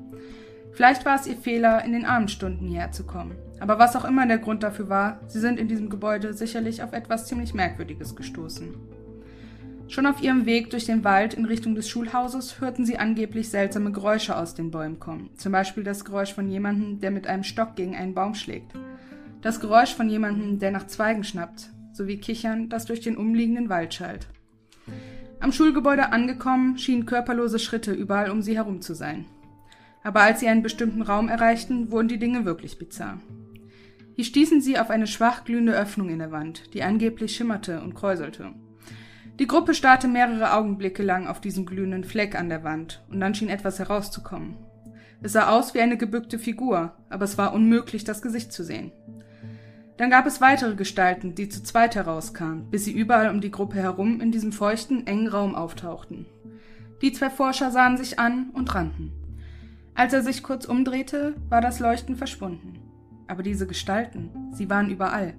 Vielleicht 0.71 1.05
war 1.05 1.15
es 1.15 1.27
ihr 1.27 1.37
Fehler, 1.37 1.85
in 1.85 1.93
den 1.93 2.05
Abendstunden 2.05 2.67
hierher 2.67 2.91
zu 2.91 3.03
kommen. 3.03 3.35
Aber 3.59 3.77
was 3.77 3.95
auch 3.95 4.05
immer 4.05 4.25
der 4.25 4.39
Grund 4.39 4.63
dafür 4.63 4.89
war, 4.89 5.19
sie 5.27 5.39
sind 5.39 5.59
in 5.59 5.67
diesem 5.67 5.89
Gebäude 5.89 6.33
sicherlich 6.33 6.81
auf 6.81 6.93
etwas 6.93 7.27
ziemlich 7.27 7.53
Merkwürdiges 7.53 8.15
gestoßen. 8.15 8.73
Schon 9.87 10.07
auf 10.07 10.21
ihrem 10.21 10.47
Weg 10.47 10.71
durch 10.71 10.85
den 10.85 11.03
Wald 11.03 11.35
in 11.35 11.45
Richtung 11.45 11.75
des 11.75 11.87
Schulhauses 11.87 12.59
hörten 12.59 12.85
sie 12.85 12.97
angeblich 12.97 13.49
seltsame 13.49 13.91
Geräusche 13.91 14.35
aus 14.35 14.55
den 14.55 14.71
Bäumen 14.71 14.99
kommen. 14.99 15.29
Zum 15.37 15.51
Beispiel 15.51 15.83
das 15.83 16.03
Geräusch 16.03 16.33
von 16.33 16.49
jemandem, 16.49 16.99
der 16.99 17.11
mit 17.11 17.27
einem 17.27 17.43
Stock 17.43 17.75
gegen 17.75 17.95
einen 17.95 18.15
Baum 18.15 18.33
schlägt. 18.33 18.73
Das 19.47 19.62
Geräusch 19.62 19.95
von 19.95 20.10
jemandem, 20.10 20.60
der 20.60 20.71
nach 20.71 20.88
Zweigen 20.88 21.23
schnappt, 21.23 21.69
sowie 21.93 22.17
Kichern, 22.17 22.67
das 22.67 22.83
durch 22.83 22.99
den 22.99 23.15
umliegenden 23.15 23.69
Wald 23.69 23.93
schallt. 23.93 24.27
Am 25.39 25.53
Schulgebäude 25.53 26.12
angekommen, 26.12 26.77
schienen 26.77 27.05
körperlose 27.05 27.57
Schritte 27.57 27.93
überall 27.93 28.29
um 28.29 28.41
sie 28.41 28.57
herum 28.57 28.81
zu 28.81 28.93
sein. 28.93 29.23
Aber 30.03 30.19
als 30.19 30.41
sie 30.41 30.49
einen 30.49 30.63
bestimmten 30.63 31.01
Raum 31.01 31.29
erreichten, 31.29 31.91
wurden 31.91 32.10
die 32.10 32.19
Dinge 32.19 32.43
wirklich 32.43 32.77
bizarr. 32.77 33.21
Hier 34.17 34.25
stießen 34.25 34.60
sie 34.60 34.79
auf 34.79 34.89
eine 34.89 35.07
schwach 35.07 35.45
glühende 35.45 35.71
Öffnung 35.71 36.10
in 36.10 36.19
der 36.19 36.33
Wand, 36.33 36.73
die 36.73 36.83
angeblich 36.83 37.33
schimmerte 37.33 37.79
und 37.79 37.95
kräuselte. 37.95 38.51
Die 39.39 39.47
Gruppe 39.47 39.75
starrte 39.75 40.10
mehrere 40.10 40.55
Augenblicke 40.55 41.03
lang 41.03 41.25
auf 41.25 41.39
diesen 41.39 41.65
glühenden 41.65 42.03
Fleck 42.03 42.38
an 42.38 42.49
der 42.49 42.65
Wand, 42.65 43.01
und 43.10 43.21
dann 43.21 43.33
schien 43.33 43.47
etwas 43.47 43.79
herauszukommen. 43.79 44.57
Es 45.21 45.31
sah 45.31 45.47
aus 45.47 45.73
wie 45.73 45.79
eine 45.79 45.95
gebückte 45.95 46.38
Figur, 46.38 46.97
aber 47.10 47.23
es 47.23 47.38
war 47.38 47.53
unmöglich, 47.53 48.03
das 48.03 48.21
Gesicht 48.21 48.51
zu 48.51 48.65
sehen. 48.65 48.91
Dann 49.97 50.12
gab 50.12 50.27
es 50.27 50.41
weitere 50.41 50.75
Gestalten, 50.75 51.33
die 51.33 51.49
zu 51.49 51.63
zweit 51.63 51.95
herauskamen, 51.95 52.69
bis 52.69 52.86
sie 52.86 52.91
überall 52.91 53.29
um 53.29 53.41
die 53.41 53.51
Gruppe 53.51 53.77
herum 53.77 54.21
in 54.21 54.31
diesem 54.31 54.51
feuchten, 54.51 55.07
engen 55.07 55.27
Raum 55.27 55.55
auftauchten. 55.55 56.27
Die 57.01 57.12
zwei 57.12 57.29
Forscher 57.29 57.71
sahen 57.71 57.97
sich 57.97 58.19
an 58.19 58.51
und 58.53 58.73
rannten. 58.73 59.12
Als 59.95 60.13
er 60.13 60.21
sich 60.21 60.43
kurz 60.43 60.65
umdrehte, 60.65 61.33
war 61.49 61.62
das 61.62 61.79
Leuchten 61.79 62.15
verschwunden. 62.15 62.79
Aber 63.27 63.41
diese 63.41 63.65
Gestalten, 63.65 64.29
sie 64.53 64.69
waren 64.69 64.91
überall. 64.91 65.33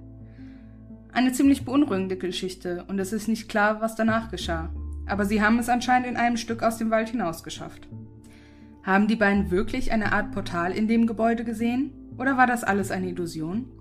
Eine 1.13 1.31
ziemlich 1.31 1.63
beunruhigende 1.63 2.17
Geschichte, 2.17 2.83
und 2.87 2.99
es 2.99 3.13
ist 3.13 3.29
nicht 3.29 3.47
klar, 3.47 3.79
was 3.79 3.95
danach 3.95 4.29
geschah. 4.29 4.69
Aber 5.05 5.25
sie 5.25 5.41
haben 5.41 5.57
es 5.57 5.69
anscheinend 5.69 6.07
in 6.07 6.17
einem 6.17 6.37
Stück 6.37 6.61
aus 6.61 6.77
dem 6.77 6.91
Wald 6.91 7.09
hinausgeschafft. 7.09 7.87
Haben 8.83 9.07
die 9.07 9.15
beiden 9.15 9.51
wirklich 9.51 9.91
eine 9.91 10.11
Art 10.11 10.31
Portal 10.31 10.73
in 10.73 10.87
dem 10.87 11.07
Gebäude 11.07 11.45
gesehen? 11.45 11.91
Oder 12.17 12.37
war 12.37 12.45
das 12.45 12.63
alles 12.63 12.91
eine 12.91 13.07
Illusion? 13.07 13.71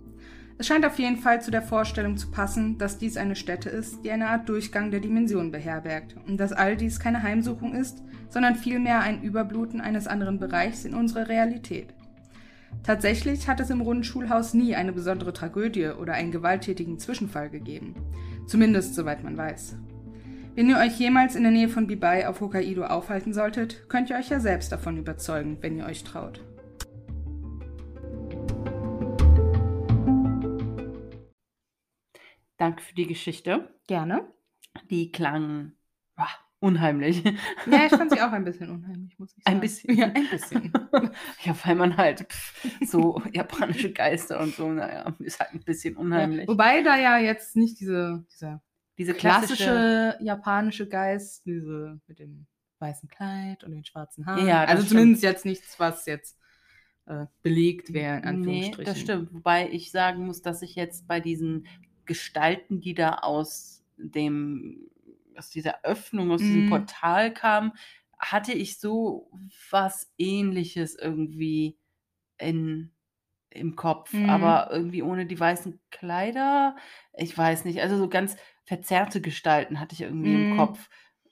Es 0.61 0.67
scheint 0.67 0.85
auf 0.85 0.99
jeden 0.99 1.19
Fall 1.19 1.41
zu 1.41 1.53
der 1.53 1.63
Vorstellung 1.63 2.17
zu 2.17 2.33
passen, 2.33 2.79
dass 2.79 2.99
dies 2.99 3.17
eine 3.17 3.37
Stätte 3.37 3.71
ist, 3.71 4.05
die 4.05 4.11
eine 4.11 4.27
Art 4.29 4.49
Durchgang 4.49 4.91
der 4.91 4.99
Dimension 4.99 5.53
beherbergt 5.53 6.17
und 6.27 6.37
dass 6.37 6.53
all 6.53 6.77
dies 6.77 6.99
keine 6.99 7.23
Heimsuchung 7.23 7.75
ist, 7.75 8.03
sondern 8.29 8.57
vielmehr 8.57 9.01
ein 9.01 9.23
Überbluten 9.23 9.81
eines 9.81 10.09
anderen 10.09 10.41
Bereichs 10.41 10.85
in 10.85 10.95
unserer 10.95 11.29
Realität. 11.29 11.95
Tatsächlich 12.83 13.47
hat 13.47 13.61
es 13.61 13.71
im 13.71 13.81
runden 13.81 14.03
Schulhaus 14.03 14.53
nie 14.53 14.75
eine 14.75 14.93
besondere 14.93 15.33
Tragödie 15.33 15.91
oder 15.91 16.15
einen 16.15 16.33
gewalttätigen 16.33 16.99
Zwischenfall 16.99 17.51
gegeben. 17.51 17.95
Zumindest 18.47 18.97
soweit 18.97 19.23
man 19.23 19.37
weiß. 19.37 19.77
Wenn 20.57 20.69
ihr 20.69 20.79
euch 20.79 20.99
jemals 20.99 21.37
in 21.37 21.45
der 21.45 21.53
Nähe 21.53 21.69
von 21.69 21.87
Bibai 21.87 22.27
auf 22.27 22.41
Hokkaido 22.41 22.85
aufhalten 22.85 23.33
solltet, 23.33 23.89
könnt 23.89 24.11
ihr 24.11 24.17
euch 24.17 24.29
ja 24.29 24.41
selbst 24.41 24.73
davon 24.73 24.97
überzeugen, 24.97 25.59
wenn 25.61 25.79
ihr 25.79 25.87
euch 25.87 26.03
traut. 26.03 26.41
Danke 32.59 32.83
für 32.83 32.95
die 32.95 33.07
Geschichte. 33.07 33.73
Gerne. 33.87 34.31
Die 34.91 35.11
klang, 35.11 35.73
unheimlich. 36.61 37.23
Ja, 37.67 37.87
ich 37.87 37.91
fand 37.93 38.11
sie 38.11 38.21
auch 38.21 38.33
ein 38.33 38.45
bisschen 38.45 38.71
unheimlich, 38.71 39.19
muss 39.19 39.35
ich 39.37 39.45
sagen. 39.45 39.57
Ein 39.57 39.61
bisschen. 39.61 39.97
Ja, 39.97 40.07
ein 40.07 40.29
bisschen. 40.31 40.73
ja, 41.45 41.57
weil 41.65 41.75
man 41.77 41.97
halt 41.97 42.21
pff, 42.21 42.69
so 42.87 43.23
japanische 43.33 43.93
Geister 43.93 44.41
und 44.41 44.55
so, 44.55 44.69
naja, 44.69 45.15
ist 45.21 45.39
halt 45.39 45.55
ein 45.55 45.63
bisschen 45.63 45.97
unheimlich. 45.97 46.43
Ja, 46.43 46.49
wobei 46.49 46.83
da 46.83 46.97
ja 46.97 47.19
jetzt 47.19 47.57
nicht 47.57 47.81
diese, 47.81 48.25
dieser 48.33 48.63
Diese 48.99 49.15
klassische, 49.15 49.65
klassische, 49.65 50.25
japanische 50.25 50.89
Geist, 50.89 51.47
diese 51.47 52.01
mit 52.07 52.19
dem 52.19 52.47
weißen 52.81 53.09
Kleid 53.09 53.65
und 53.65 53.73
den 53.73 53.85
schwarzen 53.85 54.27
Haaren. 54.27 54.47
Ja, 54.47 54.65
also 54.65 54.83
stimmt. 54.83 54.89
zumindest 54.89 55.23
jetzt 55.23 55.45
nichts, 55.45 55.79
was 55.79 56.07
jetzt 56.07 56.39
äh, 57.07 57.27
belegt 57.43 57.93
wäre, 57.93 58.17
in 58.17 58.23
nee, 58.23 58.29
Anführungsstrichen. 58.29 58.85
das 58.85 59.01
stimmt. 59.01 59.35
Wobei 59.35 59.69
ich 59.71 59.91
sagen 59.91 60.27
muss, 60.27 60.43
dass 60.43 60.63
ich 60.63 60.75
jetzt 60.75 61.07
bei 61.07 61.21
diesen 61.21 61.67
Gestalten, 62.09 62.81
die 62.81 62.95
da 62.95 63.17
aus 63.19 63.85
dem, 63.97 64.91
aus 65.37 65.51
dieser 65.51 65.85
Öffnung, 65.85 66.33
aus 66.33 66.41
diesem 66.43 66.67
Mhm. 66.67 66.71
Portal 66.71 67.33
kamen, 67.33 67.73
hatte 68.19 68.53
ich 68.53 68.81
so 68.81 69.31
was 69.71 70.13
ähnliches 70.19 70.97
irgendwie 70.97 71.79
in, 72.39 72.93
im 73.51 73.77
Kopf. 73.77 74.13
Mhm. 74.13 74.29
Aber 74.31 74.71
irgendwie 74.73 75.03
ohne 75.03 75.27
die 75.27 75.39
weißen 75.39 75.81
Kleider. 75.91 76.77
Ich 77.15 77.37
weiß 77.39 77.65
nicht. 77.65 77.81
Also 77.81 77.97
so 77.99 78.09
ganz 78.09 78.37
verzerrte 78.65 79.21
Gestalten 79.21 79.81
hatte 79.81 79.95
ich 79.95 80.03
irgendwie 80.03 80.35
im 80.35 80.51
Mhm. 80.51 80.57
Kopf. 80.57 80.89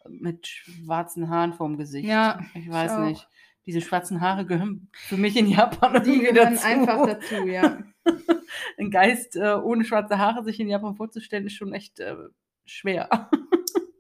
Mit 0.08 0.46
schwarzen 0.46 1.28
Haaren 1.30 1.52
vorm 1.54 1.78
Gesicht. 1.78 2.06
Ja, 2.08 2.40
ich 2.54 2.66
ich 2.66 2.70
weiß 2.70 2.92
auch. 2.92 3.00
nicht. 3.00 3.28
Diese 3.66 3.80
schwarzen 3.80 4.20
Haare 4.20 4.46
gehören 4.46 4.88
für 4.92 5.16
mich 5.16 5.36
in 5.36 5.48
Japan 5.48 6.04
Die 6.04 6.10
irgendwie 6.10 6.32
gehören 6.32 6.54
dazu. 6.54 6.66
einfach 6.66 7.04
dazu, 7.04 7.44
ja. 7.46 7.82
Ein 8.78 8.90
Geist 8.90 9.36
äh, 9.36 9.54
ohne 9.54 9.84
schwarze 9.84 10.18
Haare 10.18 10.44
sich 10.44 10.60
in 10.60 10.68
Japan 10.68 10.94
vorzustellen, 10.96 11.46
ist 11.46 11.54
schon 11.54 11.72
echt 11.72 12.00
äh, 12.00 12.16
schwer. 12.64 13.08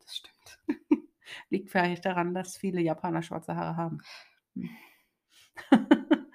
Das 0.04 0.16
stimmt. 0.16 0.58
Liegt 1.50 1.70
vielleicht 1.70 2.04
daran, 2.04 2.32
dass 2.34 2.56
viele 2.56 2.80
Japaner 2.80 3.22
schwarze 3.22 3.56
Haare 3.56 3.76
haben. 3.76 3.98
Hm. 4.54 4.70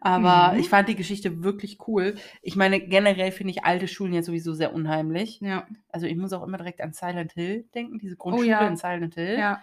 Aber 0.00 0.52
Mhm. 0.54 0.60
ich 0.60 0.68
fand 0.68 0.88
die 0.88 0.94
Geschichte 0.96 1.42
wirklich 1.42 1.78
cool. 1.88 2.14
Ich 2.42 2.56
meine, 2.56 2.80
generell 2.80 3.32
finde 3.32 3.50
ich 3.52 3.64
alte 3.64 3.88
Schulen 3.88 4.12
ja 4.14 4.22
sowieso 4.22 4.54
sehr 4.54 4.72
unheimlich. 4.72 5.40
Ja, 5.40 5.66
Also 5.90 6.06
ich 6.06 6.16
muss 6.16 6.32
auch 6.32 6.42
immer 6.44 6.56
direkt 6.58 6.80
an 6.80 6.92
Silent 6.92 7.32
Hill 7.32 7.64
denken, 7.74 7.98
diese 7.98 8.16
Grundschule 8.16 8.48
ja. 8.48 8.66
in 8.66 8.76
Silent 8.76 9.14
Hill. 9.14 9.38
ja. 9.38 9.62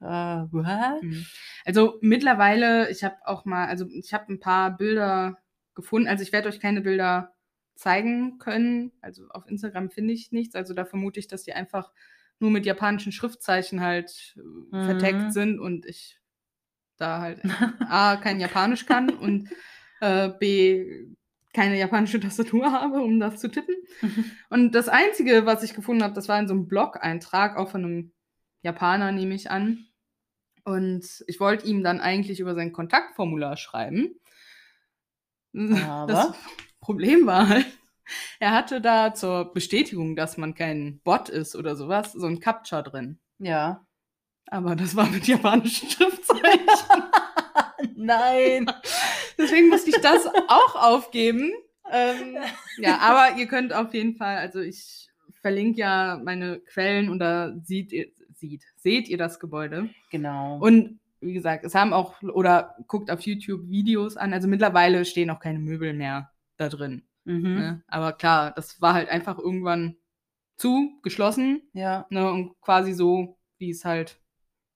What? 0.00 1.02
Mhm. 1.02 1.24
Also 1.64 1.98
mittlerweile, 2.02 2.90
ich 2.90 3.04
habe 3.04 3.16
auch 3.24 3.44
mal, 3.46 3.66
also 3.68 3.86
ich 3.88 4.12
habe 4.12 4.32
ein 4.32 4.38
paar 4.40 4.76
Bilder 4.76 5.38
gefunden. 5.74 6.08
Also 6.08 6.22
ich 6.22 6.32
werde 6.32 6.48
euch 6.48 6.60
keine 6.60 6.80
Bilder 6.80 7.34
zeigen 7.74 8.38
können. 8.38 8.92
Also 9.00 9.26
auf 9.30 9.46
Instagram 9.48 9.90
finde 9.90 10.12
ich 10.14 10.32
nichts. 10.32 10.54
Also 10.54 10.74
da 10.74 10.84
vermute 10.84 11.18
ich, 11.20 11.26
dass 11.28 11.42
die 11.42 11.52
einfach 11.52 11.92
nur 12.40 12.50
mit 12.50 12.66
japanischen 12.66 13.12
Schriftzeichen 13.12 13.80
halt 13.80 14.34
äh, 14.36 14.40
Mhm. 14.76 14.84
verteckt 14.84 15.32
sind 15.32 15.58
und 15.58 15.86
ich 15.86 16.20
da 16.96 17.20
halt 17.20 17.40
A, 17.88 18.16
kein 18.16 18.40
Japanisch 18.40 18.86
kann 18.86 19.10
und 19.10 19.48
äh, 20.00 20.30
B, 20.38 21.06
keine 21.52 21.78
japanische 21.78 22.18
Tastatur 22.20 22.72
habe, 22.72 23.00
um 23.00 23.20
das 23.20 23.40
zu 23.40 23.48
tippen. 23.48 23.76
Und 24.50 24.74
das 24.74 24.88
Einzige, 24.88 25.46
was 25.46 25.62
ich 25.62 25.72
gefunden 25.74 26.02
habe, 26.02 26.12
das 26.14 26.28
war 26.28 26.38
in 26.40 26.48
so 26.48 26.54
einem 26.54 26.66
Blog-Eintrag, 26.66 27.56
auch 27.56 27.70
von 27.70 27.84
einem 27.84 28.12
Japaner, 28.62 29.12
nehme 29.12 29.36
ich 29.36 29.52
an. 29.52 29.86
Und 30.64 31.22
ich 31.28 31.38
wollte 31.38 31.66
ihm 31.66 31.84
dann 31.84 32.00
eigentlich 32.00 32.40
über 32.40 32.56
sein 32.56 32.72
Kontaktformular 32.72 33.56
schreiben. 33.56 34.16
Aber? 35.54 36.06
Das 36.12 36.32
Problem 36.80 37.26
war 37.26 37.48
halt, 37.48 37.66
er 38.40 38.52
hatte 38.52 38.80
da 38.80 39.14
zur 39.14 39.52
Bestätigung, 39.52 40.16
dass 40.16 40.36
man 40.36 40.54
kein 40.54 41.00
Bot 41.04 41.28
ist 41.28 41.56
oder 41.56 41.76
sowas, 41.76 42.12
so 42.12 42.26
ein 42.26 42.40
Captcha 42.40 42.82
drin. 42.82 43.18
Ja. 43.38 43.86
Aber 44.46 44.76
das 44.76 44.94
war 44.94 45.08
mit 45.08 45.26
japanischen 45.26 45.88
Schriftzeichen. 45.88 46.68
Nein. 47.96 48.70
Deswegen 49.38 49.68
musste 49.68 49.90
ich 49.90 50.00
das 50.00 50.26
auch 50.26 50.74
aufgeben. 50.74 51.52
Ähm, 51.90 52.36
ja, 52.78 52.98
aber 52.98 53.38
ihr 53.38 53.46
könnt 53.46 53.72
auf 53.72 53.94
jeden 53.94 54.16
Fall, 54.16 54.38
also 54.38 54.60
ich 54.60 55.08
verlinke 55.40 55.80
ja 55.80 56.20
meine 56.22 56.60
Quellen 56.60 57.10
und 57.10 57.18
da 57.18 57.54
sieht 57.62 57.92
ihr, 57.92 58.06
sieht, 58.34 58.64
seht 58.76 59.08
ihr 59.08 59.18
das 59.18 59.38
Gebäude. 59.38 59.90
Genau. 60.10 60.58
Und 60.58 61.00
wie 61.24 61.32
gesagt, 61.34 61.64
es 61.64 61.74
haben 61.74 61.92
auch, 61.92 62.20
oder 62.22 62.76
guckt 62.88 63.10
auf 63.10 63.20
YouTube 63.22 63.68
Videos 63.68 64.16
an, 64.16 64.32
also 64.32 64.48
mittlerweile 64.48 65.04
stehen 65.04 65.30
auch 65.30 65.40
keine 65.40 65.58
Möbel 65.58 65.92
mehr 65.92 66.30
da 66.56 66.68
drin. 66.68 67.02
mhm. 67.24 67.54
Ne? 67.54 67.84
Aber 67.88 68.12
klar, 68.12 68.52
das 68.52 68.80
war 68.80 68.94
halt 68.94 69.08
einfach 69.08 69.38
irgendwann 69.38 69.96
zu, 70.56 70.98
geschlossen, 71.02 71.62
Ja. 71.72 72.06
ne? 72.10 72.30
und 72.30 72.60
quasi 72.60 72.92
so, 72.92 73.38
wie 73.58 73.70
es 73.70 73.84
halt 73.84 74.20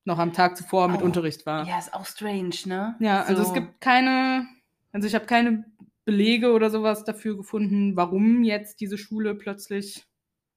noch 0.05 0.19
am 0.19 0.33
Tag 0.33 0.57
zuvor 0.57 0.89
mit 0.89 1.01
Auch- 1.01 1.05
Unterricht 1.05 1.45
war. 1.47 1.67
Ja, 1.67 1.79
ist 1.79 1.93
auch 1.95 2.07
strange, 2.07 2.55
ne? 2.65 2.97
Ja, 2.99 3.23
also 3.23 3.43
es 3.43 3.53
gibt 3.53 3.81
keine, 3.81 4.47
also 4.93 5.07
ich 5.07 5.15
habe 5.15 5.27
keine 5.27 5.67
Belege 6.07 6.53
oder 6.53 6.71
sowas 6.71 7.05
dafür 7.05 7.37
gefunden, 7.37 7.95
warum 7.95 8.43
jetzt 8.43 8.81
diese 8.81 8.97
Schule 8.97 9.35
plötzlich, 9.35 10.07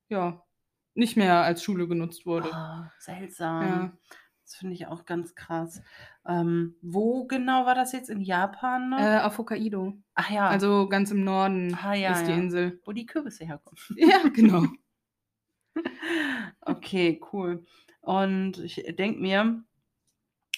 ja, 0.09 0.41
nicht 0.93 1.17
mehr 1.17 1.41
als 1.43 1.63
Schule 1.63 1.87
genutzt 1.87 2.25
wurde. 2.25 2.51
Ah, 2.53 2.91
seltsam. 2.99 3.61
Ja. 3.67 3.91
Das 4.51 4.57
finde 4.57 4.73
ich 4.73 4.85
auch 4.87 5.05
ganz 5.05 5.33
krass. 5.33 5.81
Ähm, 6.27 6.75
wo 6.81 7.25
genau 7.25 7.65
war 7.65 7.73
das 7.73 7.93
jetzt? 7.93 8.09
In 8.09 8.19
Japan 8.19 8.89
noch? 8.89 8.99
Äh, 8.99 9.19
auf 9.19 9.37
Hokkaido. 9.37 9.93
Ach 10.13 10.29
ja, 10.29 10.49
Also 10.49 10.89
ganz 10.89 11.09
im 11.09 11.23
Norden 11.23 11.73
Ah, 11.81 11.93
ja, 11.93 12.11
ist 12.11 12.25
die 12.27 12.31
ja. 12.31 12.37
Insel. 12.37 12.81
wo 12.83 12.91
die 12.91 13.05
Kürbisse 13.05 13.45
herkommen. 13.45 13.79
Ja, 13.95 14.27
genau. 14.27 14.65
Okay, 16.59 17.21
cool. 17.31 17.65
Und 18.01 18.57
ich 18.59 18.75
denke 18.97 19.21
mir, 19.21 19.63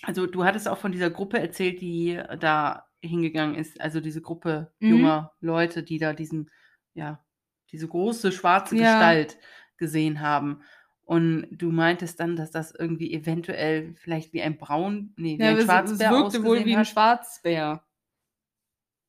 also 0.01 0.25
du 0.25 0.43
hattest 0.43 0.67
auch 0.67 0.79
von 0.79 0.91
dieser 0.91 1.11
Gruppe 1.11 1.39
erzählt, 1.39 1.79
die 1.79 2.19
da 2.39 2.87
hingegangen 3.01 3.53
ist, 3.55 3.79
also 3.79 3.99
diese 3.99 4.21
Gruppe 4.21 4.73
Mhm. 4.79 4.89
junger 4.89 5.33
Leute, 5.39 5.83
die 5.83 5.99
da 5.99 6.13
diesen, 6.13 6.49
ja, 6.95 7.23
diese 7.71 7.87
große 7.87 8.31
schwarze 8.31 8.75
Ja. 8.75 8.93
Gestalt 8.93 9.37
gesehen 9.77 10.19
haben. 10.21 10.63
Und 11.05 11.47
du 11.51 11.71
meintest 11.71 12.19
dann, 12.19 12.35
dass 12.35 12.51
das 12.51 12.71
irgendwie 12.73 13.13
eventuell 13.13 13.93
vielleicht 13.95 14.33
wie 14.33 14.41
ein 14.41 14.57
Braun, 14.57 15.13
nee, 15.17 15.39
wie 15.39 15.43
Ja, 15.43 15.49
ein 15.49 15.57
es, 15.57 15.59
es 15.59 15.65
Schwarzbär 15.65 16.11
wirkte 16.11 16.43
wohl 16.43 16.63
wie 16.65 16.75
ein 16.75 16.79
hat. 16.79 16.87
Schwarzbär. 16.87 17.83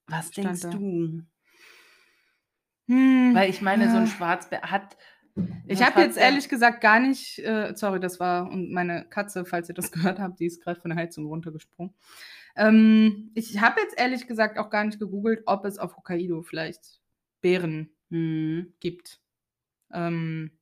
Was 0.06 0.30
denkst 0.30 0.60
da. 0.62 0.70
du? 0.70 1.22
Hm, 2.88 3.34
Weil 3.34 3.50
ich 3.50 3.62
meine, 3.62 3.90
so 3.90 3.96
ein 3.96 4.06
ja. 4.06 4.06
Schwarzbär 4.06 4.62
hat. 4.70 4.96
Ich 5.66 5.82
habe 5.82 6.00
jetzt 6.02 6.16
ehrlich 6.18 6.48
gesagt 6.48 6.80
gar 6.80 7.00
nicht, 7.00 7.38
äh, 7.40 7.72
sorry, 7.74 8.00
das 8.00 8.20
war, 8.20 8.50
und 8.50 8.70
meine 8.72 9.06
Katze, 9.08 9.44
falls 9.44 9.68
ihr 9.68 9.74
das 9.74 9.90
gehört 9.92 10.18
habt, 10.20 10.40
die 10.40 10.46
ist 10.46 10.62
gerade 10.62 10.80
von 10.80 10.90
der 10.90 10.98
Heizung 10.98 11.26
runtergesprungen. 11.26 11.94
Ähm, 12.56 13.30
ich 13.34 13.60
habe 13.60 13.80
jetzt 13.80 13.98
ehrlich 13.98 14.26
gesagt 14.26 14.58
auch 14.58 14.70
gar 14.70 14.84
nicht 14.84 14.98
gegoogelt, 15.00 15.42
ob 15.46 15.64
es 15.64 15.78
auf 15.78 15.96
Hokkaido 15.96 16.42
vielleicht 16.42 17.00
Bären 17.40 17.90
Hm, 18.10 18.74
gibt, 18.80 19.20
ähm, 19.92 20.52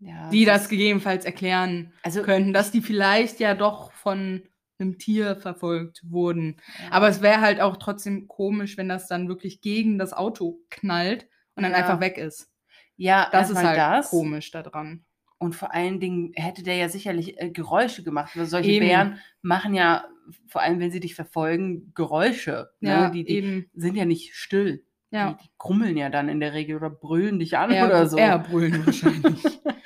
ja, 0.00 0.30
die 0.30 0.44
das 0.44 0.62
ist- 0.62 0.68
gegebenenfalls 0.68 1.24
erklären 1.24 1.92
also 2.02 2.22
könnten, 2.22 2.52
dass 2.52 2.70
die 2.70 2.80
vielleicht 2.82 3.40
ja 3.40 3.54
doch 3.54 3.92
von 3.92 4.42
einem 4.80 4.98
Tier 4.98 5.34
verfolgt 5.36 6.02
wurden. 6.08 6.56
ja. 6.84 6.92
Aber 6.92 7.08
es 7.08 7.20
wäre 7.20 7.40
halt 7.40 7.60
auch 7.60 7.76
trotzdem 7.78 8.28
komisch, 8.28 8.76
wenn 8.76 8.88
das 8.88 9.08
dann 9.08 9.28
wirklich 9.28 9.60
gegen 9.60 9.98
das 9.98 10.12
Auto 10.12 10.60
knallt 10.70 11.26
und 11.56 11.64
dann 11.64 11.72
Ja. 11.72 11.78
einfach 11.78 12.00
weg 12.00 12.16
ist. 12.18 12.48
ja, 12.96 13.28
Das 13.32 13.50
ist 13.50 13.56
halt 13.56 13.76
das. 13.78 14.10
komisch 14.10 14.50
daran. 14.52 15.04
Und 15.40 15.54
vor 15.54 15.72
allen 15.72 16.00
Dingen 16.00 16.32
hätte 16.34 16.64
der 16.64 16.74
ja 16.76 16.88
sicherlich 16.88 17.40
äh, 17.40 17.50
Geräusche 17.50 18.02
gemacht. 18.02 18.36
Weil 18.36 18.46
solche 18.46 18.70
Eben. 18.72 18.86
Bären 18.86 19.18
machen 19.40 19.72
ja, 19.72 20.04
vor 20.48 20.62
allem 20.62 20.80
wenn 20.80 20.90
sie 20.90 20.98
dich 21.00 21.14
verfolgen, 21.14 21.92
Geräusche. 21.94 22.70
Ja, 22.80 23.06
ne? 23.06 23.10
die, 23.12 23.24
die 23.24 23.68
sind 23.74 23.94
ja 23.96 24.04
nicht 24.04 24.34
still. 24.34 24.84
Ja. 25.12 25.32
Die, 25.34 25.44
die 25.44 25.50
krummeln 25.56 25.96
ja 25.96 26.10
dann 26.10 26.28
in 26.28 26.40
der 26.40 26.54
Regel 26.54 26.76
oder 26.76 26.90
brüllen 26.90 27.38
dich 27.38 27.56
an 27.56 27.70
Eher, 27.70 27.86
oder 27.86 28.06
so. 28.08 28.16
eher 28.16 28.38
brüllen 28.40 28.84
wahrscheinlich. 28.84 29.42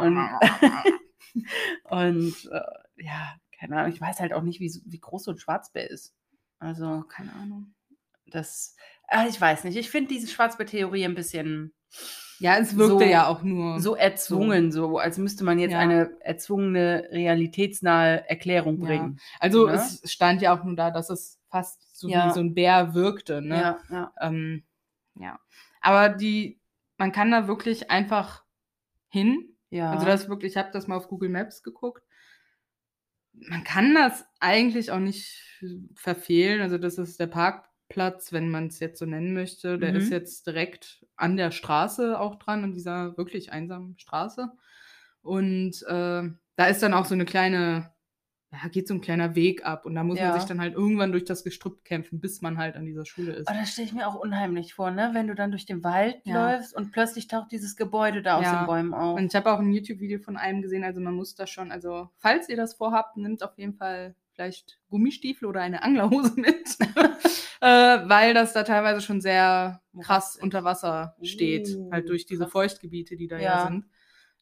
Und, 0.00 0.18
und 1.84 2.50
äh, 2.52 3.02
ja, 3.04 3.34
keine 3.58 3.76
Ahnung, 3.78 3.92
ich 3.92 4.00
weiß 4.00 4.20
halt 4.20 4.32
auch 4.32 4.42
nicht, 4.42 4.60
wie, 4.60 4.68
so- 4.68 4.80
wie 4.84 4.98
groß 5.00 5.24
so 5.24 5.30
ein 5.32 5.38
Schwarzbär 5.38 5.88
ist. 5.90 6.14
Also, 6.58 7.02
Keine 7.08 7.32
Ahnung. 7.34 7.74
das, 8.26 8.76
ah, 9.08 9.26
ich 9.28 9.40
weiß 9.40 9.64
nicht. 9.64 9.76
Ich 9.76 9.90
finde 9.90 10.14
diese 10.14 10.28
Schwarzbär-Theorie 10.28 11.04
ein 11.04 11.14
bisschen 11.14 11.72
Ja, 12.38 12.56
es 12.56 12.76
wirkte 12.76 13.04
So- 13.04 13.10
ja 13.10 13.26
auch 13.26 13.42
nur. 13.42 13.80
so 13.80 13.94
erzwungen, 13.96 14.70
so 14.72 14.98
als 14.98 15.18
müsste 15.18 15.44
man 15.44 15.58
jetzt 15.58 15.72
Ja. 15.72 15.80
eine 15.80 16.10
erzwungene, 16.20 17.08
realitätsnahe 17.10 18.28
Erklärung 18.28 18.80
Ja. 18.80 18.86
bringen. 18.86 19.20
Also 19.40 19.66
ne? 19.66 19.72
es 19.74 20.02
stand 20.10 20.40
ja 20.42 20.54
auch 20.56 20.64
nur 20.64 20.76
da, 20.76 20.90
dass 20.90 21.10
es 21.10 21.40
fast 21.50 21.96
so 21.98 22.08
Ja. 22.08 22.28
wie 22.28 22.32
so 22.34 22.40
ein 22.40 22.54
Bär 22.54 22.94
wirkte. 22.94 23.42
Ne? 23.42 23.60
Ja, 23.60 23.78
ja. 23.90 24.12
Ähm, 24.20 24.64
ja. 25.16 25.38
Aber 25.80 26.08
die, 26.08 26.60
man 26.96 27.10
kann 27.12 27.30
da 27.30 27.46
wirklich 27.48 27.90
einfach 27.90 28.44
hin. 29.12 29.56
ja. 29.70 29.90
Also 29.92 30.06
das 30.06 30.22
ist 30.22 30.28
wirklich, 30.28 30.52
ich 30.52 30.56
habe 30.58 30.70
das 30.72 30.86
mal 30.88 30.96
auf 30.96 31.08
Google 31.08 31.28
Maps 31.28 31.62
geguckt. 31.62 32.02
Man 33.34 33.64
kann 33.64 33.94
das 33.94 34.24
eigentlich 34.40 34.90
auch 34.90 34.98
nicht 34.98 35.40
verfehlen. 35.94 36.60
Also 36.60 36.78
das 36.78 36.98
ist 36.98 37.18
der 37.18 37.26
Parkplatz, 37.28 38.32
wenn 38.32 38.50
man 38.50 38.66
es 38.66 38.78
jetzt 38.80 38.98
so 38.98 39.06
nennen 39.06 39.32
möchte. 39.32 39.78
Der 39.78 39.90
Mhm. 39.90 39.96
ist 39.96 40.10
jetzt 40.10 40.46
direkt 40.46 41.06
an 41.16 41.36
der 41.36 41.50
Straße 41.50 42.18
auch 42.20 42.36
dran, 42.36 42.64
an 42.64 42.72
dieser 42.72 43.16
wirklich 43.16 43.50
einsamen 43.52 43.98
Straße. 43.98 44.50
Und 45.22 45.82
äh, 45.86 46.30
da 46.56 46.66
ist 46.66 46.82
dann 46.82 46.94
auch 46.94 47.06
so 47.06 47.14
eine 47.14 47.24
kleine, 47.24 47.92
ja, 48.52 48.68
geht 48.68 48.86
so 48.86 48.94
ein 48.94 49.00
kleiner 49.00 49.34
Weg 49.34 49.64
ab 49.64 49.86
und 49.86 49.94
da 49.94 50.04
muss 50.04 50.18
Ja. 50.18 50.28
man 50.30 50.38
sich 50.38 50.46
dann 50.46 50.60
halt 50.60 50.74
irgendwann 50.74 51.10
durch 51.10 51.24
das 51.24 51.42
Gestrüpp 51.42 51.84
kämpfen, 51.84 52.20
bis 52.20 52.42
man 52.42 52.58
halt 52.58 52.76
an 52.76 52.84
dieser 52.84 53.06
Schule 53.06 53.32
ist. 53.32 53.48
Oh, 53.50 53.54
das 53.58 53.70
stelle 53.72 53.86
ich 53.88 53.94
mir 53.94 54.06
auch 54.06 54.14
unheimlich 54.14 54.74
vor, 54.74 54.90
ne? 54.90 55.10
Wenn 55.14 55.26
du 55.26 55.34
dann 55.34 55.50
durch 55.50 55.64
den 55.66 55.82
Wald 55.82 56.16
Ja. 56.24 56.50
läufst 56.50 56.74
und 56.76 56.92
plötzlich 56.92 57.28
taucht 57.28 57.50
dieses 57.50 57.76
Gebäude 57.76 58.20
da 58.22 58.36
aus 58.36 58.50
den 58.50 58.66
Bäumen 58.66 58.92
auf. 58.94 59.18
Und 59.18 59.26
ich 59.26 59.34
habe 59.34 59.50
auch 59.52 59.58
ein 59.58 59.72
YouTube-Video 59.72 60.18
von 60.18 60.36
einem 60.36 60.60
gesehen, 60.62 60.84
also 60.84 61.00
man 61.00 61.14
muss 61.14 61.34
da 61.34 61.46
schon, 61.46 61.72
also 61.72 62.10
falls 62.18 62.48
ihr 62.50 62.56
das 62.56 62.74
vorhabt, 62.74 63.16
nimmt 63.16 63.42
auf 63.42 63.56
jeden 63.56 63.74
Fall 63.74 64.14
vielleicht 64.34 64.78
Gummistiefel 64.90 65.46
oder 65.48 65.60
eine 65.62 65.82
Anglerhose 65.82 66.34
mit, 66.38 66.76
äh, 67.60 67.66
weil 68.08 68.34
das 68.34 68.52
da 68.52 68.62
teilweise 68.64 69.00
schon 69.00 69.20
sehr 69.20 69.82
krass 69.94 70.34
Morassig. 70.34 70.42
unter 70.42 70.64
Wasser 70.64 71.16
steht, 71.22 71.68
Uh, 71.76 71.90
halt 71.90 72.08
durch 72.08 72.26
diese 72.26 72.44
krass. 72.44 72.52
Feuchtgebiete, 72.52 73.16
die 73.16 73.28
da 73.28 73.36
ja, 73.38 73.42
Ja. 73.44 73.66
sind. 73.66 73.86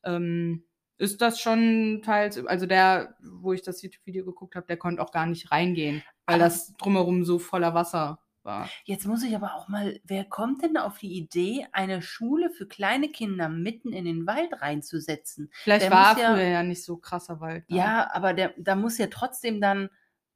Ähm, 0.04 0.64
ist 1.00 1.20
das 1.22 1.40
schon 1.40 2.02
teils, 2.04 2.38
also 2.46 2.66
der, 2.66 3.16
wo 3.22 3.52
ich 3.52 3.62
das 3.62 3.82
YouTube-Video 3.82 4.24
geguckt 4.24 4.54
habe, 4.54 4.66
der 4.66 4.76
konnte 4.76 5.02
auch 5.02 5.12
gar 5.12 5.26
nicht 5.26 5.50
reingehen, 5.50 6.02
weil 6.26 6.38
das 6.38 6.74
drumherum 6.76 7.24
so 7.24 7.38
voller 7.38 7.74
Wasser 7.74 8.18
war. 8.42 8.68
Jetzt 8.84 9.06
muss 9.06 9.22
ich 9.22 9.34
aber 9.34 9.54
auch 9.54 9.68
mal, 9.68 10.00
wer 10.04 10.24
kommt 10.24 10.62
denn 10.62 10.76
auf 10.76 10.98
die 10.98 11.12
Idee, 11.14 11.66
eine 11.72 12.00
Schule 12.02 12.50
für 12.50 12.66
kleine 12.66 13.08
Kinder 13.08 13.48
mitten 13.48 13.92
in 13.92 14.04
den 14.04 14.26
Wald 14.26 14.50
reinzusetzen? 14.62 15.50
Vielleicht 15.62 15.84
Der 15.86 15.90
war 15.90 16.18
ja- 16.18 16.34
früher 16.34 16.44
ja 16.48 16.62
nicht 16.62 16.84
so 16.84 16.96
krasser 16.96 17.40
Wald. 17.40 17.64
Ja, 17.68 18.10
aber 18.12 18.32
der, 18.34 18.54
da 18.58 18.76
muss 18.76 18.96
ja 18.98 19.08
trotzdem 19.08 19.60
dann 19.60 19.90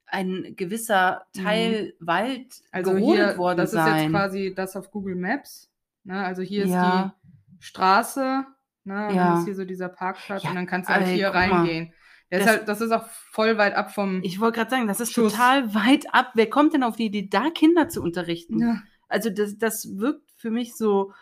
ein 0.06 0.54
gewisser 0.56 1.24
Teil 1.34 1.94
Wald 1.98 2.38
Mhm. 2.60 2.68
Also 2.72 2.92
gerodet 2.92 3.28
hier, 3.30 3.38
worden 3.38 3.56
das 3.58 3.70
sein. 3.70 3.96
ist 3.96 4.02
jetzt 4.02 4.10
quasi 4.10 4.54
das 4.54 4.76
auf 4.76 4.90
Google 4.90 5.16
Maps. 5.16 5.70
Ne? 6.04 6.22
Also 6.24 6.42
hier 6.42 6.64
ist 6.64 6.70
Ja. 6.72 7.14
die 7.58 7.64
Straße, 7.64 8.44
ne? 8.85 9.09
und 9.09 9.14
Ja. 9.14 9.28
dann 9.30 9.39
ist 9.39 9.45
hier 9.45 9.55
so 9.55 9.64
dieser 9.64 9.89
Parkplatz 9.89 10.43
Ja, 10.43 10.51
und 10.51 10.57
dann 10.57 10.66
kannst 10.66 10.89
du 10.89 10.95
halt 10.95 11.07
ey, 11.07 11.16
hier 11.16 11.28
reingehen. 11.30 11.93
Das- 12.30 12.47
halt, 12.47 12.68
das 12.68 12.80
ist 12.80 12.91
auch 12.91 13.07
voll 13.09 13.59
weit 13.59 13.74
ab 13.74 13.93
vom. 13.95 14.20
Ich 14.24 14.41
wollte 14.41 14.57
gerade 14.59 14.70
sagen, 14.70 14.87
das 14.89 14.99
ist 15.01 15.12
Schuss. 15.12 15.32
total 15.32 15.72
weit 15.74 16.12
ab. 16.12 16.32
Wer 16.35 16.51
kommt 16.51 16.72
denn 16.74 16.82
auf 16.82 16.97
die 16.97 17.07
Idee, 17.07 17.28
da 17.30 17.51
Kinder 17.51 17.89
zu 17.89 18.03
unterrichten? 18.03 18.59
ja, 18.59 18.82
Also 19.09 19.30
das, 19.30 19.57
das 19.59 19.97
wirkt 19.99 20.30
für 20.37 20.51
mich 20.51 20.74
so, 20.74 21.12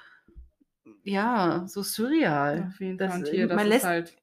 ja, 1.05 1.65
so 1.67 1.83
surreal. 1.83 2.69
auf 2.69 2.81
jeden 2.81 2.99
Fall. 2.99 3.19
Und 3.19 3.29
hier, 3.29 3.47
das 3.49 3.57
man, 3.57 3.67
lässt, 3.67 3.85
halt 3.85 4.17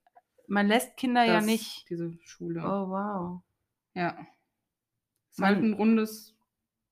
man 0.48 0.68
lässt 0.68 0.98
Kinder 0.98 1.24
ja 1.26 1.36
das, 1.36 1.46
nicht. 1.46 1.88
diese 1.90 2.14
Schule. 2.24 2.62
Oh, 2.64 2.90
wow. 2.90 3.42
Ja. 3.94 4.18
Ist 5.30 5.40
Man- 5.40 5.50
halt 5.56 5.64
ein 5.64 5.74
rundes 5.74 6.36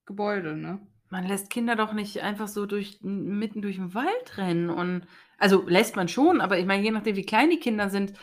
Gebäude, 0.06 0.56
ne? 0.56 0.80
Man 1.10 1.26
lässt 1.28 1.50
Kinder 1.50 1.76
doch 1.76 1.94
nicht 1.94 2.22
einfach 2.22 2.48
so 2.48 2.66
durch, 2.66 3.00
mitten 3.02 3.62
durch 3.62 3.78
den 3.78 3.94
Wald 3.94 4.38
rennen. 4.38 4.70
Und, 4.70 5.08
also 5.38 5.68
lässt 5.68 5.96
man 5.96 6.08
schon, 6.08 6.42
aber 6.42 6.58
ich 6.60 6.66
meine, 6.66 6.84
je 6.84 6.92
nachdem, 6.92 7.16
wie 7.16 7.26
klein 7.26 7.50
die 7.50 7.60
Kinder 7.60 7.90
sind, 7.90 8.14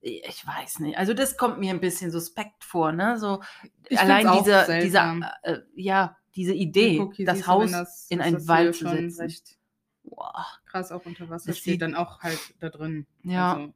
ich 0.00 0.46
weiß 0.46 0.80
nicht. 0.80 0.98
Also 0.98 1.14
das 1.14 1.38
kommt 1.38 1.58
mir 1.58 1.70
ein 1.72 1.80
bisschen 1.80 2.10
suspekt 2.10 2.62
vor, 2.62 2.92
ne? 2.92 3.18
So 3.18 3.42
Ich 3.88 3.98
allein 3.98 4.26
seltsam. 4.44 4.82
dieser, 4.82 5.32
äh, 5.42 5.60
ja, 5.74 6.16
diese 6.36 6.52
Idee, 6.52 7.08
hier 7.14 7.24
das 7.26 7.40
du, 7.40 7.46
Haus 7.46 7.64
wenn 7.64 7.72
das- 7.72 8.06
in 8.10 8.20
einen 8.20 8.46
Wald 8.46 8.74
zu 8.74 8.86
setzen. 8.88 9.20
recht 9.20 9.56
krass 10.66 10.92
auch 10.92 11.06
unter 11.06 11.30
Wasser 11.30 11.46
Das 11.48 11.58
steht 11.58 11.72
sieht- 11.74 11.82
dann 11.82 11.94
auch 11.94 12.20
halt 12.20 12.38
da 12.60 12.68
drin. 12.68 13.06
ja. 13.22 13.54
Also, 13.54 13.74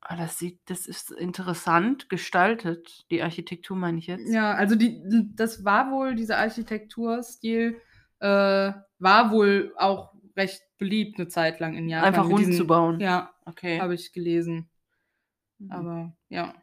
Ah, 0.00 0.16
Das 0.16 0.38
sieht, 0.38 0.60
das 0.66 0.86
ist 0.86 1.10
interessant 1.10 2.08
gestaltet, 2.08 3.04
die 3.10 3.22
Architektur 3.22 3.76
meine 3.76 3.98
ich 3.98 4.06
jetzt. 4.06 4.32
Ja, 4.32 4.54
also 4.54 4.74
die, 4.76 5.02
das 5.34 5.64
war 5.64 5.90
wohl, 5.90 6.14
dieser 6.14 6.38
Architekturstil 6.38 7.80
äh, 8.20 8.26
war 8.98 9.30
wohl 9.30 9.72
auch 9.76 10.12
recht 10.36 10.62
beliebt 10.78 11.18
eine 11.18 11.28
Zeit 11.28 11.58
lang 11.60 11.74
in 11.74 11.88
Japan. 11.88 12.08
Einfach 12.08 12.28
rund 12.28 12.38
diesen- 12.40 12.52
zu 12.54 12.66
bauen. 12.66 13.00
Ja, 13.00 13.32
Okay. 13.44 13.80
habe 13.80 13.94
ich 13.94 14.12
gelesen. 14.12 14.68
Mhm. 15.58 15.70
Aber 15.72 16.16
ja, 16.28 16.54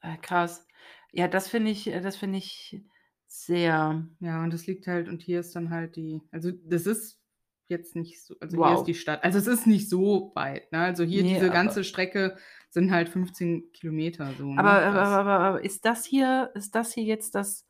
Äh, 0.00 0.18
krass. 0.18 0.66
Ja, 1.12 1.28
das 1.28 1.48
finde 1.48 1.70
ich, 1.70 1.86
äh, 1.86 2.00
das 2.02 2.16
finde 2.16 2.36
ich 2.38 2.84
sehr. 3.26 4.06
ja, 4.20 4.42
und 4.44 4.52
das 4.52 4.66
liegt 4.66 4.86
halt, 4.86 5.08
und 5.08 5.22
hier 5.22 5.40
ist 5.40 5.56
dann 5.56 5.70
halt 5.70 5.96
die, 5.96 6.20
also 6.30 6.50
das 6.52 6.84
ist 6.86 7.18
jetzt 7.68 7.96
nicht 7.96 8.22
so, 8.22 8.34
also 8.40 8.56
hier 8.58 8.66
Wow. 8.66 8.80
ist 8.80 8.84
die 8.84 8.94
Stadt, 8.94 9.24
also 9.24 9.38
es 9.38 9.46
ist 9.46 9.66
nicht 9.66 9.88
so 9.88 10.32
weit, 10.34 10.70
ne? 10.72 10.80
Also 10.80 11.02
hier 11.04 11.22
Nee, 11.22 11.32
diese 11.34 11.48
ganze 11.50 11.82
Strecke 11.84 12.36
sind 12.74 12.90
halt 12.90 13.08
15 13.08 13.72
Kilometer 13.72 14.30
so. 14.36 14.52
Ne? 14.52 14.58
Aber, 14.58 14.84
aber, 14.84 15.02
aber, 15.02 15.30
aber 15.30 15.64
ist 15.64 15.84
das 15.84 16.04
hier, 16.04 16.50
ist 16.54 16.74
das 16.74 16.92
hier 16.92 17.04
jetzt 17.04 17.34
das, 17.34 17.64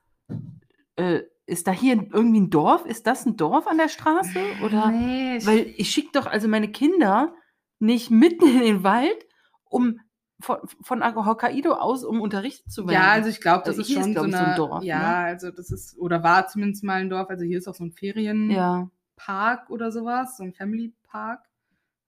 äh, 0.97 1.21
ist 1.47 1.67
da 1.67 1.73
hier 1.73 2.09
irgendwie 2.11 2.41
ein 2.41 2.51
Dorf? 2.51 2.87
Ist 2.87 3.07
das 3.07 3.27
ein 3.27 3.37
Dorf 3.37 3.67
an 3.67 3.77
der 3.77 3.91
Straße? 3.91 4.41
Oder? 4.65 4.91
nee, 4.91 5.37
ich, 5.37 5.47
Weil 5.47 5.73
ich 5.77 5.91
schicke 5.91 6.09
doch 6.15 6.27
also 6.27 6.49
meine 6.49 6.69
Kinder 6.69 7.35
nicht 7.79 8.11
mitten 8.11 8.49
in 8.49 8.61
den 8.61 8.83
Wald, 8.83 9.27
um 9.65 10.01
von, 10.41 10.59
von 10.83 11.03
Hokkaido 11.05 11.75
aus, 11.75 12.03
um 12.03 12.23
unterrichtet 12.23 12.73
zu 12.73 12.89
werden. 12.89 12.95
Ja, 12.95 13.11
also 13.13 13.29
ich 13.29 13.43
glaube, 13.43 13.65
das 13.67 13.79
Also 13.79 13.83
ist 13.83 13.91
ist, 13.91 14.03
schon 14.03 14.13
glaub 14.13 14.25
so, 14.25 14.33
eine, 14.33 14.39
so 14.39 14.51
ein 14.51 14.57
Dorf, 14.57 14.85
Ja, 14.85 14.99
ne? 14.99 15.17
also 15.17 15.51
das 15.51 15.71
ist, 15.71 15.99
oder 15.99 16.23
war 16.23 16.47
zumindest 16.49 16.83
mal 16.83 17.01
ein 17.01 17.11
Dorf. 17.11 17.29
Also 17.29 17.45
hier 17.45 17.59
ist 17.59 17.69
auch 17.69 17.75
so 17.75 17.85
ein 17.85 17.93
Ferienpark 17.93 18.89
ja. 19.27 19.67
oder 19.69 19.93
sowas, 19.93 20.39
so 20.39 20.45
ein 20.45 20.55
Family 20.55 20.95
Park 21.03 21.45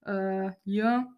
äh, 0.06 0.50
hier. 0.64 1.08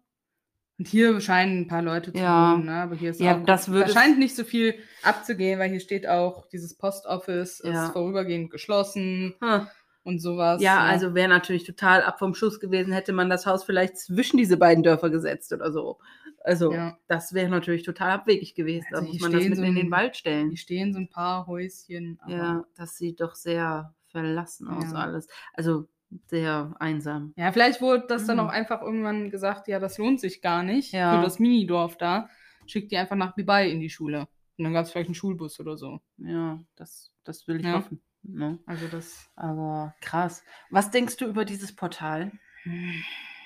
Und 0.79 0.87
hier 0.87 1.19
scheinen 1.19 1.61
ein 1.63 1.67
paar 1.67 1.81
Leute 1.81 2.13
zu 2.13 2.19
Ja. 2.19 2.53
wohnen, 2.53 2.65
ne? 2.65 2.81
aber 2.81 2.95
hier 2.95 3.11
ist 3.11 3.19
Ja, 3.19 3.37
auch, 3.37 3.43
das 3.45 3.65
da 3.65 3.87
scheint 3.89 4.17
nicht 4.17 4.33
so 4.35 4.45
viel 4.45 4.75
abzugehen, 5.03 5.59
weil 5.59 5.69
hier 5.69 5.81
steht 5.81 6.07
auch, 6.07 6.47
dieses 6.47 6.73
Postoffice 6.77 7.61
Ja. 7.65 7.85
ist 7.87 7.91
vorübergehend 7.91 8.49
geschlossen 8.49 9.35
Hm. 9.41 9.67
und 10.03 10.19
sowas. 10.21 10.61
Ja, 10.61 10.75
ne? 10.75 10.81
also 10.89 11.13
wäre 11.13 11.27
natürlich 11.27 11.65
total 11.65 12.01
ab 12.01 12.17
vom 12.17 12.33
Schuss 12.33 12.61
gewesen, 12.61 12.93
hätte 12.93 13.11
man 13.11 13.29
das 13.29 13.45
Haus 13.45 13.65
vielleicht 13.65 13.97
zwischen 13.97 14.37
diese 14.37 14.55
beiden 14.55 14.81
Dörfer 14.81 15.09
gesetzt 15.09 15.51
oder 15.51 15.71
so. 15.73 15.99
Also, 16.45 16.71
Ja. 16.71 16.97
das 17.07 17.33
wäre 17.33 17.49
natürlich 17.49 17.83
total 17.83 18.11
abwegig 18.11 18.55
gewesen. 18.55 18.87
Also 18.91 19.05
da 19.05 19.11
muss 19.11 19.21
man 19.21 19.33
das 19.33 19.43
mitten 19.43 19.55
so 19.57 19.63
in 19.63 19.75
den 19.75 19.87
ein- 19.87 19.91
Wald 19.91 20.15
stellen. 20.15 20.47
Hier 20.47 20.57
stehen 20.57 20.93
so 20.93 20.99
ein 20.99 21.09
paar 21.09 21.45
Häuschen. 21.47 22.17
Ja, 22.25 22.63
das 22.77 22.95
sieht 22.97 23.19
doch 23.19 23.35
sehr 23.35 23.93
verlassen 24.07 24.69
aus 24.69 24.93
alles. 24.93 25.27
Also 25.53 25.89
sehr 26.27 26.75
einsam. 26.79 27.33
Ja, 27.35 27.51
vielleicht 27.51 27.81
wurde 27.81 28.05
das 28.07 28.25
dann 28.25 28.37
Mhm. 28.37 28.43
auch 28.43 28.49
einfach 28.49 28.81
irgendwann 28.81 29.29
gesagt, 29.29 29.67
ja, 29.67 29.79
das 29.79 29.97
lohnt 29.97 30.19
sich 30.19 30.41
gar 30.41 30.63
nicht 30.63 30.91
Ja. 30.93 31.15
für 31.17 31.23
das 31.23 31.39
Minidorf 31.39 31.97
da. 31.97 32.29
Schickt 32.65 32.91
die 32.91 32.97
einfach 32.97 33.15
nach 33.15 33.35
Dubai 33.35 33.69
in 33.69 33.79
die 33.79 33.89
Schule. 33.89 34.27
Und 34.57 34.63
dann 34.65 34.73
gab 34.73 34.85
es 34.85 34.91
vielleicht 34.91 35.07
einen 35.07 35.15
Schulbus 35.15 35.59
oder 35.59 35.77
so. 35.77 36.01
Ja, 36.17 36.59
das, 36.75 37.11
das 37.23 37.47
will 37.47 37.57
ich 37.59 37.65
Ja. 37.65 37.73
hoffen. 37.75 38.01
Ne? 38.23 38.59
Also 38.65 38.87
das. 38.87 39.29
Aber 39.35 39.95
krass. 40.01 40.43
Was 40.69 40.91
denkst 40.91 41.17
du 41.17 41.25
über 41.25 41.45
dieses 41.45 41.73
Portal? 41.75 42.31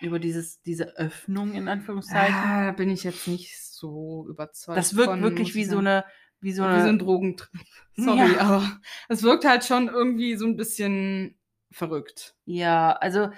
Über 0.01 0.19
dieses, 0.19 0.61
diese 0.63 0.97
Öffnung 0.97 1.53
in 1.53 1.67
Anführungszeichen? 1.67 2.35
Ah, 2.35 2.65
da 2.65 2.71
bin 2.71 2.89
ich 2.89 3.03
jetzt 3.03 3.27
nicht 3.27 3.57
so 3.61 4.25
überzeugt. 4.27 4.77
das 4.77 4.95
wirkt 4.95 5.11
von, 5.11 5.21
wirklich 5.21 5.53
wie 5.55 5.65
so 5.65 5.77
eine, 5.77 6.03
wie 6.41 6.51
so 6.51 6.63
wie 6.63 6.67
eine. 6.67 6.81
so 6.83 6.89
ein 6.89 6.99
Drogentrip. 6.99 7.61
Sorry, 7.95 8.33
Ja. 8.33 8.39
aber 8.39 8.79
es 9.09 9.21
wirkt 9.23 9.45
halt 9.45 9.63
schon 9.63 9.87
irgendwie 9.87 10.35
so 10.35 10.45
ein 10.45 10.57
bisschen 10.57 11.37
verrückt. 11.73 12.35
Ja, 12.45 12.93
also 13.01 13.31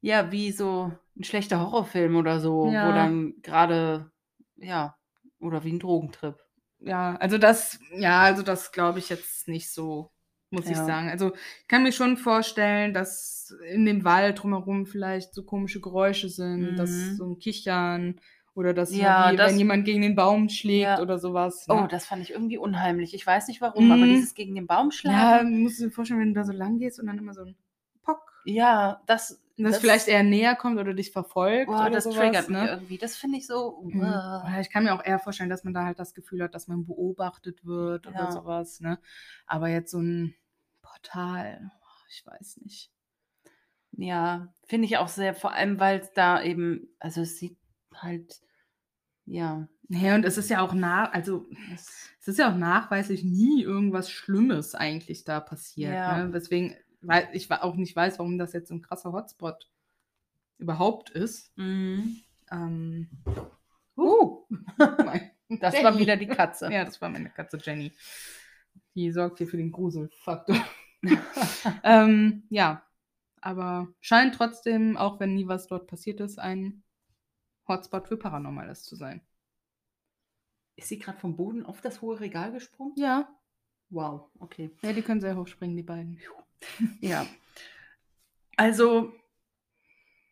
ja, 0.00 0.30
wie 0.32 0.52
so 0.52 0.92
ein 1.16 1.24
schlechter 1.24 1.60
Horrorfilm 1.60 2.16
oder 2.16 2.40
so, 2.40 2.72
Ja. 2.72 2.88
wo 2.88 2.92
dann 2.92 3.34
gerade, 3.42 4.10
ja, 4.56 4.96
oder 5.40 5.64
wie 5.64 5.72
ein 5.72 5.78
Drogentrip. 5.80 6.36
Ja, 6.78 7.16
also 7.16 7.38
das, 7.38 7.78
ja, 7.96 8.20
also 8.20 8.42
das 8.42 8.70
glaube 8.72 8.98
ich 8.98 9.08
jetzt 9.08 9.48
nicht 9.48 9.72
so, 9.72 10.12
muss 10.50 10.66
ich 10.66 10.76
Ja. 10.76 10.84
sagen. 10.84 11.08
Also 11.08 11.32
ich 11.34 11.68
kann 11.68 11.82
mir 11.82 11.92
schon 11.92 12.16
vorstellen, 12.18 12.92
dass 12.92 13.54
in 13.70 13.86
dem 13.86 14.04
Wald 14.04 14.42
drumherum 14.42 14.86
vielleicht 14.86 15.34
so 15.34 15.42
komische 15.44 15.80
Geräusche 15.80 16.28
sind, 16.28 16.76
dass 16.78 16.90
Mhm. 16.90 17.16
so 17.16 17.24
ein 17.24 17.38
Kichern 17.38 18.20
oder 18.56 18.72
dass 18.74 18.94
Ja, 18.94 19.30
wie, 19.32 19.36
das- 19.36 19.52
wenn 19.52 19.58
jemand 19.58 19.84
gegen 19.84 20.00
den 20.02 20.16
Baum 20.16 20.48
schlägt 20.48 20.82
Ja. 20.82 21.00
oder 21.00 21.18
sowas. 21.18 21.68
Ne? 21.68 21.74
Oh, 21.74 21.86
das 21.86 22.06
fand 22.06 22.22
ich 22.22 22.30
irgendwie 22.32 22.58
unheimlich. 22.58 23.14
Ich 23.14 23.26
weiß 23.26 23.46
nicht 23.48 23.60
warum, 23.60 23.92
aber 23.92 24.04
Mhm. 24.06 24.14
dieses 24.14 24.34
gegen 24.34 24.54
den 24.54 24.66
Baum 24.66 24.86
ja, 24.88 24.92
schlagen. 24.92 25.62
musst 25.62 25.78
du 25.78 25.84
dir 25.84 25.90
vorstellen, 25.90 26.20
wenn 26.20 26.34
du 26.34 26.40
da 26.40 26.44
so 26.44 26.52
lang 26.52 26.78
gehst 26.78 26.98
und 26.98 27.06
dann 27.06 27.18
immer 27.18 27.34
so 27.34 27.42
ein 27.44 27.54
Pock. 28.02 28.32
Ja, 28.46 29.02
das, 29.06 29.42
Und 29.58 29.64
das, 29.64 29.78
vielleicht 29.78 30.08
eher 30.08 30.22
näher 30.22 30.54
kommt 30.56 30.78
oder 30.78 30.94
dich 30.94 31.12
verfolgt. 31.12 31.66
boah, 31.66 31.82
oder 31.82 31.90
das 31.90 32.04
sowas, 32.04 32.16
triggert 32.18 32.48
mich 32.48 32.58
ne? 32.58 32.68
irgendwie. 32.70 32.98
Das 32.98 33.16
finde 33.16 33.38
ich 33.38 33.46
so. 33.46 33.82
Mhm. 33.84 34.00
Oder 34.00 34.58
Ich 34.60 34.70
kann 34.70 34.84
mir 34.84 34.94
auch 34.94 35.04
eher 35.04 35.18
vorstellen, 35.18 35.50
dass 35.50 35.64
man 35.64 35.74
da 35.74 35.84
halt 35.84 35.98
das 35.98 36.14
Gefühl 36.14 36.42
hat, 36.42 36.54
dass 36.54 36.66
man 36.68 36.86
beobachtet 36.86 37.64
wird 37.66 38.06
oder 38.06 38.16
Ja. 38.24 38.30
sowas. 38.32 38.80
Ne? 38.80 38.98
Aber 39.46 39.68
jetzt 39.68 39.90
so 39.90 39.98
ein 40.00 40.34
Portal, 40.82 41.70
ich 42.08 42.24
weiß 42.26 42.58
nicht. 42.62 42.90
Ja, 43.98 44.48
finde 44.66 44.86
ich 44.86 44.98
auch 44.98 45.08
sehr, 45.08 45.34
vor 45.34 45.52
allem, 45.52 45.80
weil 45.80 46.00
es 46.00 46.12
da 46.12 46.42
eben, 46.42 46.88
also 46.98 47.22
es 47.22 47.38
sieht 47.38 47.56
halt, 48.02 48.40
ja, 49.24 49.68
Nee, 49.88 50.12
und 50.14 50.24
es 50.24 50.36
ist 50.36 50.50
ja 50.50 50.62
auch 50.62 50.72
nach, 50.72 51.12
also 51.12 51.46
es, 51.72 52.26
ist 52.26 52.38
ja 52.40 52.50
auch 52.50 52.56
nachweislich 52.56 53.22
nie 53.22 53.62
irgendwas 53.62 54.10
Schlimmes 54.10 54.74
eigentlich 54.74 55.22
da 55.22 55.38
passiert. 55.38 55.94
Ja. 55.94 56.24
Ne? 56.24 56.32
Weswegen 56.32 56.74
weil 57.02 57.28
ich 57.32 57.50
auch 57.50 57.76
nicht 57.76 57.94
weiß, 57.94 58.18
warum 58.18 58.38
das 58.38 58.52
jetzt 58.52 58.68
so 58.68 58.74
ein 58.74 58.82
krasser 58.82 59.12
Hotspot 59.12 59.70
überhaupt 60.58 61.10
ist. 61.10 61.56
mhm. 61.56 62.20
Ähm, 62.50 63.08
uh, 63.96 64.44
mein- 65.04 65.30
das 65.48 65.74
war 65.74 65.90
Jenny. 65.92 65.98
wieder 65.98 66.16
die 66.16 66.26
Katze. 66.26 66.68
Ja, 66.72 66.84
das 66.84 67.00
war 67.00 67.08
meine 67.08 67.30
Katze 67.30 67.58
Jenny. 67.62 67.92
Die 68.94 69.12
sorgt 69.12 69.38
hier 69.38 69.46
für 69.46 69.56
den 69.56 69.70
Gruselfaktor. 69.70 70.56
ähm, 71.84 72.44
ja, 72.50 72.82
aber 73.40 73.88
scheint 74.00 74.34
trotzdem, 74.34 74.96
auch 74.96 75.20
wenn 75.20 75.34
nie 75.34 75.46
was 75.46 75.68
dort 75.68 75.86
passiert 75.86 76.20
ist, 76.20 76.38
ein 76.38 76.82
Hotspot 77.68 78.08
für 78.08 78.16
Paranormales 78.16 78.82
zu 78.84 78.96
sein. 78.96 79.20
Ist 80.76 80.88
sie 80.88 80.98
gerade 80.98 81.18
vom 81.18 81.36
Boden 81.36 81.64
auf 81.64 81.80
das 81.80 82.02
hohe 82.02 82.20
Regal 82.20 82.52
gesprungen? 82.52 82.92
Ja. 82.96 83.28
Wow, 83.88 84.30
okay. 84.38 84.70
Ja, 84.82 84.92
die 84.92 85.02
können 85.02 85.20
sehr 85.20 85.36
hoch 85.36 85.46
springen, 85.46 85.76
die 85.76 85.82
beiden. 85.82 86.20
Ja. 87.00 87.26
Also, 88.56 89.12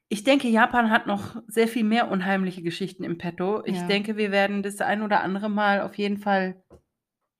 ich 0.08 0.24
denke, 0.24 0.48
Japan 0.48 0.90
hat 0.90 1.06
noch 1.06 1.42
sehr 1.46 1.68
viel 1.68 1.84
mehr 1.84 2.10
unheimliche 2.10 2.62
Geschichten 2.62 3.04
im 3.04 3.18
Petto. 3.18 3.62
Ich 3.64 3.76
Ja. 3.76 3.86
denke, 3.86 4.16
wir 4.16 4.30
werden 4.30 4.62
das 4.62 4.80
ein 4.80 5.02
oder 5.02 5.20
andere 5.20 5.48
Mal 5.48 5.82
auf 5.82 5.96
jeden 5.98 6.18
Fall 6.18 6.62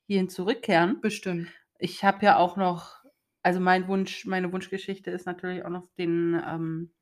hierhin 0.06 0.28
zurückkehren. 0.28 1.00
Bestimmt. 1.00 1.48
Ich 1.78 2.04
habe 2.04 2.24
ja 2.24 2.36
auch 2.36 2.56
noch, 2.56 3.04
also 3.42 3.60
mein 3.60 3.88
Wunsch, 3.88 4.26
meine 4.26 4.52
Wunschgeschichte 4.52 5.10
ist 5.10 5.26
natürlich 5.26 5.64
auch 5.64 5.70
noch 5.70 5.88
den 5.96 6.40
ähm, 6.46 6.93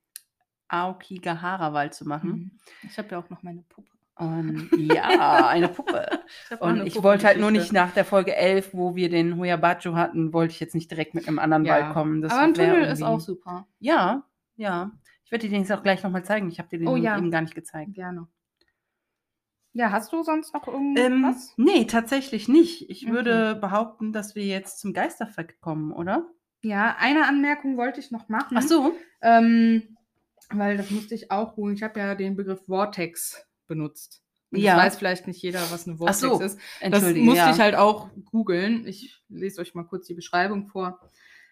Aokigahara-Wald 0.73 1.95
zu 1.95 2.07
machen. 2.09 2.31
Mhm. 2.31 2.51
Ich 2.89 2.99
habe 2.99 3.09
ja 3.11 3.18
auch 3.18 3.29
noch 3.31 3.43
meine 3.43 3.62
Puppe. 3.68 3.89
Und 4.16 4.68
ja, 4.79 5.47
eine 5.49 5.68
Puppe. 5.68 6.07
Ich 6.51 6.61
Und 6.61 6.68
eine 6.81 6.85
ich 6.85 7.03
wollte 7.03 7.27
halt 7.27 7.39
nur 7.41 7.51
nicht 7.51 7.73
nach 7.73 7.93
der 7.93 8.05
Folge 8.05 8.35
11, 8.37 8.70
wo 8.75 8.95
wir 8.95 9.09
den 9.09 9.37
Huyabacho 9.37 9.95
hatten, 9.95 10.33
wollte 10.33 10.53
ich 10.53 10.61
jetzt 10.61 10.75
nicht 10.75 10.91
direkt 10.91 11.14
mit 11.14 11.27
einem 11.29 11.39
anderen 11.39 11.64
Ja. 11.64 11.75
Wald 11.75 11.93
kommen. 11.95 12.20
Das 12.23 12.33
Aber 12.33 12.43
ein 12.43 12.55
Tunnel 12.55 12.83
ist 12.83 13.01
irgendwie- 13.01 13.05
auch 13.05 13.20
super. 13.20 13.66
Ja, 13.79 14.25
ja. 14.57 14.91
Ich 15.25 15.33
werde 15.33 15.47
dir 15.47 15.51
den 15.51 15.61
jetzt 15.62 15.73
auch 15.73 15.83
gleich 15.83 16.03
nochmal 16.03 16.25
zeigen. 16.25 16.49
Ich 16.49 16.59
habe 16.59 16.68
dir 16.68 16.79
den 16.79 16.89
Oh 16.89 16.97
ja. 16.97 17.16
eben 17.16 17.31
gar 17.31 17.41
nicht 17.41 17.55
gezeigt. 17.55 17.95
Gerne. 17.95 18.29
Ja, 19.75 19.91
hast 19.91 20.12
du 20.12 20.23
sonst 20.23 20.53
noch 20.53 20.68
Ähm, 20.68 20.95
irgendwas? 20.97 21.55
nee, 21.57 21.87
tatsächlich 21.87 22.47
nicht. 22.49 22.91
Ich 22.91 23.05
Okay. 23.07 23.12
würde 23.14 23.55
behaupten, 23.55 24.12
dass 24.12 24.35
wir 24.35 24.45
jetzt 24.45 24.79
zum 24.81 24.93
Geisterfakt 24.93 25.61
kommen, 25.61 25.93
oder? 25.93 26.27
ja, 26.64 26.95
eine 27.01 27.27
Anmerkung 27.27 27.77
wollte 27.77 27.99
ich 27.99 28.12
noch 28.12 28.29
machen. 28.29 28.57
Ach 28.57 28.62
so. 28.62 28.93
Ähm, 29.20 29.97
weil 30.55 30.76
das 30.76 30.90
musste 30.90 31.14
ich 31.14 31.30
auch 31.30 31.57
holen. 31.57 31.74
Ich 31.74 31.82
habe 31.82 32.00
ja 32.00 32.14
den 32.14 32.36
Begriff 32.36 32.64
Vortex 32.66 33.44
benutzt. 33.66 34.22
Und 34.50 34.59
Ja. 34.59 34.76
Das 34.76 34.84
weiß 34.84 34.98
vielleicht 34.98 35.26
nicht 35.26 35.42
jeder, 35.42 35.61
was 35.70 35.86
eine 35.86 35.96
Vortex 35.96 36.20
so, 36.20 36.40
ist. 36.40 36.59
Das 36.80 37.03
musste 37.14 37.38
ja. 37.38 37.50
ich 37.53 37.61
halt 37.61 37.74
auch 37.74 38.11
googeln. 38.24 38.86
Ich 38.86 39.22
lese 39.28 39.61
euch 39.61 39.74
mal 39.74 39.84
kurz 39.84 40.07
die 40.07 40.14
Beschreibung 40.14 40.66
vor. 40.66 41.00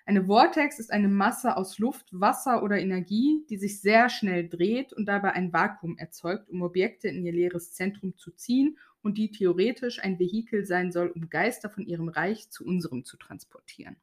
Eine 0.07 0.25
Vortex 0.25 0.79
ist 0.79 0.93
eine 0.93 1.09
Masse 1.09 1.57
aus 1.57 1.79
Luft, 1.79 2.09
Wasser 2.11 2.63
oder 2.63 2.79
Energie, 2.79 3.45
die 3.49 3.59
sich 3.59 3.81
sehr 3.81 4.09
schnell 4.09 4.49
dreht 4.49 4.93
und 4.93 5.07
dabei 5.07 5.33
ein 5.33 5.53
Vakuum 5.53 5.99
erzeugt, 5.99 6.49
um 6.49 6.63
Objekte 6.63 7.09
in 7.09 7.25
ihr 7.25 7.33
leeres 7.33 7.75
Zentrum 7.75 8.17
zu 8.17 8.33
ziehen 8.33 8.77
und 9.03 9.19
die 9.19 9.31
theoretisch 9.31 10.03
ein 10.03 10.19
Vehikel 10.19 10.67
sein 10.67 10.91
soll, 10.91 11.09
um 11.09 11.29
Geister 11.31 11.71
von 11.71 11.87
ihrem 11.87 12.09
Reich 12.09 12.51
zu 12.51 12.65
unserem 12.65 13.05
zu 13.05 13.17
transportieren. 13.17 13.97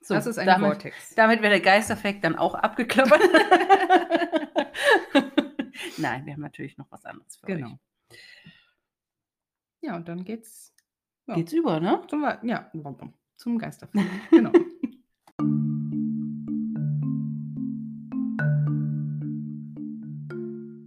So, 0.00 0.14
das 0.14 0.26
ist 0.26 0.38
eine 0.38 0.52
damit, 0.52 0.66
Vortex. 0.70 1.14
Damit 1.14 1.42
wäre 1.42 1.50
der 1.52 1.60
Geisterfakt 1.60 2.24
dann 2.24 2.36
auch 2.36 2.54
abgeklappert. 2.54 3.20
Nein, 5.98 6.24
wir 6.26 6.32
haben 6.34 6.40
natürlich 6.40 6.78
noch 6.78 6.90
was 6.90 7.04
anderes 7.04 7.36
für 7.36 7.46
Genau. 7.46 7.72
euch. 7.72 7.78
Ja, 9.80 9.96
und 9.96 10.08
dann 10.08 10.24
geht's 10.24 10.74
Ja. 11.26 11.34
Geht's 11.34 11.52
über, 11.52 11.80
ne? 11.80 12.02
zum, 12.08 12.22
ja, 12.42 12.70
zum 13.36 13.58
Geisterfilm. 13.58 14.08
genau. 14.30 14.52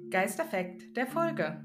Geisterfakt 0.09 0.95
der 0.97 1.07
Folge. 1.07 1.63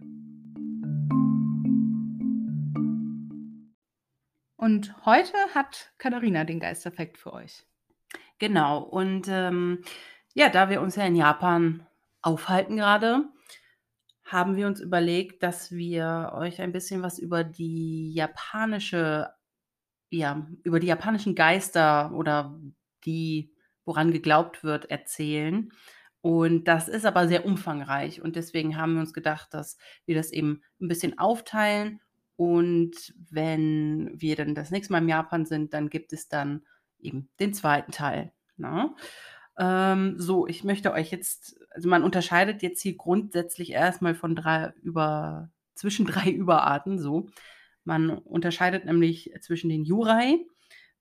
Und 4.67 5.07
heute 5.07 5.33
hat 5.55 5.93
Katharina 5.97 6.43
den 6.43 6.59
Geisterfakt 6.59 7.19
für 7.19 7.33
euch. 7.33 7.63
Genau. 8.41 8.83
Und 8.83 9.29
ähm, 9.29 9.85
ja, 10.35 10.49
da 10.49 10.69
wir 10.71 10.81
uns 10.81 10.97
ja 10.97 11.05
in 11.05 11.15
Japan 11.15 11.87
aufhalten 12.21 12.77
gerade, 12.77 13.27
haben 14.25 14.57
wir 14.57 14.67
uns 14.67 14.81
überlegt, 14.81 15.45
dass 15.45 15.71
wir 15.71 16.33
euch 16.35 16.61
ein 16.61 16.73
bisschen 16.73 17.01
was 17.01 17.21
über 17.21 17.45
die 17.45 18.13
japanische, 18.13 19.31
ja, 20.11 20.49
über 20.65 20.81
die 20.81 20.89
japanischen 20.89 21.37
Geister 21.37 22.11
oder 22.13 22.59
die, 23.05 23.55
woran 23.85 24.11
geglaubt 24.11 24.65
wird, 24.65 24.91
erzählen. 24.91 25.71
Und 26.23 26.65
das 26.65 26.89
ist 26.89 27.07
aber 27.07 27.29
sehr 27.29 27.47
umfangreich. 27.47 28.21
Und 28.21 28.35
deswegen 28.35 28.77
haben 28.77 28.95
wir 28.95 29.01
uns 29.03 29.13
gedacht, 29.13 29.55
dass 29.55 29.79
wir 30.07 30.17
das 30.17 30.33
eben 30.33 30.61
ein 30.81 30.89
bisschen 30.89 31.21
aufteilen. 31.21 32.01
Und 32.37 33.15
wenn 33.31 34.13
wir 34.15 34.37
dann 34.37 34.55
das 34.55 34.71
nächste 34.71 34.93
Mal 34.93 35.03
in 35.03 35.09
Japan 35.09 35.47
sind, 35.47 35.73
dann 35.73 35.89
gibt 35.89 36.13
es 36.13 36.29
dann 36.29 36.63
eben 36.99 37.29
den 37.41 37.55
zweiten 37.55 37.93
Teil. 37.93 38.33
Ne? 38.57 38.95
Ähm, 39.59 40.15
so, 40.19 40.47
ich 40.47 40.65
möchte 40.65 40.93
euch 40.93 41.11
jetzt, 41.11 41.57
also 41.71 41.89
man 41.89 42.03
unterscheidet 42.03 42.63
jetzt 42.63 42.83
hier 42.83 42.97
grundsätzlich 42.97 43.73
erstmal 43.73 44.15
von 44.15 44.37
drei 44.37 44.73
über, 44.83 45.51
zwischen 45.75 46.07
drei 46.07 46.31
Überarten, 46.31 46.99
so. 46.99 47.29
Man 47.85 48.11
unterscheidet 48.11 48.85
nämlich 48.85 49.33
zwischen 49.41 49.69
den 49.69 49.85
Jurai, 49.85 50.45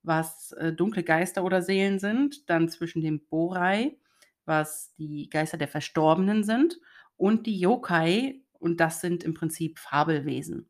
was 0.04 0.52
äh, 0.54 0.72
dunkle 0.72 1.04
Geister 1.04 1.44
oder 1.44 1.62
Seelen 1.62 2.00
sind, 2.00 2.50
dann 2.50 2.70
zwischen 2.70 3.02
dem 3.02 3.26
Borai, 3.28 3.98
was 4.46 4.94
die 4.98 5.30
Geister 5.30 5.58
der 5.58 5.68
Verstorbenen 5.68 6.44
sind, 6.44 6.80
und 7.18 7.48
die 7.48 7.60
Yokai, 7.60 8.42
und 8.60 8.80
das 8.80 9.02
sind 9.02 9.24
im 9.24 9.34
Prinzip 9.34 9.80
Fabelwesen. 9.80 10.70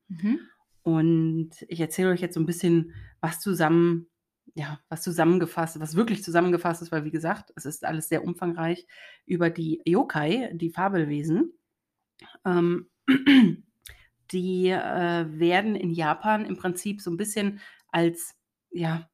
Und 0.85 1.49
ich 1.67 1.79
erzähle 1.79 2.11
euch 2.11 2.21
jetzt 2.21 2.35
so 2.35 2.39
ein 2.39 2.45
bisschen, 2.45 2.93
was 3.19 3.39
zusammen, 3.39 4.07
ja, 4.53 4.79
was 4.87 5.01
zusammengefasst, 5.01 5.79
was 5.79 5.95
wirklich 5.95 6.23
zusammengefasst 6.23 6.83
ist, 6.83 6.91
weil 6.91 7.05
wie 7.05 7.11
gesagt, 7.11 7.51
es 7.55 7.65
ist 7.65 7.83
alles 7.83 8.07
sehr 8.07 8.23
umfangreich 8.23 8.85
über 9.25 9.49
die 9.49 9.81
Yokai, 9.85 10.51
die 10.53 10.69
Fabelwesen. 10.69 11.53
Ähm, 12.45 12.89
die 14.31 14.69
äh, 14.69 15.25
werden 15.39 15.75
in 15.75 15.89
Japan 15.91 16.45
im 16.45 16.55
Prinzip 16.55 17.01
so 17.01 17.09
ein 17.09 17.17
bisschen 17.17 17.61
als, 17.91 18.35
ja, 18.69 19.09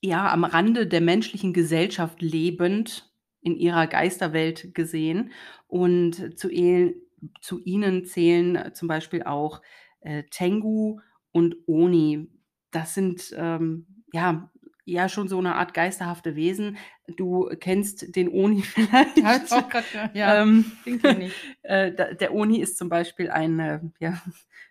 ja, 0.00 0.32
am 0.32 0.42
Rande 0.42 0.88
der 0.88 1.00
menschlichen 1.00 1.52
Gesellschaft 1.52 2.20
lebend 2.22 3.12
in 3.40 3.56
ihrer 3.56 3.86
Geisterwelt 3.86 4.74
gesehen. 4.74 5.30
Und 5.68 6.36
zu, 6.36 6.50
eh- 6.50 6.96
zu 7.40 7.60
ihnen 7.60 8.04
zählen 8.04 8.56
äh, 8.56 8.72
zum 8.72 8.88
Beispiel 8.88 9.22
auch 9.22 9.62
äh, 10.02 10.24
Tengu 10.30 11.00
und 11.32 11.56
Oni. 11.66 12.28
Das 12.70 12.94
sind 12.94 13.34
ähm, 13.36 13.86
ja, 14.12 14.50
ja 14.84 15.08
schon 15.08 15.28
so 15.28 15.38
eine 15.38 15.56
Art 15.56 15.74
geisterhafte 15.74 16.36
Wesen. 16.36 16.76
Du 17.16 17.48
kennst 17.60 18.14
den 18.14 18.28
Oni 18.28 18.62
vielleicht. 18.62 19.18
Ja, 19.18 19.58
auch 19.58 19.68
grad, 19.68 19.84
ja, 20.14 20.42
ähm, 20.42 20.72
ich. 20.84 21.02
äh, 21.62 21.92
der 21.92 22.34
Oni 22.34 22.60
ist 22.60 22.78
zum 22.78 22.88
Beispiel 22.88 23.30
ein, 23.30 23.58
äh, 23.58 23.80
ja, 23.98 24.20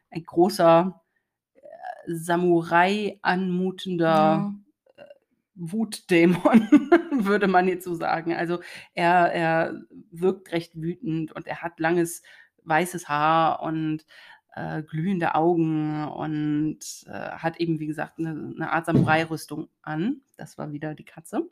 ein 0.09 0.23
großer 0.23 1.01
äh, 1.55 1.59
Samurai 2.07 3.19
anmutender 3.21 4.07
Ja. 4.07 4.55
Wutdämon, 5.55 6.67
würde 7.25 7.47
man 7.47 7.67
jetzt 7.67 7.83
so 7.83 7.93
sagen. 7.93 8.33
Also 8.33 8.59
er, 8.93 9.31
er 9.31 9.81
wirkt 10.09 10.51
recht 10.51 10.71
wütend 10.75 11.31
und 11.33 11.45
er 11.45 11.61
hat 11.61 11.79
langes 11.79 12.23
weißes 12.63 13.07
Haar 13.09 13.61
und 13.61 14.05
äh, 14.55 14.83
glühende 14.83 15.35
Augen 15.35 16.07
und 16.07 16.79
äh, 17.07 17.11
hat 17.11 17.57
eben, 17.59 17.79
wie 17.79 17.87
gesagt, 17.87 18.19
eine, 18.19 18.31
eine 18.31 18.71
Art 18.71 18.85
Samurai-Rüstung 18.85 19.69
an. 19.81 20.21
Das 20.37 20.57
war 20.57 20.71
wieder 20.71 20.93
die 20.95 21.05
Katze. 21.05 21.49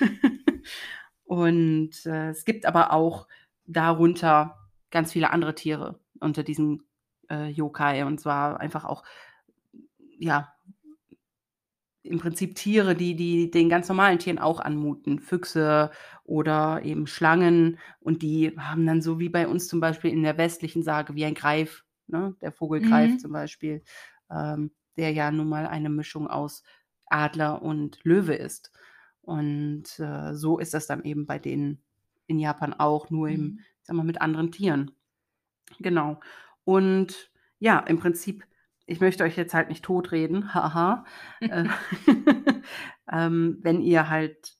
und 1.24 2.06
äh, 2.06 2.30
es 2.30 2.44
gibt 2.44 2.66
aber 2.66 2.92
auch 2.92 3.28
darunter 3.66 4.58
ganz 4.90 5.12
viele 5.12 5.30
andere 5.30 5.54
Tiere 5.54 6.00
unter 6.20 6.42
diesen 6.42 6.82
äh, 7.30 7.48
Yokai 7.48 8.04
und 8.04 8.20
zwar 8.20 8.60
einfach 8.60 8.84
auch, 8.84 9.04
ja, 10.18 10.52
im 12.02 12.18
Prinzip 12.18 12.54
Tiere, 12.54 12.94
die, 12.94 13.16
die 13.16 13.50
den 13.50 13.68
ganz 13.68 13.88
normalen 13.88 14.18
Tieren 14.18 14.38
auch 14.38 14.60
anmuten. 14.60 15.18
Füchse 15.18 15.90
oder 16.24 16.82
eben 16.84 17.06
Schlangen. 17.06 17.78
Und 18.00 18.22
die 18.22 18.56
haben 18.56 18.86
dann 18.86 19.02
so 19.02 19.18
wie 19.18 19.28
bei 19.28 19.48
uns 19.48 19.68
zum 19.68 19.80
Beispiel 19.80 20.12
in 20.12 20.22
der 20.22 20.38
westlichen 20.38 20.84
Sage, 20.84 21.14
wie 21.16 21.24
ein 21.24 21.34
Greif, 21.34 21.84
ne? 22.08 22.34
der 22.40 22.52
Vogelgreif 22.52 23.12
Mhm. 23.12 23.18
zum 23.18 23.32
Beispiel, 23.32 23.82
ähm, 24.30 24.72
der 24.96 25.12
ja 25.12 25.30
nun 25.30 25.48
mal 25.48 25.66
eine 25.66 25.88
Mischung 25.90 26.26
aus 26.28 26.62
Adler 27.06 27.62
und 27.62 28.00
Löwe 28.04 28.34
ist. 28.34 28.72
Und 29.22 29.98
äh, 29.98 30.34
so 30.34 30.58
ist 30.58 30.74
das 30.74 30.86
dann 30.86 31.04
eben 31.04 31.26
bei 31.26 31.38
denen 31.38 31.82
in 32.26 32.38
Japan 32.38 32.74
auch, 32.74 33.10
nur 33.10 33.28
im, 33.28 33.40
Mhm. 33.42 33.60
sag 33.82 33.96
mal, 33.96 34.04
mit 34.04 34.20
anderen 34.20 34.52
Tieren. 34.52 34.92
Genau. 35.80 36.20
Und 36.64 37.30
ja, 37.58 37.78
im 37.80 37.98
Prinzip, 37.98 38.44
ich 38.86 39.00
möchte 39.00 39.24
euch 39.24 39.36
jetzt 39.36 39.54
halt 39.54 39.68
nicht 39.68 39.84
totreden, 39.84 40.54
haha. 40.54 41.04
Äh, 41.40 41.64
ähm, 43.12 43.58
wenn 43.62 43.80
ihr 43.82 44.08
halt 44.08 44.54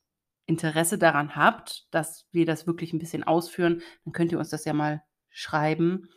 Interesse 0.47 0.99
daran 0.99 1.35
habt, 1.37 1.93
dass 1.93 2.29
wir 2.33 2.47
das 2.47 2.67
wirklich 2.67 2.93
ein 2.93 2.99
bisschen 3.01 3.25
ausführen, 3.25 3.83
dann 4.05 4.13
könnt 4.13 4.33
ihr 4.33 4.39
uns 4.39 4.51
das 4.51 4.65
ja 4.65 4.73
mal 4.73 5.03
schreiben 5.31 6.09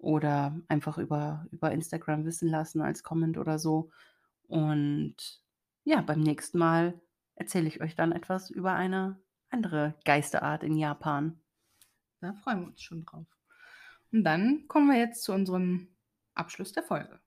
oder 0.00 0.58
einfach 0.68 0.98
über, 0.98 1.46
über 1.50 1.72
Instagram 1.72 2.24
wissen 2.24 2.48
lassen 2.48 2.80
als 2.80 3.02
Comment 3.02 3.38
oder 3.38 3.58
so. 3.58 3.90
Und 4.46 5.16
ja, 5.84 6.00
beim 6.00 6.20
nächsten 6.20 6.58
Mal 6.58 7.00
erzähle 7.34 7.68
ich 7.68 7.80
euch 7.80 7.94
dann 7.94 8.12
etwas 8.12 8.50
über 8.50 8.74
eine 8.74 9.20
andere 9.50 9.94
Geisterart 10.04 10.62
in 10.62 10.76
Japan. 10.76 11.40
Da 12.20 12.34
freuen 12.34 12.60
wir 12.60 12.66
uns 12.68 12.82
schon 12.82 13.04
drauf. 13.04 13.26
Und 14.12 14.24
dann 14.24 14.66
kommen 14.68 14.88
wir 14.88 14.98
jetzt 14.98 15.22
zu 15.22 15.32
unserem 15.32 15.88
Abschluss 16.34 16.72
der 16.72 16.82
Folge. 16.82 17.20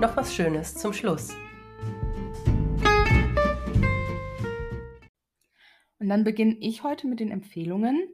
Noch 0.00 0.16
was 0.16 0.32
Schönes 0.32 0.74
zum 0.74 0.92
Schluss. 0.92 1.34
Und 6.08 6.12
dann 6.12 6.24
beginne 6.24 6.56
ich 6.60 6.84
heute 6.84 7.06
mit 7.06 7.20
den 7.20 7.30
Empfehlungen. 7.30 8.08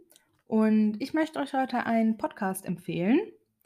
Und 0.48 0.96
ich 0.98 1.14
möchte 1.14 1.38
euch 1.38 1.52
heute 1.52 1.86
einen 1.86 2.16
Podcast 2.16 2.64
empfehlen. 2.64 3.20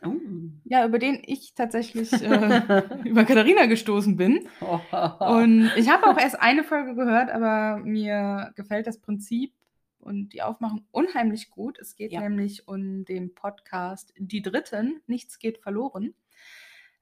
Oh. 0.05 0.17
Ja, 0.65 0.85
über 0.85 0.99
den 0.99 1.23
ich 1.25 1.55
tatsächlich 1.55 2.13
äh, 2.13 2.83
über 3.07 3.25
Katharina 3.25 3.65
gestoßen 3.65 4.19
bin. 4.19 4.47
Und 4.61 5.73
ich 5.79 5.89
habe 5.89 6.09
auch 6.09 6.19
erst 6.19 6.39
eine 6.43 6.63
Folge 6.63 6.95
gehört, 6.95 7.31
aber 7.31 7.79
mir 7.79 8.53
gefällt 8.55 8.87
das 8.87 9.01
Prinzip 9.01 9.55
und 9.99 10.35
die 10.35 10.43
Aufmachung 10.43 10.85
unheimlich 10.91 11.49
gut. 11.49 11.79
Es 11.79 11.97
geht 11.97 12.13
ja. 12.13 12.21
nämlich 12.21 12.69
um 12.69 13.07
den 13.07 13.35
Podcast 13.35 14.13
Die 14.19 14.43
Dritten, 14.43 15.01
Nichts 15.07 15.39
geht 15.39 15.57
verloren. 15.57 16.13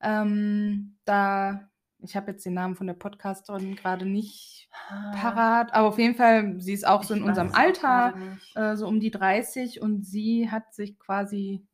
Ähm, 0.00 0.94
da 1.04 1.68
ich 1.98 2.16
habe 2.16 2.32
jetzt 2.32 2.44
den 2.44 2.54
Namen 2.54 2.74
von 2.74 2.86
der 2.86 2.94
Podcasterin 2.94 3.76
gerade 3.76 4.06
nicht 4.06 4.68
ah. 4.88 5.12
parat, 5.14 5.72
aber 5.72 5.88
auf 5.88 5.98
jeden 5.98 6.14
Fall, 6.14 6.60
sie 6.60 6.72
ist 6.72 6.86
auch 6.86 7.02
so 7.02 7.14
in 7.14 7.22
unserem 7.22 7.52
Alter, 7.52 8.14
äh, 8.54 8.76
so 8.76 8.86
um 8.86 9.00
die 9.00 9.10
30 9.10 9.80
und 9.80 10.04
sie 10.04 10.50
hat 10.50 10.74
sich 10.74 10.98
quasi 10.98 11.66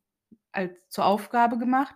als 0.51 0.89
zur 0.89 1.05
Aufgabe 1.05 1.57
gemacht, 1.57 1.95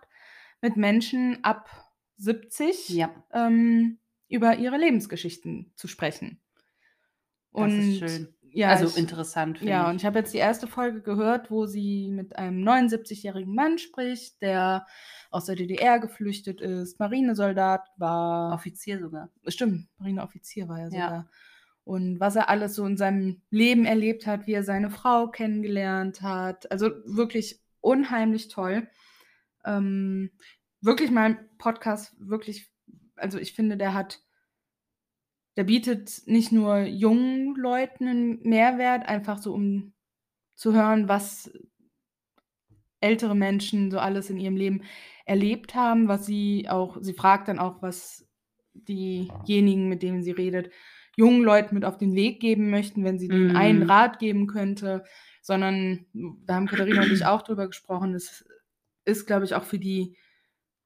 mit 0.60 0.76
Menschen 0.76 1.42
ab 1.44 1.68
70 2.16 2.88
ja. 2.90 3.10
ähm, 3.32 3.98
über 4.28 4.56
ihre 4.56 4.76
Lebensgeschichten 4.76 5.72
zu 5.76 5.88
sprechen. 5.88 6.40
Und 7.50 7.76
das 7.76 7.86
ist 7.86 7.98
schön. 7.98 8.34
Ja, 8.52 8.68
also 8.68 8.86
ich, 8.86 8.96
interessant. 8.96 9.60
Ja, 9.62 9.84
ich. 9.84 9.90
und 9.90 9.96
ich 9.96 10.06
habe 10.06 10.18
jetzt 10.18 10.32
die 10.32 10.38
erste 10.38 10.66
Folge 10.66 11.02
gehört, 11.02 11.50
wo 11.50 11.66
sie 11.66 12.08
mit 12.08 12.36
einem 12.36 12.66
79-jährigen 12.66 13.54
Mann 13.54 13.78
spricht, 13.78 14.40
der 14.42 14.86
aus 15.30 15.46
der 15.46 15.56
DDR 15.56 15.98
geflüchtet 15.98 16.60
ist, 16.60 16.98
Marinesoldat 16.98 17.88
war. 17.96 18.54
Offizier 18.54 18.98
sogar. 18.98 19.30
Stimmt, 19.46 19.88
Marineoffizier 19.98 20.68
war 20.68 20.80
er 20.80 20.90
sogar. 20.90 21.12
Ja. 21.12 21.28
Und 21.84 22.20
was 22.20 22.36
er 22.36 22.48
alles 22.48 22.74
so 22.74 22.84
in 22.84 22.96
seinem 22.96 23.40
Leben 23.50 23.86
erlebt 23.86 24.26
hat, 24.26 24.46
wie 24.46 24.52
er 24.52 24.62
seine 24.62 24.90
Frau 24.90 25.28
kennengelernt 25.28 26.20
hat. 26.22 26.70
Also 26.70 26.90
wirklich 27.06 27.60
unheimlich 27.80 28.48
toll. 28.48 28.88
Ähm, 29.64 30.30
wirklich 30.80 31.10
mal 31.10 31.38
Podcast, 31.58 32.14
wirklich, 32.18 32.70
also 33.16 33.38
ich 33.38 33.54
finde, 33.54 33.76
der 33.76 33.94
hat 33.94 34.20
der 35.58 35.64
bietet 35.64 36.22
nicht 36.26 36.52
nur 36.52 36.82
jungen 36.82 37.56
Leuten 37.56 38.06
einen 38.06 38.42
Mehrwert, 38.44 39.08
einfach 39.08 39.38
so 39.38 39.52
um 39.52 39.92
zu 40.54 40.72
hören, 40.72 41.08
was 41.08 41.52
ältere 43.00 43.34
Menschen 43.34 43.90
so 43.90 43.98
alles 43.98 44.30
in 44.30 44.38
ihrem 44.38 44.54
Leben 44.54 44.82
erlebt 45.26 45.74
haben, 45.74 46.06
was 46.06 46.24
sie 46.26 46.68
auch, 46.68 46.98
sie 47.00 47.12
fragt 47.12 47.48
dann 47.48 47.58
auch, 47.58 47.82
was 47.82 48.24
diejenigen, 48.72 49.88
mit 49.88 50.04
denen 50.04 50.22
sie 50.22 50.30
redet, 50.30 50.70
jungen 51.16 51.42
Leuten 51.42 51.74
mit 51.74 51.84
auf 51.84 51.98
den 51.98 52.14
Weg 52.14 52.38
geben 52.38 52.70
möchten, 52.70 53.02
wenn 53.02 53.18
sie 53.18 53.26
denen 53.26 53.56
einen 53.56 53.80
mhm. 53.80 53.90
Rat 53.90 54.20
geben 54.20 54.46
könnte, 54.46 55.02
sondern 55.42 56.06
da 56.46 56.54
haben 56.54 56.66
Katharina 56.66 57.02
und 57.02 57.12
ich 57.12 57.26
auch 57.26 57.42
drüber 57.42 57.66
gesprochen, 57.66 58.14
es 58.14 58.48
ist, 59.04 59.26
glaube 59.26 59.44
ich, 59.44 59.56
auch 59.56 59.64
für 59.64 59.80
die 59.80 60.16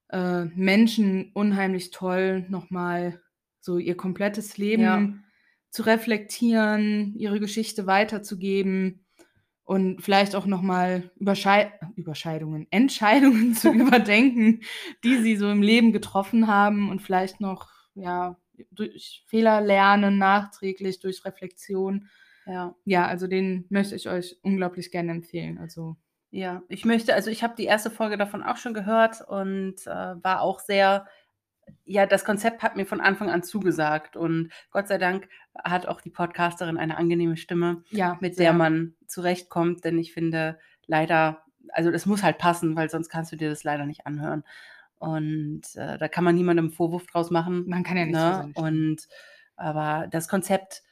äh, 0.09 0.45
Menschen 0.45 1.29
unheimlich 1.35 1.91
toll, 1.91 2.47
nochmal 2.49 3.21
so 3.63 3.77
ihr 3.77 3.95
komplettes 3.95 4.57
Leben 4.57 4.83
ja. 4.83 5.13
zu 5.69 5.83
reflektieren, 5.83 7.15
ihre 7.15 7.39
Geschichte 7.39 7.87
weiterzugeben 7.87 9.05
und 9.63 10.01
vielleicht 10.01 10.35
auch 10.35 10.45
nochmal 10.45 11.11
Überschei 11.15 11.71
Überscheidungen, 11.95 12.67
Entscheidungen 12.71 13.55
zu 13.55 13.71
überdenken, 13.73 14.61
die 15.05 15.17
sie 15.21 15.37
so 15.37 15.49
im 15.49 15.61
Leben 15.61 15.93
getroffen 15.93 16.47
haben 16.47 16.89
und 16.89 17.01
vielleicht 17.01 17.39
noch, 17.39 17.69
ja, 17.95 18.37
durch 18.69 19.23
Fehler 19.27 19.61
lernen, 19.61 20.17
nachträglich, 20.17 20.99
durch 20.99 21.23
Reflexion. 21.23 22.09
Ja. 22.45 22.75
Ja, 22.83 23.07
also 23.07 23.27
den 23.27 23.65
möchte 23.69 23.95
ich 23.95 24.09
euch 24.09 24.37
unglaublich 24.41 24.91
gerne 24.91 25.13
empfehlen. 25.13 25.57
Also. 25.57 25.95
Ja, 26.31 26.63
ich 26.67 26.83
möchte, 26.83 27.13
also 27.13 27.29
ich 27.29 27.43
habe 27.43 27.55
die 27.57 27.65
erste 27.65 27.89
Folge 27.89 28.17
davon 28.17 28.43
auch 28.43 28.57
schon 28.57 28.73
gehört 28.73 29.21
und 29.25 29.87
äh, 29.87 30.23
war 30.23 30.41
auch 30.41 30.59
sehr 30.59 31.07
ja, 31.85 32.05
das 32.05 32.25
Konzept 32.25 32.63
hat 32.63 32.75
mir 32.75 32.85
von 32.85 33.01
Anfang 33.01 33.29
an 33.29 33.43
zugesagt 33.43 34.15
und 34.15 34.51
Gott 34.71 34.87
sei 34.87 34.97
Dank 34.97 35.27
hat 35.55 35.85
auch 35.85 36.01
die 36.01 36.09
Podcasterin 36.09 36.77
eine 36.77 36.97
angenehme 36.97 37.37
Stimme, 37.37 37.83
ja, 37.89 38.17
mit 38.21 38.35
sehr. 38.35 38.45
der 38.45 38.53
man 38.53 38.95
zurechtkommt, 39.07 39.83
denn 39.83 39.97
ich 39.97 40.13
finde 40.13 40.59
leider, 40.85 41.43
also 41.69 41.91
das 41.91 42.05
muss 42.05 42.23
halt 42.23 42.37
passen, 42.37 42.75
weil 42.75 42.89
sonst 42.89 43.09
kannst 43.09 43.31
du 43.31 43.35
dir 43.35 43.49
das 43.49 43.63
leider 43.63 43.85
nicht 43.85 44.05
anhören. 44.07 44.43
Und 44.97 45.63
äh, 45.75 45.97
da 45.97 46.07
kann 46.07 46.23
man 46.23 46.35
niemandem 46.35 46.71
Vorwurf 46.71 47.05
draus 47.07 47.29
machen. 47.29 47.67
Man 47.67 47.83
kann 47.83 47.97
ja 47.97 48.05
nicht. 48.05 48.15
Ne? 48.15 48.51
So 48.55 48.61
und 48.61 49.07
aber 49.55 50.07
das 50.09 50.29
Konzept 50.29 50.83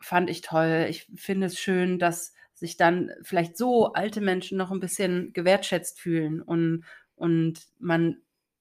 fand 0.00 0.28
ich 0.28 0.42
toll. 0.42 0.86
Ich 0.88 1.10
finde 1.16 1.46
es 1.46 1.58
schön, 1.58 1.98
dass 1.98 2.34
sich 2.54 2.76
dann 2.76 3.10
vielleicht 3.22 3.56
so 3.56 3.94
alte 3.94 4.20
Menschen 4.20 4.58
noch 4.58 4.70
ein 4.70 4.80
bisschen 4.80 5.32
gewertschätzt 5.32 5.98
fühlen 5.98 6.42
und, 6.42 6.84
und 7.14 7.60
man 7.78 8.20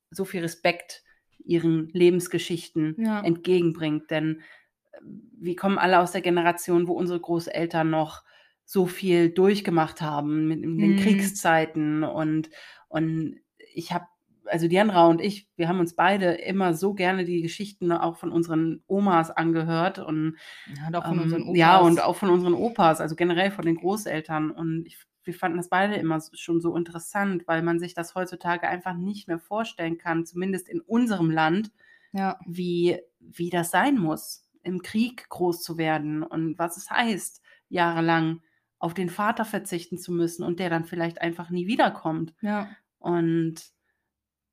so 0.10 0.24
viel 0.24 0.42
Respekt 0.42 1.04
ihren 1.44 1.90
Lebensgeschichten 1.90 2.96
ja. 2.98 3.22
entgegenbringt. 3.22 4.12
Denn 4.12 4.42
äh, 4.92 4.98
wir 5.40 5.56
kommen 5.56 5.78
alle 5.78 6.00
aus 6.00 6.12
der 6.12 6.22
Generation, 6.22 6.88
wo 6.88 6.94
unsere 6.94 7.20
Großeltern 7.20 7.90
noch 7.90 8.24
so 8.66 8.86
viel 8.86 9.30
durchgemacht 9.30 10.02
haben 10.02 10.48
mit 10.48 10.64
den 10.64 10.76
mhm. 10.76 10.98
Kriegszeiten 10.98 12.04
und, 12.04 12.52
und 12.88 13.40
ich 13.74 13.92
habe 13.92 14.06
also 14.46 14.68
Diandra 14.68 15.08
und 15.08 15.22
ich, 15.22 15.48
wir 15.56 15.68
haben 15.68 15.80
uns 15.80 15.96
beide 15.96 16.34
immer 16.34 16.74
so 16.74 16.94
gerne 16.94 17.26
die 17.26 17.42
Geschichten 17.42 17.92
auch 17.92 18.18
von 18.18 18.32
unseren 18.32 18.84
Omas 18.88 19.32
angehört 19.32 20.00
und 20.00 20.38
ja, 20.76 20.88
und 20.88 20.96
auch 20.96 21.06
von 21.06 21.18
ähm, 21.18 21.24
unseren 21.24 21.44
Opas. 21.44 21.58
ja 21.58 21.78
und 21.78 22.04
auch 22.04 22.16
von 22.16 22.30
unseren 22.30 22.54
Opas, 22.54 23.02
also 23.02 23.16
generell 23.16 23.52
von 23.52 23.66
den 23.66 23.76
Großeltern 23.76 24.52
und 24.52 24.86
ich 24.86 24.98
wir 25.30 25.36
fanden 25.36 25.58
das 25.58 25.70
beide 25.70 25.94
immer 25.94 26.20
schon 26.34 26.60
so 26.60 26.76
interessant, 26.76 27.48
weil 27.48 27.62
man 27.62 27.80
sich 27.80 27.94
das 27.94 28.16
heutzutage 28.16 28.68
einfach 28.68 28.96
nicht 28.96 29.28
mehr 29.28 29.38
vorstellen 29.38 30.00
kann, 30.00 30.26
zumindest 30.26 30.68
in 30.68 30.82
unserem 30.82 31.30
Land, 31.30 31.72
ja. 32.14 32.40
wie, 32.48 32.98
wie 33.20 33.52
das 33.52 33.70
sein 33.70 34.00
muss, 34.00 34.50
im 34.64 34.82
Krieg 34.82 35.30
groß 35.30 35.62
zu 35.62 35.78
werden 35.78 36.24
und 36.24 36.58
was 36.58 36.78
es 36.78 36.90
heißt, 36.90 37.44
jahrelang 37.70 38.42
auf 38.80 38.96
den 38.96 39.10
Vater 39.10 39.46
verzichten 39.46 40.00
zu 40.00 40.12
müssen 40.12 40.44
und 40.44 40.60
der 40.60 40.72
dann 40.72 40.86
vielleicht 40.86 41.22
einfach 41.22 41.52
nie 41.52 41.68
wiederkommt. 41.68 42.34
Ja. 42.42 42.68
Und 42.98 43.62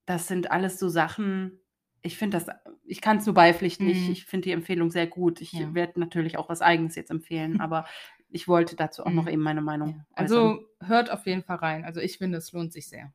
das 0.05 0.29
sind 0.29 0.51
alles 0.51 0.79
so 0.79 0.91
Sachen, 0.91 1.59
ich 2.03 2.17
finde 2.17 2.39
das, 2.39 2.55
ich 2.85 3.01
kann 3.01 3.17
es 3.17 3.27
nur 3.27 3.35
beipflichten. 3.35 3.87
Mhm. 3.87 3.93
Ich, 3.93 4.11
ich 4.11 4.25
finde 4.25 4.45
die 4.45 4.53
Empfehlung 4.53 4.91
sehr 4.91 5.07
gut. 5.07 5.41
Ich 5.41 5.53
ja. 5.53 5.75
werde 5.75 5.99
natürlich 5.99 6.39
auch 6.39 6.49
was 6.49 6.63
Eigenes 6.63 6.95
jetzt 6.95 7.11
empfehlen, 7.11 7.61
aber 7.61 7.87
ich 8.29 8.49
wollte 8.49 8.77
dazu 8.77 9.05
auch 9.05 9.11
noch 9.11 9.25
mhm. 9.25 9.31
eben 9.31 9.43
meine 9.43 9.63
Meinung. 9.63 10.05
Also 10.15 10.61
hört 10.81 11.11
auf 11.11 11.27
jeden 11.27 11.43
Fall 11.43 11.57
rein. 11.57 11.85
Also 11.85 12.01
ich 12.01 12.19
finde, 12.19 12.39
es 12.39 12.53
lohnt 12.53 12.73
sich 12.73 12.89
sehr. 12.89 13.13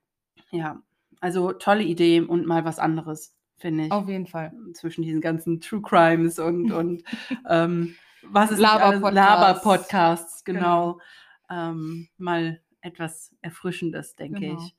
Ja, 0.51 0.81
also 1.19 1.53
tolle 1.53 1.83
Idee 1.83 2.21
und 2.21 2.45
mal 2.45 2.65
was 2.65 2.79
anderes, 2.79 3.35
finde 3.57 3.85
ich. 3.85 3.91
Auf 3.91 4.07
jeden 4.07 4.27
Fall. 4.27 4.53
Zwischen 4.73 5.03
diesen 5.03 5.21
ganzen 5.21 5.61
True 5.61 5.81
Crimes 5.81 6.39
und, 6.39 6.71
und 6.71 7.03
ähm, 7.47 7.95
was 8.23 8.51
ist 8.51 8.59
Laber-Podcasts, 8.59 10.43
Laber 10.47 10.59
genau. 10.59 10.93
genau. 10.93 11.01
Ähm, 11.49 12.09
mal 12.17 12.61
etwas 12.81 13.35
Erfrischendes, 13.41 14.15
denke 14.15 14.39
genau. 14.39 14.57
ich. 14.59 14.75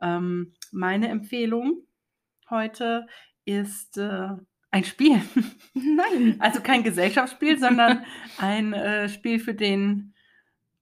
Ähm, 0.00 0.54
meine 0.70 1.08
Empfehlung 1.08 1.82
heute 2.48 3.06
ist 3.44 3.98
äh, 3.98 4.30
ein 4.70 4.84
Spiel. 4.84 5.20
Nein. 5.74 6.36
Also 6.38 6.60
kein 6.60 6.82
Gesellschaftsspiel, 6.82 7.58
sondern 7.58 8.04
ein 8.38 8.72
äh, 8.72 9.08
Spiel 9.08 9.40
für 9.40 9.54
den 9.54 10.14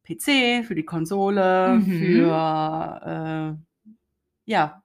PC, 0.07 0.65
für 0.65 0.75
die 0.75 0.85
Konsole, 0.85 1.75
mhm. 1.75 1.99
für 1.99 3.57
äh, 3.57 3.93
ja, 4.45 4.83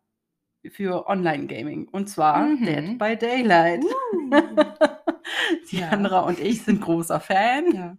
für 0.69 1.07
Online-Gaming. 1.07 1.87
Und 1.89 2.09
zwar 2.09 2.45
mhm. 2.45 2.65
Dead 2.65 2.97
by 2.97 3.17
Daylight. 3.17 3.83
Uh. 3.83 4.29
Diandra 5.71 6.21
ja. 6.21 6.27
und 6.27 6.39
ich 6.39 6.63
sind 6.63 6.81
großer 6.81 7.19
Fan. 7.19 7.73
Ja. 7.73 7.97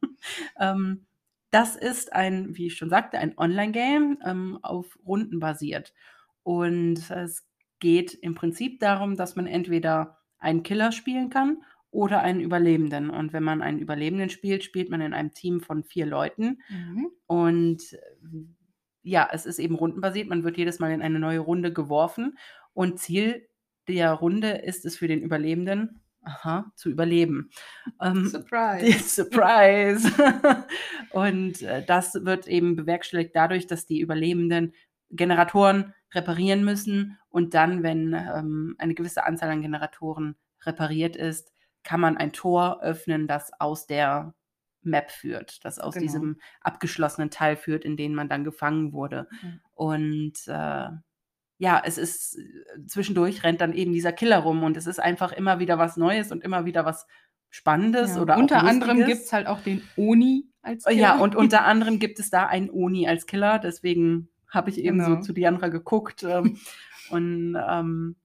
ähm, 0.58 1.06
das 1.50 1.76
ist 1.76 2.12
ein, 2.12 2.56
wie 2.56 2.66
ich 2.66 2.76
schon 2.76 2.90
sagte, 2.90 3.18
ein 3.18 3.38
Online-Game 3.38 4.18
ähm, 4.24 4.58
auf 4.62 4.98
Runden 5.06 5.38
basiert. 5.38 5.94
Und 6.42 7.10
es 7.10 7.46
geht 7.78 8.12
im 8.14 8.34
Prinzip 8.34 8.80
darum, 8.80 9.16
dass 9.16 9.36
man 9.36 9.46
entweder 9.46 10.18
einen 10.44 10.62
Killer 10.62 10.92
spielen 10.92 11.30
kann 11.30 11.62
oder 11.90 12.22
einen 12.22 12.40
Überlebenden. 12.40 13.10
Und 13.10 13.32
wenn 13.32 13.42
man 13.42 13.62
einen 13.62 13.78
Überlebenden 13.78 14.30
spielt, 14.30 14.64
spielt 14.64 14.90
man 14.90 15.00
in 15.00 15.14
einem 15.14 15.32
Team 15.32 15.60
von 15.60 15.84
vier 15.84 16.06
Leuten. 16.06 16.60
Mhm. 16.68 17.08
Und 17.26 17.98
ja, 19.02 19.28
es 19.32 19.46
ist 19.46 19.58
eben 19.58 19.74
rundenbasiert. 19.74 20.28
Man 20.28 20.44
wird 20.44 20.56
jedes 20.56 20.78
Mal 20.78 20.92
in 20.92 21.02
eine 21.02 21.18
neue 21.18 21.38
Runde 21.38 21.72
geworfen. 21.72 22.36
Und 22.72 22.98
Ziel 22.98 23.48
der 23.86 24.12
Runde 24.12 24.50
ist 24.50 24.84
es 24.84 24.96
für 24.96 25.08
den 25.08 25.20
Überlebenden, 25.20 26.00
aha, 26.22 26.72
zu 26.74 26.90
überleben. 26.90 27.50
Ähm, 28.00 28.26
Surprise. 28.26 28.98
Surprise. 29.24 30.10
und 31.10 31.62
äh, 31.62 31.84
das 31.84 32.14
wird 32.24 32.48
eben 32.48 32.76
bewerkstelligt 32.76 33.36
dadurch, 33.36 33.66
dass 33.66 33.86
die 33.86 34.00
Überlebenden 34.00 34.72
Generatoren 35.14 35.94
reparieren 36.12 36.64
müssen 36.64 37.18
und 37.28 37.54
dann, 37.54 37.82
wenn 37.82 38.14
ähm, 38.14 38.74
eine 38.78 38.94
gewisse 38.94 39.24
Anzahl 39.24 39.50
an 39.50 39.62
Generatoren 39.62 40.36
repariert 40.64 41.16
ist, 41.16 41.52
kann 41.82 42.00
man 42.00 42.16
ein 42.16 42.32
Tor 42.32 42.82
öffnen, 42.82 43.26
das 43.26 43.52
aus 43.58 43.86
der 43.86 44.34
Map 44.82 45.10
führt, 45.10 45.64
das 45.64 45.78
aus 45.78 45.94
genau. 45.94 46.04
diesem 46.04 46.40
abgeschlossenen 46.60 47.30
Teil 47.30 47.56
führt, 47.56 47.84
in 47.84 47.96
den 47.96 48.14
man 48.14 48.28
dann 48.28 48.44
gefangen 48.44 48.92
wurde. 48.92 49.28
Mhm. 49.42 49.60
Und 49.72 50.38
äh, 50.46 50.88
ja, 51.58 51.82
es 51.84 51.98
ist 51.98 52.38
äh, 52.38 52.86
zwischendurch 52.86 53.42
rennt 53.42 53.60
dann 53.60 53.72
eben 53.72 53.92
dieser 53.92 54.12
Killer 54.12 54.38
rum 54.38 54.62
und 54.62 54.76
es 54.76 54.86
ist 54.86 55.00
einfach 55.00 55.32
immer 55.32 55.58
wieder 55.58 55.78
was 55.78 55.96
Neues 55.96 56.32
und 56.32 56.42
immer 56.42 56.64
wieder 56.64 56.84
was 56.84 57.06
Spannendes 57.50 58.16
ja, 58.16 58.22
oder 58.22 58.36
unter 58.36 58.64
anderem 58.64 59.04
gibt 59.04 59.22
es 59.22 59.32
halt 59.32 59.46
auch 59.46 59.60
den 59.60 59.80
Oni 59.96 60.50
als 60.60 60.84
Killer. 60.84 60.98
Ja, 60.98 61.18
und 61.18 61.36
unter 61.36 61.64
anderem 61.64 62.00
gibt 62.00 62.18
es 62.18 62.28
da 62.28 62.46
einen 62.46 62.68
Oni 62.68 63.06
als 63.06 63.26
Killer, 63.26 63.60
deswegen 63.60 64.28
habe 64.54 64.70
ich 64.70 64.78
eben 64.78 64.98
genau. 64.98 65.16
so 65.16 65.20
zu 65.20 65.32
Diandra 65.32 65.68
geguckt 65.68 66.22
ähm, 66.22 66.58
und 67.10 67.56
ähm, 67.68 68.16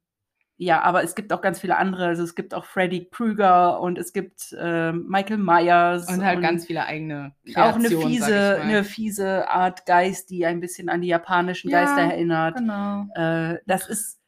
ja, 0.62 0.82
aber 0.82 1.04
es 1.06 1.16
gibt 1.16 1.32
auch 1.32 1.40
ganz 1.40 1.62
viele 1.62 1.78
andere. 1.78 2.08
Also 2.08 2.22
es 2.22 2.36
gibt 2.36 2.54
auch 2.54 2.66
Freddy 2.66 3.08
Krüger 3.10 3.80
und 3.80 3.98
es 3.98 4.12
gibt 4.12 4.54
äh, 4.60 4.92
Michael 4.92 5.38
Myers. 5.38 6.10
Und 6.10 6.22
halt 6.22 6.36
und 6.36 6.42
ganz 6.42 6.66
viele 6.66 6.86
eigene 6.86 7.34
Kreationen, 7.46 7.66
Auch 7.72 7.76
eine 7.76 8.10
fiese, 8.10 8.60
eine 8.62 8.84
fiese 8.84 9.50
Art 9.50 9.86
Geist, 9.86 10.30
die 10.30 10.46
ein 10.46 10.60
bisschen 10.60 10.90
an 10.90 11.00
die 11.00 11.08
japanischen 11.08 11.70
ja, 11.70 11.86
Geister 11.86 12.02
erinnert. 12.02 12.58
Genau. 12.58 13.08
Äh, 13.16 13.60
das 13.68 13.88
ist, 13.88 14.19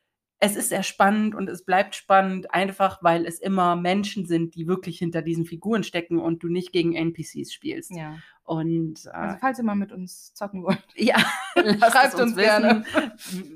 es 0.43 0.55
ist 0.55 0.69
sehr 0.69 0.81
spannend 0.81 1.35
und 1.35 1.47
es 1.47 1.63
bleibt 1.63 1.93
spannend, 1.93 2.51
einfach 2.51 3.03
weil 3.03 3.27
es 3.27 3.39
immer 3.39 3.75
Menschen 3.75 4.25
sind, 4.25 4.55
die 4.55 4.67
wirklich 4.67 4.97
hinter 4.97 5.21
diesen 5.21 5.45
Figuren 5.45 5.83
stecken 5.83 6.17
und 6.17 6.41
du 6.41 6.47
nicht 6.47 6.71
gegen 6.71 6.95
NPCs 6.95 7.53
spielst. 7.53 7.91
Ja. 7.91 8.17
Und, 8.43 9.05
äh, 9.05 9.09
also 9.09 9.37
falls 9.39 9.59
ihr 9.59 9.63
mal 9.63 9.75
mit 9.75 9.91
uns 9.91 10.33
zocken 10.33 10.63
wollt. 10.63 10.83
Ja, 10.95 11.19
schreibt 11.55 12.15
uns, 12.15 12.23
uns 12.23 12.35
gerne. 12.35 12.83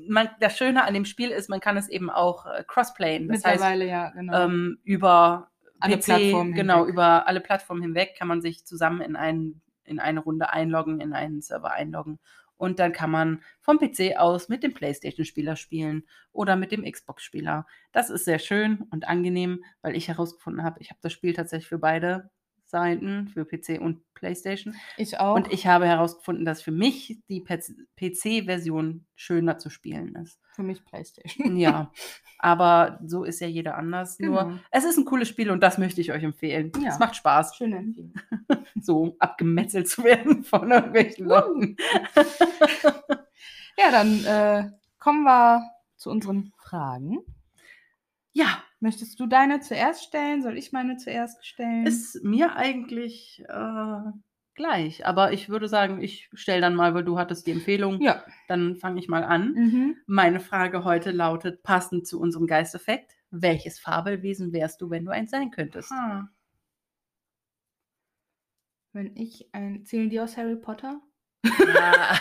Man, 0.08 0.28
das 0.38 0.56
Schöne 0.56 0.84
an 0.84 0.94
dem 0.94 1.04
Spiel 1.04 1.30
ist, 1.30 1.50
man 1.50 1.58
kann 1.58 1.76
es 1.76 1.88
eben 1.88 2.08
auch 2.08 2.46
äh, 2.46 2.62
crossplayen. 2.64 3.26
Das 3.26 3.38
Mittlerweile, 3.38 3.84
heißt, 3.84 3.90
ja, 3.90 4.10
genau. 4.10 4.44
Ähm, 4.44 4.78
über 4.84 5.50
alle 5.80 5.98
PC, 5.98 6.04
Plattformen 6.04 6.52
genau, 6.54 6.78
hinweg. 6.78 6.92
über 6.92 7.26
alle 7.26 7.40
Plattformen 7.40 7.82
hinweg 7.82 8.14
kann 8.16 8.28
man 8.28 8.40
sich 8.40 8.64
zusammen 8.64 9.00
in, 9.00 9.16
einen, 9.16 9.60
in 9.82 9.98
eine 9.98 10.20
Runde 10.20 10.50
einloggen, 10.50 11.00
in 11.00 11.12
einen 11.12 11.42
Server 11.42 11.72
einloggen. 11.72 12.20
Und 12.56 12.78
dann 12.78 12.92
kann 12.92 13.10
man 13.10 13.42
vom 13.60 13.78
PC 13.78 14.16
aus 14.16 14.48
mit 14.48 14.62
dem 14.62 14.74
PlayStation-Spieler 14.74 15.56
spielen 15.56 16.06
oder 16.32 16.56
mit 16.56 16.72
dem 16.72 16.90
Xbox-Spieler. 16.90 17.66
Das 17.92 18.10
ist 18.10 18.24
sehr 18.24 18.38
schön 18.38 18.82
und 18.90 19.08
angenehm, 19.08 19.64
weil 19.82 19.96
ich 19.96 20.08
herausgefunden 20.08 20.64
habe, 20.64 20.80
ich 20.80 20.90
habe 20.90 21.00
das 21.02 21.12
Spiel 21.12 21.34
tatsächlich 21.34 21.68
für 21.68 21.78
beide 21.78 22.30
Seiten 22.66 23.28
für 23.28 23.44
PC 23.44 23.80
und 23.80 24.02
PlayStation. 24.14 24.74
Ich 24.96 25.20
auch. 25.20 25.36
Und 25.36 25.52
ich 25.52 25.66
habe 25.66 25.86
herausgefunden, 25.86 26.44
dass 26.44 26.62
für 26.62 26.72
mich 26.72 27.20
die 27.28 27.44
PC-Version 27.44 29.06
schöner 29.14 29.58
zu 29.58 29.70
spielen 29.70 30.16
ist. 30.16 30.40
Für 30.52 30.62
mich 30.62 30.84
PlayStation. 30.84 31.56
Ja, 31.56 31.92
aber 32.38 32.98
so 33.04 33.24
ist 33.24 33.40
ja 33.40 33.46
jeder 33.46 33.76
anders. 33.76 34.18
Genau. 34.18 34.48
Nur 34.48 34.60
es 34.72 34.84
ist 34.84 34.96
ein 34.96 35.04
cooles 35.04 35.28
Spiel 35.28 35.50
und 35.50 35.62
das 35.62 35.78
möchte 35.78 36.00
ich 36.00 36.12
euch 36.12 36.24
empfehlen. 36.24 36.72
Ja. 36.82 36.90
Es 36.90 36.98
macht 36.98 37.14
Spaß. 37.14 37.56
Schöne 37.56 37.76
Empfehlung. 37.76 38.14
so 38.80 39.16
abgemetzelt 39.20 39.88
zu 39.88 40.02
werden 40.02 40.42
von 40.42 40.70
irgendwelchen 40.70 41.26
Leuten. 41.26 41.76
ja, 43.78 43.90
dann 43.90 44.24
äh, 44.24 44.70
kommen 44.98 45.22
wir 45.22 45.62
zu 45.96 46.10
unseren 46.10 46.52
Fragen. 46.58 47.18
Ja, 48.32 48.62
Möchtest 48.86 49.18
du 49.18 49.26
deine 49.26 49.58
zuerst 49.58 50.04
stellen? 50.04 50.44
Soll 50.44 50.56
ich 50.56 50.70
meine 50.70 50.96
zuerst 50.96 51.44
stellen? 51.44 51.88
Ist 51.88 52.22
mir 52.22 52.54
eigentlich 52.54 53.42
äh, 53.48 54.12
gleich. 54.54 55.04
Aber 55.04 55.32
ich 55.32 55.48
würde 55.48 55.66
sagen, 55.66 56.00
ich 56.00 56.30
stelle 56.34 56.60
dann 56.60 56.76
mal, 56.76 56.94
weil 56.94 57.02
du 57.02 57.18
hattest 57.18 57.48
die 57.48 57.50
Empfehlung. 57.50 58.00
Ja. 58.00 58.22
Dann 58.46 58.76
fange 58.76 59.00
ich 59.00 59.08
mal 59.08 59.24
an. 59.24 59.54
Mhm. 59.54 59.96
Meine 60.06 60.38
Frage 60.38 60.84
heute 60.84 61.10
lautet, 61.10 61.64
passend 61.64 62.06
zu 62.06 62.20
unserem 62.20 62.46
Geisteffekt, 62.46 63.16
welches 63.32 63.80
Fabelwesen 63.80 64.52
wärst 64.52 64.80
du, 64.80 64.88
wenn 64.88 65.04
du 65.04 65.10
eins 65.10 65.32
sein 65.32 65.50
könntest? 65.50 65.90
Ah. 65.90 66.28
Wenn 68.92 69.16
ich 69.16 69.52
ein. 69.52 69.84
Zählen 69.84 70.10
die 70.10 70.20
aus 70.20 70.36
Harry 70.36 70.54
Potter? 70.54 71.00
Ja, 71.42 72.20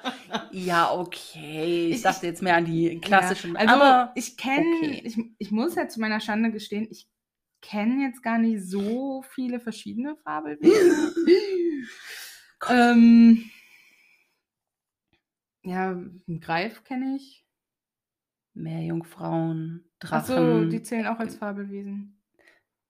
ja 0.54 0.92
okay. 0.92 1.88
Ich, 1.88 1.96
ich, 1.96 2.02
dachte 2.02 2.26
jetzt 2.26 2.42
mehr 2.42 2.56
an 2.56 2.64
die 2.64 3.00
klassischen. 3.00 3.54
Ja, 3.54 3.60
also 3.60 3.74
aber 3.74 4.12
ich 4.14 4.36
kenne, 4.36 4.66
okay. 4.78 5.02
ich, 5.04 5.18
ich 5.38 5.50
muss 5.50 5.74
ja 5.74 5.88
zu 5.88 6.00
meiner 6.00 6.20
Schande 6.20 6.52
gestehen, 6.52 6.86
ich 6.90 7.08
kenne 7.60 8.04
jetzt 8.04 8.22
gar 8.22 8.38
nicht 8.38 8.62
so 8.62 9.22
viele 9.30 9.58
verschiedene 9.58 10.16
Fabelwesen. 10.16 11.14
ähm, 12.68 13.50
ja, 15.62 15.90
einen 15.90 16.40
Greif 16.40 16.84
kenne 16.84 17.16
ich. 17.16 17.44
Meerjungfrauen, 18.52 19.90
Drachen. 19.98 20.16
Achso, 20.16 20.64
die 20.66 20.82
zählen 20.82 21.06
auch 21.06 21.18
als 21.18 21.36
Fabelwesen. 21.36 22.20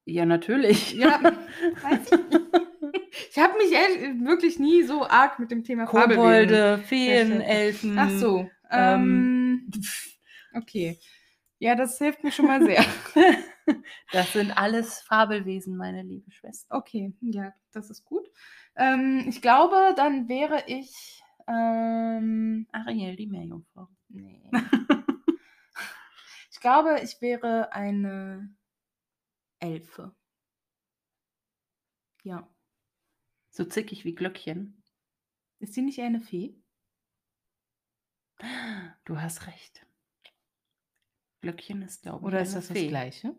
Ja, 0.05 0.27
natürlich. 0.27 0.93
Ja, 0.93 1.21
weiß 1.23 2.13
ich. 2.13 2.41
Ich 3.31 3.39
habe 3.39 3.57
mich 3.59 3.71
wirklich 3.71 4.59
nie 4.59 4.83
so 4.83 5.07
arg 5.07 5.39
mit 5.39 5.51
dem 5.51 5.65
Thema 5.65 5.87
Kobolde, 5.87 6.79
Feen, 6.79 7.41
Elfen. 7.41 7.99
Ach 7.99 8.11
so. 8.11 8.49
Ähm, 8.71 9.71
ähm, 9.73 9.83
okay. 10.55 10.99
Ja, 11.59 11.75
das 11.75 11.99
hilft 11.99 12.23
mir 12.23 12.33
schon 12.33 12.47
mal 12.47 12.65
sehr. 12.65 12.85
das 14.13 14.33
sind 14.33 14.57
alles 14.57 15.01
Fabelwesen, 15.03 15.77
meine 15.77 16.03
liebe 16.03 16.31
Schwester. 16.31 16.77
Okay, 16.77 17.13
ja, 17.21 17.53
das 17.73 17.91
ist 17.91 18.05
gut. 18.05 18.29
Ähm, 18.77 19.25
ich 19.29 19.41
glaube, 19.41 19.95
dann 19.97 20.29
wäre 20.29 20.65
ich 20.67 21.23
ähm, 21.47 22.67
Ariel, 22.73 23.17
die 23.17 23.27
Meerjungfrau. 23.27 23.89
Nee. 24.09 24.51
ich 26.51 26.61
glaube, 26.61 27.01
ich 27.03 27.21
wäre 27.21 27.73
eine 27.73 28.55
Elfe. 29.59 30.15
Ja. 32.23 32.49
So 33.55 33.65
zickig 33.65 34.05
wie 34.05 34.17
Glöckchen. 34.17 34.83
Ist 35.61 35.75
sie 35.75 35.83
nicht 35.83 35.99
eher 35.99 36.07
eine 36.07 36.21
Fee? 36.21 36.57
Du 39.05 39.21
hast 39.21 39.47
recht. 39.47 39.87
Glöckchen 41.41 41.83
ist, 41.83 42.03
glaube 42.03 42.19
ich, 42.19 42.25
Oder 42.25 42.41
ist 42.41 42.57
das 42.57 42.67
Fee. 42.67 42.75
das 42.75 42.89
Gleiche? 42.89 43.37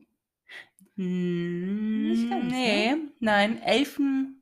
Hm, 0.96 2.08
nicht 2.08 2.30
ganz, 2.30 2.50
nee, 2.50 2.92
ne? 2.92 3.12
nein, 3.20 3.62
Elfen. 3.62 4.42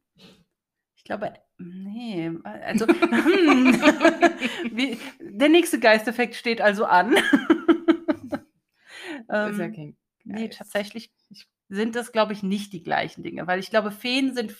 Ich 0.95 1.03
glaube, 1.03 1.33
nee, 1.57 2.31
also 2.43 2.85
hm, 2.87 3.73
wie, 4.75 4.99
der 5.19 5.49
nächste 5.49 5.79
Geisteffekt 5.79 6.35
steht 6.35 6.61
also 6.61 6.85
an. 6.85 7.15
ähm, 9.27 9.59
ja 9.59 9.93
nee, 10.23 10.49
tatsächlich 10.49 11.11
sind 11.67 11.95
das, 11.95 12.11
glaube 12.11 12.33
ich, 12.33 12.43
nicht 12.43 12.73
die 12.73 12.83
gleichen 12.83 13.23
Dinge, 13.23 13.47
weil 13.47 13.59
ich 13.59 13.71
glaube, 13.71 13.89
Feen 13.89 14.35
sind 14.35 14.55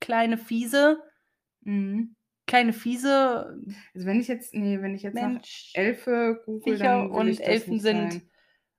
kleine 0.00 0.38
Fiese. 0.38 1.02
Mhm. 1.62 2.14
Kleine 2.46 2.72
Fiese. 2.72 3.58
Also 3.94 4.06
wenn 4.06 4.20
ich 4.20 4.28
jetzt, 4.28 4.54
nee, 4.54 4.80
wenn 4.80 4.94
ich 4.94 5.02
jetzt 5.02 5.14
Mensch, 5.14 5.72
nach 5.74 5.82
Elfe 5.82 6.42
google, 6.46 6.78
dann 6.78 7.10
und 7.10 7.40
Elfen 7.40 7.78
sind 7.78 8.12
sein. 8.12 8.30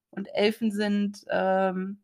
und 0.09 0.25
Elfen 0.33 0.71
sind 0.71 1.23
ähm, 1.29 2.01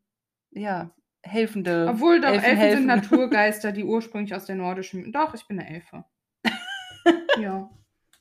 ja 0.52 0.94
helfende. 1.24 1.88
Obwohl 1.90 2.22
doch 2.22 2.30
Elfen, 2.30 2.46
Elfen 2.46 2.58
helfen. 2.58 2.78
sind 2.78 2.88
Naturgeister, 2.88 3.72
die 3.72 3.84
ursprünglich 3.86 4.36
aus 4.36 4.46
der 4.46 4.56
nordischen. 4.56 5.12
Doch, 5.12 5.34
ich 5.34 5.48
bin 5.48 5.60
eine 5.60 5.70
Elfe. 5.70 6.06
ja. 7.40 7.70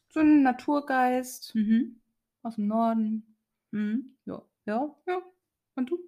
So 0.09 0.21
ein 0.21 0.43
Naturgeist 0.43 1.55
mhm. 1.55 2.01
aus 2.43 2.55
dem 2.55 2.69
Norden. 2.69 3.37
Mhm. 3.73 4.17
Ja. 4.25 4.43
Ja. 4.67 4.97
Ja. 5.07 5.23
Und 5.75 5.91
du? 5.91 5.99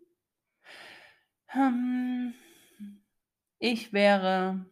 Um, 1.55 2.34
ich 3.59 3.93
wäre 3.93 4.66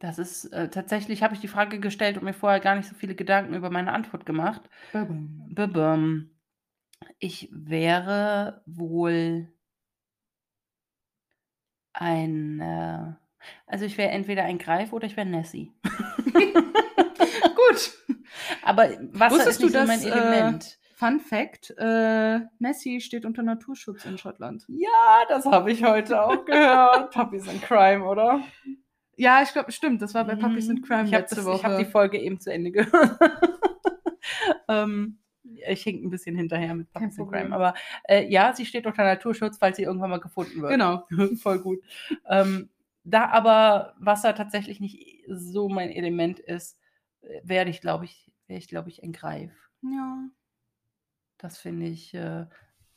Das 0.00 0.18
ist 0.18 0.46
äh, 0.46 0.70
tatsächlich, 0.70 1.22
habe 1.22 1.34
ich 1.34 1.40
die 1.40 1.48
Frage 1.48 1.78
gestellt 1.78 2.16
und 2.16 2.24
mir 2.24 2.32
vorher 2.32 2.58
gar 2.58 2.74
nicht 2.74 2.88
so 2.88 2.94
viele 2.94 3.14
Gedanken 3.14 3.54
über 3.54 3.68
meine 3.70 3.92
Antwort 3.92 4.24
gemacht. 4.24 4.62
Babum. 5.50 6.30
Ich 7.18 7.50
wäre 7.52 8.62
wohl 8.64 9.52
ein, 11.92 12.60
äh, 12.60 13.12
also 13.66 13.84
ich 13.84 13.98
wäre 13.98 14.10
entweder 14.10 14.44
ein 14.44 14.56
Greif 14.56 14.94
oder 14.94 15.06
ich 15.06 15.18
wäre 15.18 15.28
Nessie. 15.28 15.70
Gut. 16.24 17.92
Aber 18.62 18.88
Wasser 19.12 19.36
Wusstest 19.36 19.60
ist 19.60 19.64
nicht 19.64 19.74
du, 19.74 19.80
so 19.80 19.86
mein 19.86 20.02
Element. 20.02 20.64
Äh, 20.64 20.80
Fun 20.96 21.20
Fact, 21.20 21.74
äh, 21.78 22.40
Nessie 22.58 23.00
steht 23.00 23.24
unter 23.24 23.42
Naturschutz 23.42 24.04
in 24.04 24.18
Schottland. 24.18 24.64
Ja, 24.68 25.24
das 25.28 25.46
habe 25.46 25.72
ich 25.72 25.82
heute 25.82 26.22
auch 26.22 26.44
gehört. 26.44 27.10
Puppies 27.14 27.50
in 27.50 27.60
Crime, 27.60 28.04
oder? 28.04 28.42
Ja, 29.20 29.42
ich 29.42 29.52
glaube, 29.52 29.70
stimmt. 29.70 30.00
Das 30.00 30.14
war 30.14 30.24
bei 30.24 30.34
Puppies 30.34 30.70
and 30.70 30.82
Crime 30.82 31.04
ich 31.04 31.10
letzte 31.10 31.36
das, 31.36 31.44
Woche. 31.44 31.56
Ich 31.56 31.64
habe 31.64 31.76
die 31.76 31.90
Folge 31.90 32.18
eben 32.18 32.40
zu 32.40 32.50
Ende 32.50 32.70
gehört. 32.70 33.18
ähm, 34.68 35.18
ich 35.68 35.82
hink 35.82 36.02
ein 36.02 36.08
bisschen 36.08 36.34
hinterher 36.36 36.74
mit 36.74 36.90
Puppies 36.90 37.18
in 37.18 37.28
Crime. 37.28 37.54
Aber 37.54 37.74
äh, 38.08 38.26
ja, 38.30 38.54
sie 38.54 38.64
steht 38.64 38.86
unter 38.86 39.04
Naturschutz, 39.04 39.58
falls 39.58 39.76
sie 39.76 39.82
irgendwann 39.82 40.08
mal 40.08 40.20
gefunden 40.20 40.62
wird. 40.62 40.72
Genau. 40.72 41.06
Voll 41.42 41.60
gut. 41.60 41.80
ähm, 42.30 42.70
da 43.04 43.28
aber 43.28 43.94
Wasser 43.98 44.34
tatsächlich 44.34 44.80
nicht 44.80 45.24
so 45.28 45.68
mein 45.68 45.90
Element 45.90 46.38
ist, 46.38 46.78
werde 47.42 47.68
ich, 47.68 47.82
glaube 47.82 48.06
ich, 48.06 48.32
wäre 48.46 48.58
ich, 48.58 48.68
glaube 48.68 48.88
ich, 48.88 49.02
ein 49.02 49.12
Greif. 49.12 49.52
Ja. 49.82 50.28
Das 51.36 51.58
finde 51.58 51.86
ich, 51.88 52.14
äh, 52.14 52.46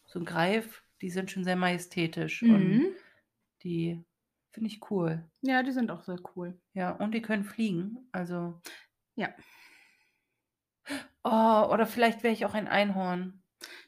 so 0.06 0.20
ein 0.20 0.26
Greif, 0.26 0.84
die 1.02 1.10
sind 1.10 1.32
schon 1.32 1.44
sehr 1.44 1.58
majestätisch 1.58 2.44
Mhm. 2.44 2.54
und 2.54 2.86
die 3.64 4.02
finde 4.54 4.70
ich 4.70 4.90
cool. 4.90 5.24
Ja, 5.42 5.64
die 5.64 5.72
sind 5.72 5.92
auch 5.92 6.04
sehr 6.04 6.20
cool. 6.36 6.58
Ja, 6.74 6.92
und 6.92 7.14
die 7.14 7.22
können 7.22 7.44
fliegen. 7.44 8.08
Also. 8.12 8.62
Ja. 9.16 9.30
Oh, 11.24 11.68
oder 11.72 11.86
vielleicht 11.86 12.24
wäre 12.24 12.34
ich 12.34 12.46
auch 12.46 12.54
ein 12.54 12.68
Einhorn. 12.68 13.42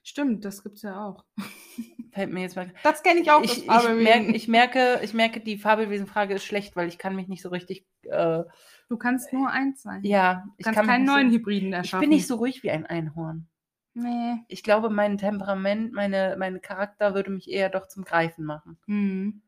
Stimmt, 0.04 0.46
das 0.46 0.64
gibt's 0.64 0.82
ja 0.82 1.06
auch. 1.06 1.26
Fällt 2.12 2.32
mir 2.32 2.42
jetzt 2.42 2.56
mal. 2.56 2.72
Das 2.84 3.04
kenne 3.04 3.20
ich 3.20 3.30
auch. 3.30 3.44
Ich, 3.44 3.68
ich, 3.68 3.68
merke, 3.68 4.32
ich, 4.32 4.48
merke, 4.48 5.00
ich 5.04 5.14
merke, 5.14 5.40
die 5.42 5.58
Fabelwesenfrage 5.58 6.34
ist 6.36 6.46
schlecht, 6.46 6.76
weil 6.76 6.88
ich 6.88 6.98
kann 6.98 7.16
mich 7.16 7.28
nicht 7.28 7.42
so 7.42 7.50
richtig. 7.50 7.86
Äh, 8.04 8.44
du 8.88 8.98
kannst 8.98 9.34
nur 9.34 9.50
eins 9.50 9.82
sein. 9.82 10.02
ja, 10.04 10.46
du 10.46 10.54
ich 10.58 10.64
kannst 10.64 10.78
kann 10.78 10.88
keinen 10.88 11.06
neuen 11.06 11.30
so, 11.30 11.36
Hybriden 11.36 11.70
Ich 11.70 11.76
erschaffen. 11.76 12.02
bin 12.02 12.10
nicht 12.12 12.28
so 12.28 12.36
ruhig 12.36 12.64
wie 12.64 12.72
ein 12.72 12.86
Einhorn. 12.86 13.48
Nee. 13.96 14.38
Ich 14.48 14.64
glaube, 14.64 14.90
mein 14.90 15.18
Temperament, 15.18 15.92
meine, 15.92 16.36
mein 16.38 16.62
Charakter 16.62 17.14
würde 17.16 17.32
mich 17.32 17.50
eher 17.50 17.70
doch 17.70 17.88
zum 17.88 18.06
Greifen 18.06 18.46
machen. 18.46 18.78
Mhm. 18.86 19.42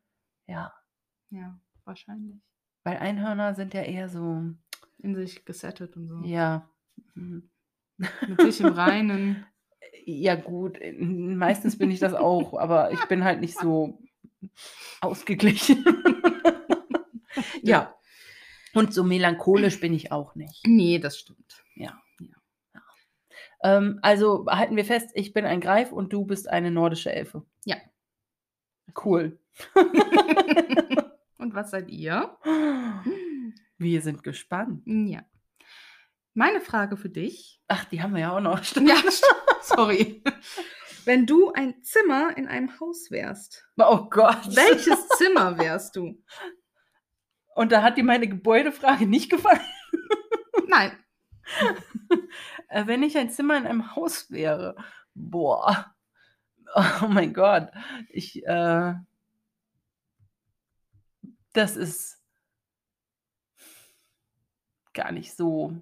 Ja. 0.47 0.73
Ja, 1.29 1.59
wahrscheinlich. 1.85 2.37
Weil 2.83 2.97
Einhörner 2.97 3.53
sind 3.53 3.73
ja 3.73 3.81
eher 3.81 4.09
so. 4.09 4.43
In 4.99 5.15
sich 5.15 5.45
gesettet 5.45 5.95
und 5.95 6.07
so. 6.07 6.21
Ja. 6.23 6.69
Mhm. 7.13 7.49
Mit 7.97 8.41
sich 8.41 8.61
im 8.61 8.73
Reinen. 8.73 9.45
Ja, 10.05 10.35
gut. 10.35 10.79
Meistens 10.99 11.77
bin 11.77 11.91
ich 11.91 11.99
das 11.99 12.13
auch, 12.13 12.57
aber 12.57 12.91
ich 12.91 13.03
bin 13.05 13.25
halt 13.25 13.41
nicht 13.41 13.57
so 13.59 13.99
ausgeglichen. 15.01 15.83
ja. 17.61 17.93
Und 18.73 18.93
so 18.93 19.03
melancholisch 19.03 19.79
bin 19.81 19.93
ich 19.93 20.11
auch 20.11 20.35
nicht. 20.35 20.65
Nee, 20.65 20.99
das 20.99 21.19
stimmt. 21.19 21.63
Ja. 21.75 21.99
ja. 22.19 22.81
Ähm, 23.63 23.99
also 24.01 24.45
halten 24.47 24.77
wir 24.77 24.85
fest, 24.85 25.11
ich 25.13 25.33
bin 25.33 25.45
ein 25.45 25.61
Greif 25.61 25.91
und 25.91 26.13
du 26.13 26.25
bist 26.25 26.47
eine 26.49 26.71
nordische 26.71 27.11
Elfe. 27.11 27.45
Ja. 27.65 27.75
Cool. 29.03 29.39
und 31.37 31.53
was 31.55 31.71
seid 31.71 31.89
ihr? 31.89 32.37
Wir 33.77 34.01
sind 34.01 34.23
gespannt. 34.23 34.81
Ja. 34.85 35.21
Meine 36.33 36.61
Frage 36.61 36.97
für 36.97 37.09
dich. 37.09 37.61
Ach, 37.67 37.85
die 37.85 38.01
haben 38.01 38.13
wir 38.13 38.21
ja 38.21 38.35
auch 38.35 38.39
noch. 38.41 38.61
Ja, 38.75 38.95
sorry. 39.61 40.23
Wenn 41.05 41.25
du 41.25 41.51
ein 41.51 41.81
Zimmer 41.83 42.35
in 42.37 42.47
einem 42.47 42.79
Haus 42.79 43.11
wärst, 43.11 43.65
Oh 43.77 44.07
Gott. 44.09 44.55
welches 44.55 45.07
Zimmer 45.17 45.57
wärst 45.57 45.95
du? 45.95 46.21
Und 47.55 47.71
da 47.71 47.81
hat 47.81 47.97
dir 47.97 48.03
meine 48.03 48.27
Gebäudefrage 48.27 49.07
nicht 49.07 49.29
gefallen. 49.29 49.61
Nein. 50.67 50.91
Äh, 52.69 52.85
wenn 52.85 53.01
ich 53.01 53.17
ein 53.17 53.29
Zimmer 53.29 53.55
in 53.55 53.65
einem 53.65 53.95
Haus 53.95 54.29
wäre, 54.29 54.75
boah, 55.13 55.95
oh 56.75 57.07
mein 57.07 57.33
Gott, 57.33 57.71
ich, 58.09 58.45
äh, 58.45 58.93
das 61.53 61.75
ist 61.75 62.21
gar 64.93 65.11
nicht 65.11 65.33
so 65.35 65.75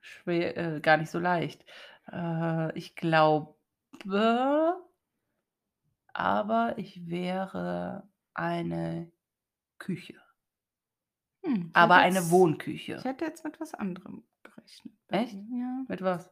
schwer, 0.00 0.56
äh, 0.56 0.80
gar 0.80 0.96
nicht 0.96 1.10
so 1.10 1.18
leicht. 1.18 1.64
Äh, 2.10 2.76
ich 2.78 2.96
glaube, 2.96 3.54
aber 6.12 6.74
ich 6.78 7.08
wäre 7.08 8.08
eine 8.34 9.10
Küche, 9.78 10.14
Hm, 11.42 11.70
aber 11.74 11.96
eine 11.96 12.16
jetzt- 12.20 12.30
Wohnküche. 12.30 12.96
Ich 12.96 13.04
hätte 13.04 13.24
jetzt 13.24 13.44
mit 13.44 13.60
was 13.60 13.74
anderem 13.74 14.24
gerechnet. 14.42 14.94
Echt? 15.08 15.34
Ja, 15.34 15.84
Mit 15.88 16.02
was? 16.02 16.30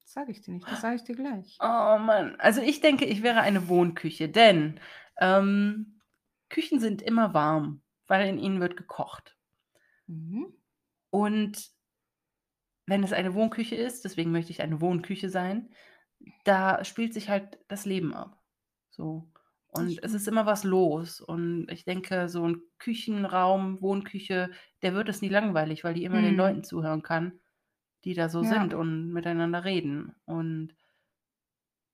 das 0.00 0.12
sage 0.12 0.30
ich 0.32 0.40
dir 0.42 0.52
nicht. 0.54 0.70
Das 0.70 0.80
sage 0.80 0.96
ich 0.96 1.04
dir 1.04 1.16
gleich. 1.16 1.56
Oh 1.60 1.98
Mann, 1.98 2.36
also 2.38 2.60
ich 2.60 2.80
denke, 2.80 3.04
ich 3.06 3.22
wäre 3.22 3.40
eine 3.40 3.68
Wohnküche, 3.68 4.28
denn 4.28 4.80
ähm, 5.18 6.00
Küchen 6.50 6.80
sind 6.80 7.02
immer 7.02 7.34
warm, 7.34 7.82
weil 8.08 8.28
in 8.28 8.38
ihnen 8.38 8.60
wird 8.60 8.76
gekocht. 8.76 9.36
Mhm. 10.08 10.58
Und 11.12 11.70
wenn 12.86 13.02
es 13.04 13.12
eine 13.12 13.34
Wohnküche 13.34 13.76
ist, 13.76 14.04
deswegen 14.04 14.32
möchte 14.32 14.50
ich 14.50 14.62
eine 14.62 14.80
Wohnküche 14.80 15.28
sein, 15.28 15.70
da 16.44 16.84
spielt 16.84 17.14
sich 17.14 17.28
halt 17.28 17.58
das 17.68 17.84
Leben 17.84 18.14
ab. 18.14 18.42
So. 18.90 19.30
Und 19.68 20.02
es 20.02 20.14
ist 20.14 20.26
immer 20.26 20.46
was 20.46 20.64
los. 20.64 21.20
Und 21.20 21.68
ich 21.70 21.84
denke, 21.84 22.28
so 22.28 22.48
ein 22.48 22.62
Küchenraum, 22.78 23.80
Wohnküche, 23.82 24.50
der 24.82 24.94
wird 24.94 25.08
es 25.10 25.20
nie 25.22 25.28
langweilig, 25.28 25.84
weil 25.84 25.94
die 25.94 26.04
immer 26.04 26.22
den 26.22 26.34
Mhm. 26.34 26.36
Leuten 26.36 26.64
zuhören 26.64 27.02
kann, 27.02 27.40
die 28.04 28.14
da 28.14 28.28
so 28.28 28.42
Ja. 28.42 28.44
sind 28.44 28.74
und 28.74 29.12
miteinander 29.12 29.64
reden. 29.64 30.14
Und 30.24 30.74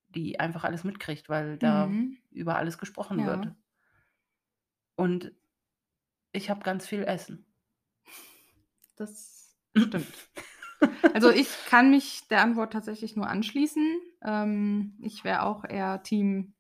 die 0.08 0.40
einfach 0.40 0.64
alles 0.64 0.82
mitkriegt, 0.84 1.28
weil 1.28 1.58
da 1.58 1.98
Mhm. 1.98 2.16
über 2.30 2.56
alles 2.56 2.78
gesprochen 2.78 3.24
Ja. 3.24 3.26
wird. 3.26 3.54
Und 4.96 5.32
ich 6.34 6.50
habe 6.50 6.60
ganz 6.62 6.86
viel 6.86 7.04
Essen. 7.04 7.46
Das 8.96 9.56
stimmt. 9.76 10.12
Also 11.14 11.30
ich 11.30 11.48
kann 11.66 11.90
mich 11.90 12.28
der 12.28 12.42
Antwort 12.42 12.72
tatsächlich 12.72 13.16
nur 13.16 13.28
anschließen. 13.28 13.98
Ähm, 14.22 14.98
ich 15.00 15.24
wäre 15.24 15.42
auch 15.42 15.64
eher 15.64 16.02
Team 16.02 16.54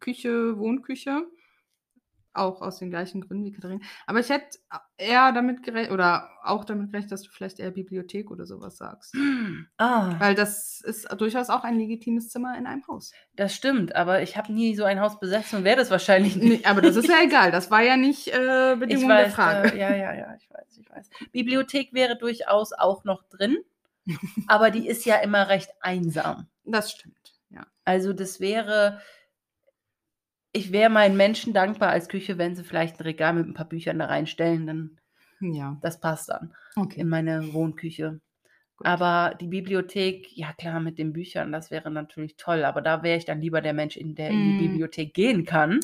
Küche, 0.00 0.58
Wohnküche. 0.58 1.26
Auch 2.38 2.62
aus 2.62 2.78
den 2.78 2.90
gleichen 2.90 3.20
Gründen 3.20 3.44
wie 3.44 3.52
Katharina. 3.52 3.80
Aber 4.06 4.20
ich 4.20 4.28
hätte 4.28 4.58
eher 4.96 5.32
damit 5.32 5.62
gerechnet, 5.62 5.92
oder 5.92 6.30
auch 6.44 6.64
damit 6.64 6.90
gerechnet, 6.90 7.12
dass 7.12 7.22
du 7.22 7.30
vielleicht 7.30 7.58
eher 7.58 7.70
Bibliothek 7.70 8.30
oder 8.30 8.46
sowas 8.46 8.76
sagst. 8.78 9.14
Ah, 9.76 10.14
Weil 10.18 10.34
das 10.34 10.80
ist 10.80 11.08
durchaus 11.18 11.50
auch 11.50 11.64
ein 11.64 11.78
legitimes 11.78 12.30
Zimmer 12.30 12.56
in 12.56 12.66
einem 12.66 12.86
Haus. 12.88 13.12
das 13.36 13.54
stimmt, 13.54 13.94
aber 13.96 14.22
ich 14.22 14.36
habe 14.36 14.52
nie 14.52 14.74
so 14.74 14.84
ein 14.84 15.00
Haus 15.00 15.18
besessen 15.20 15.58
und 15.58 15.64
werde 15.64 15.82
es 15.82 15.90
wahrscheinlich 15.90 16.36
Nee, 16.36 16.48
nicht. 16.48 16.66
aber 16.66 16.80
das 16.80 16.96
ist 16.96 17.08
ja 17.08 17.16
egal. 17.22 17.50
Das 17.50 17.70
war 17.70 17.82
ja 17.82 17.96
nicht 17.96 18.28
äh, 18.28 18.76
Bedingung 18.78 19.08
der 19.08 19.26
weiß, 19.26 19.34
Frage. 19.34 19.72
Äh, 19.74 19.78
ja, 19.80 19.90
ja, 19.94 20.14
ja, 20.14 20.34
ich 20.36 20.48
weiß, 20.50 20.78
ich 20.78 20.90
weiß. 20.90 21.10
Bibliothek 21.32 21.92
wäre 21.92 22.16
durchaus 22.16 22.72
auch 22.72 23.04
noch 23.04 23.22
drin, 23.28 23.58
aber 24.46 24.70
die 24.70 24.86
ist 24.88 25.04
ja 25.04 25.16
immer 25.16 25.48
recht 25.48 25.70
einsam. 25.80 26.46
Das 26.64 26.92
stimmt, 26.92 27.34
ja. 27.50 27.66
Also 27.84 28.12
das 28.12 28.40
wäre, 28.40 29.00
ich 30.58 30.72
wäre 30.72 30.90
meinen 30.90 31.16
Menschen 31.16 31.52
dankbar 31.52 31.90
als 31.90 32.08
Küche, 32.08 32.38
wenn 32.38 32.54
sie 32.56 32.64
vielleicht 32.64 32.98
ein 33.00 33.02
Regal 33.04 33.34
mit 33.34 33.46
ein 33.46 33.54
paar 33.54 33.68
Büchern 33.68 33.98
da 33.98 34.06
reinstellen, 34.06 34.66
dann 34.66 34.98
Ja, 35.40 35.76
das 35.82 36.00
passt 36.00 36.28
dann 36.30 36.54
okay. 36.76 37.00
in 37.00 37.08
meine 37.08 37.52
Wohnküche. 37.52 38.20
Gut. 38.76 38.86
Aber 38.86 39.34
die 39.40 39.48
Bibliothek, 39.48 40.36
ja 40.36 40.52
klar, 40.52 40.80
mit 40.80 40.98
den 40.98 41.12
Büchern, 41.12 41.52
das 41.52 41.70
wäre 41.70 41.90
natürlich 41.90 42.36
toll. 42.36 42.64
Aber 42.64 42.80
da 42.82 43.02
wäre 43.02 43.18
ich 43.18 43.24
dann 43.24 43.40
lieber 43.40 43.60
der 43.60 43.74
Mensch, 43.74 43.96
in 43.96 44.14
der 44.14 44.30
in 44.30 44.36
die 44.42 44.52
Mm. 44.54 44.58
Bibliothek 44.68 45.14
gehen 45.14 45.44
kann, 45.44 45.80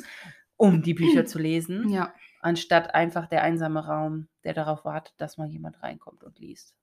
um 0.56 0.82
die 0.82 0.94
Bücher 0.94 1.24
zu 1.26 1.38
lesen, 1.38 1.90
Ja, 1.90 2.14
anstatt 2.40 2.94
einfach 2.94 3.26
der 3.26 3.42
einsame 3.42 3.84
Raum, 3.86 4.28
der 4.44 4.54
darauf 4.54 4.84
wartet, 4.84 5.14
dass 5.18 5.38
mal 5.38 5.48
jemand 5.48 5.82
reinkommt 5.82 6.24
und 6.24 6.38
liest. 6.38 6.74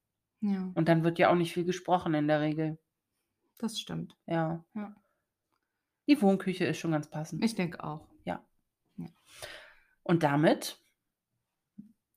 ja, 0.42 0.72
Und 0.76 0.90
dann 0.90 1.04
wird 1.04 1.20
ja 1.20 1.30
auch 1.32 1.36
nicht 1.36 1.54
viel 1.54 1.66
gesprochen 1.66 2.14
in 2.14 2.28
der 2.28 2.42
Regel. 2.42 2.78
das 3.60 3.80
stimmt. 3.80 4.18
Ja. 4.28 4.66
Ja. 4.74 4.94
Die 6.08 6.22
Wohnküche 6.22 6.66
ist 6.66 6.80
schon 6.80 6.92
ganz 6.92 7.10
passend. 7.10 7.44
Ich 7.44 7.56
denke 7.56 7.84
auch. 7.84 8.12
Und 10.04 10.24
damit 10.24 10.78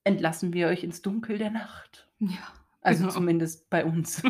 entlassen 0.05 0.53
wir 0.53 0.69
euch 0.69 0.85
ins 0.85 1.03
Dunkel 1.03 1.39
der 1.39 1.51
Nacht. 1.51 2.09
Ja. 2.19 2.39
Also 2.81 3.03
Genau. 3.03 3.13
zumindest 3.15 3.71
bei 3.71 3.85
uns. 3.85 4.23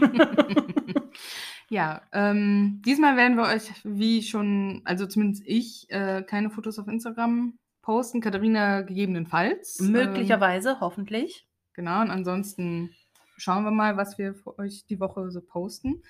ja, 1.68 2.02
ähm, 2.12 2.82
diesmal 2.84 3.16
werden 3.16 3.36
wir 3.36 3.44
euch, 3.44 3.70
wie 3.84 4.22
schon, 4.22 4.82
also 4.84 5.06
zumindest 5.06 5.42
ich, 5.46 5.90
äh, 5.90 6.22
keine 6.22 6.50
Fotos 6.50 6.78
auf 6.78 6.88
Instagram 6.88 7.58
posten. 7.82 8.20
Katharina 8.20 8.82
gegebenenfalls. 8.82 9.80
Ähm, 9.80 9.92
Möglicherweise, 9.92 10.80
hoffentlich. 10.80 11.48
genau, 11.74 12.00
und 12.00 12.10
ansonsten 12.10 12.94
schauen 13.36 13.64
wir 13.64 13.72
mal, 13.72 13.96
was 13.96 14.18
wir 14.18 14.34
für 14.34 14.58
euch 14.58 14.86
die 14.86 15.00
Woche 15.00 15.30
so 15.30 15.40
posten. 15.40 16.02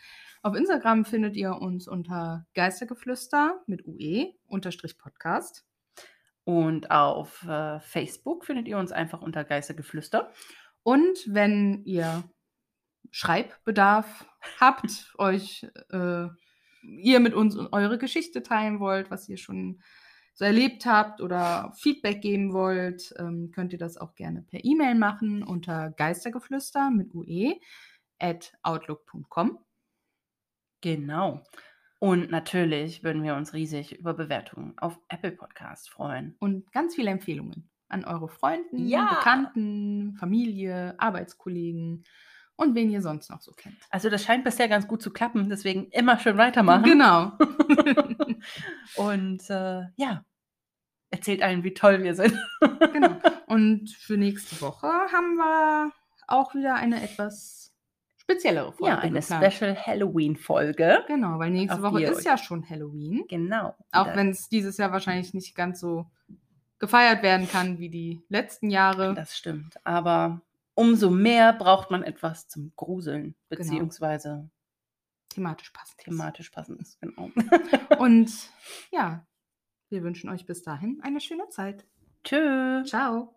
Auf 0.45 0.55
Instagram 0.55 1.07
findet 1.07 1.37
ihr 1.37 1.55
uns 1.55 1.89
unter 1.89 2.47
Geistergeflüster 2.53 3.63
mit 3.67 3.87
UE 3.87 4.35
unterstrich 4.47 4.99
Podcast. 4.99 5.65
Und 6.45 6.91
auf 6.91 7.45
äh, 7.45 7.81
Facebook 7.81 8.45
findet 8.45 8.69
ihr 8.69 8.77
uns 8.77 8.93
einfach 8.93 9.23
unter 9.23 9.43
Geistergeflüster. 9.43 10.31
Und 10.83 11.17
wenn 11.27 11.83
ihr 11.87 12.25
Schreibbedarf 13.11 14.27
habt, 14.61 15.15
euch 15.17 15.67
äh, 15.91 16.27
ihr 16.83 17.21
mit 17.21 17.33
uns 17.33 17.57
eure 17.57 17.97
Geschichte 17.97 18.43
teilen 18.43 18.81
wollt, 18.81 19.11
was 19.11 19.27
ihr 19.31 19.39
schon 19.39 19.81
so 20.35 20.45
erlebt 20.45 20.85
habt 20.85 21.23
oder 21.23 21.73
Feedback 21.79 22.21
geben 22.21 22.53
wollt, 22.53 23.15
ähm, 23.19 23.51
könnt 23.51 23.73
ihr 23.73 23.79
das 23.79 23.97
auch 23.97 24.15
gerne 24.15 24.43
per 24.43 24.63
E-Mail 24.63 24.95
machen 24.95 25.43
unter 25.43 25.91
geistergeflüster 25.93 26.91
mit 26.91 27.15
ue 27.15 27.59
at 28.19 28.53
outlook.com. 28.63 29.59
Genau. 30.85 31.43
Und 31.99 32.31
natürlich 32.31 33.03
würden 33.03 33.23
wir 33.23 33.37
uns 33.37 33.55
riesig 33.55 33.99
über 33.99 34.13
Bewertungen 34.13 34.75
auf 34.77 34.99
Apple 35.09 35.33
Podcast 35.33 35.89
freuen. 35.89 36.37
Und 36.41 36.71
ganz 36.73 36.95
viele 36.95 37.11
Empfehlungen 37.11 37.71
an 37.89 38.05
eure 38.05 38.29
Freunde, 38.29 38.67
Ja. 38.77 39.15
Bekannten, 39.15 40.15
Familie, 40.19 40.95
Arbeitskollegen 40.99 42.05
und 42.57 42.75
wen 42.75 42.91
ihr 42.91 43.01
sonst 43.01 43.31
noch 43.31 43.41
so 43.41 43.53
kennt. 43.53 43.79
Also 43.89 44.11
das 44.11 44.23
scheint 44.25 44.45
bisher 44.45 44.69
ganz 44.69 44.87
gut 44.87 45.01
zu 45.01 45.11
klappen, 45.11 45.49
deswegen 45.49 45.87
immer 45.87 46.19
schön 46.19 46.37
weitermachen. 46.37 46.85
Genau. 46.85 47.33
Und 48.97 49.49
äh, 49.49 49.85
ja, 49.97 50.25
erzählt 51.11 51.43
allen, 51.43 51.65
wie 51.65 51.73
toll 51.73 52.03
wir 52.03 52.15
sind. 52.15 52.39
genau. 52.93 53.17
Und 53.47 53.91
für 53.91 54.19
nächste 54.19 54.61
Woche 54.61 54.87
haben 54.87 55.37
wir 55.37 55.93
auch 56.29 56.55
wieder 56.55 56.75
eine 56.75 57.03
etwas 57.03 57.74
speziellere 58.25 58.73
Folge. 58.73 58.93
Ja, 58.95 58.99
eine 59.01 59.21
geplant. 59.21 59.53
Special 59.53 59.77
Halloween-Folge. 59.77 61.05
Genau, 61.07 61.39
weil 61.39 61.51
nächste 61.51 61.83
Woche 61.83 62.03
ist 62.03 62.19
euch- 62.19 62.25
ja 62.25 62.37
schon 62.39 62.69
Halloween. 62.69 63.25
Genau. 63.29 63.75
Auch 63.93 64.15
wenn 64.17 64.31
es 64.31 64.49
dieses 64.49 64.77
Jahr 64.79 64.93
wahrscheinlich 64.93 65.33
nicht 65.35 65.55
ganz 65.55 65.81
so 65.81 66.07
gefeiert 66.79 67.23
werden 67.23 67.49
kann 67.49 67.79
wie 67.79 67.89
die 67.91 68.23
letzten 68.29 68.71
Jahre. 68.71 69.15
Das 69.15 69.37
stimmt. 69.37 69.75
Aber 69.87 70.41
umso 70.75 71.09
mehr 71.11 71.53
braucht 71.53 71.91
man 71.91 72.03
etwas 72.03 72.49
zum 72.49 72.73
Gruseln, 72.77 73.23
Genau. 73.23 73.61
beziehungsweise 73.63 74.51
Thematisch 75.29 75.71
passend. 75.71 75.99
thematisch 76.01 76.51
passendes. 76.51 76.99
Genau. 77.01 77.31
Und 77.99 78.31
ja, 78.93 79.27
wir 79.91 80.03
wünschen 80.03 80.31
euch 80.31 80.47
bis 80.47 80.63
dahin 80.63 81.01
eine 81.03 81.21
schöne 81.21 81.49
Zeit. 81.51 81.87
Tschüss. 82.25 82.89
Ciao. 82.89 83.35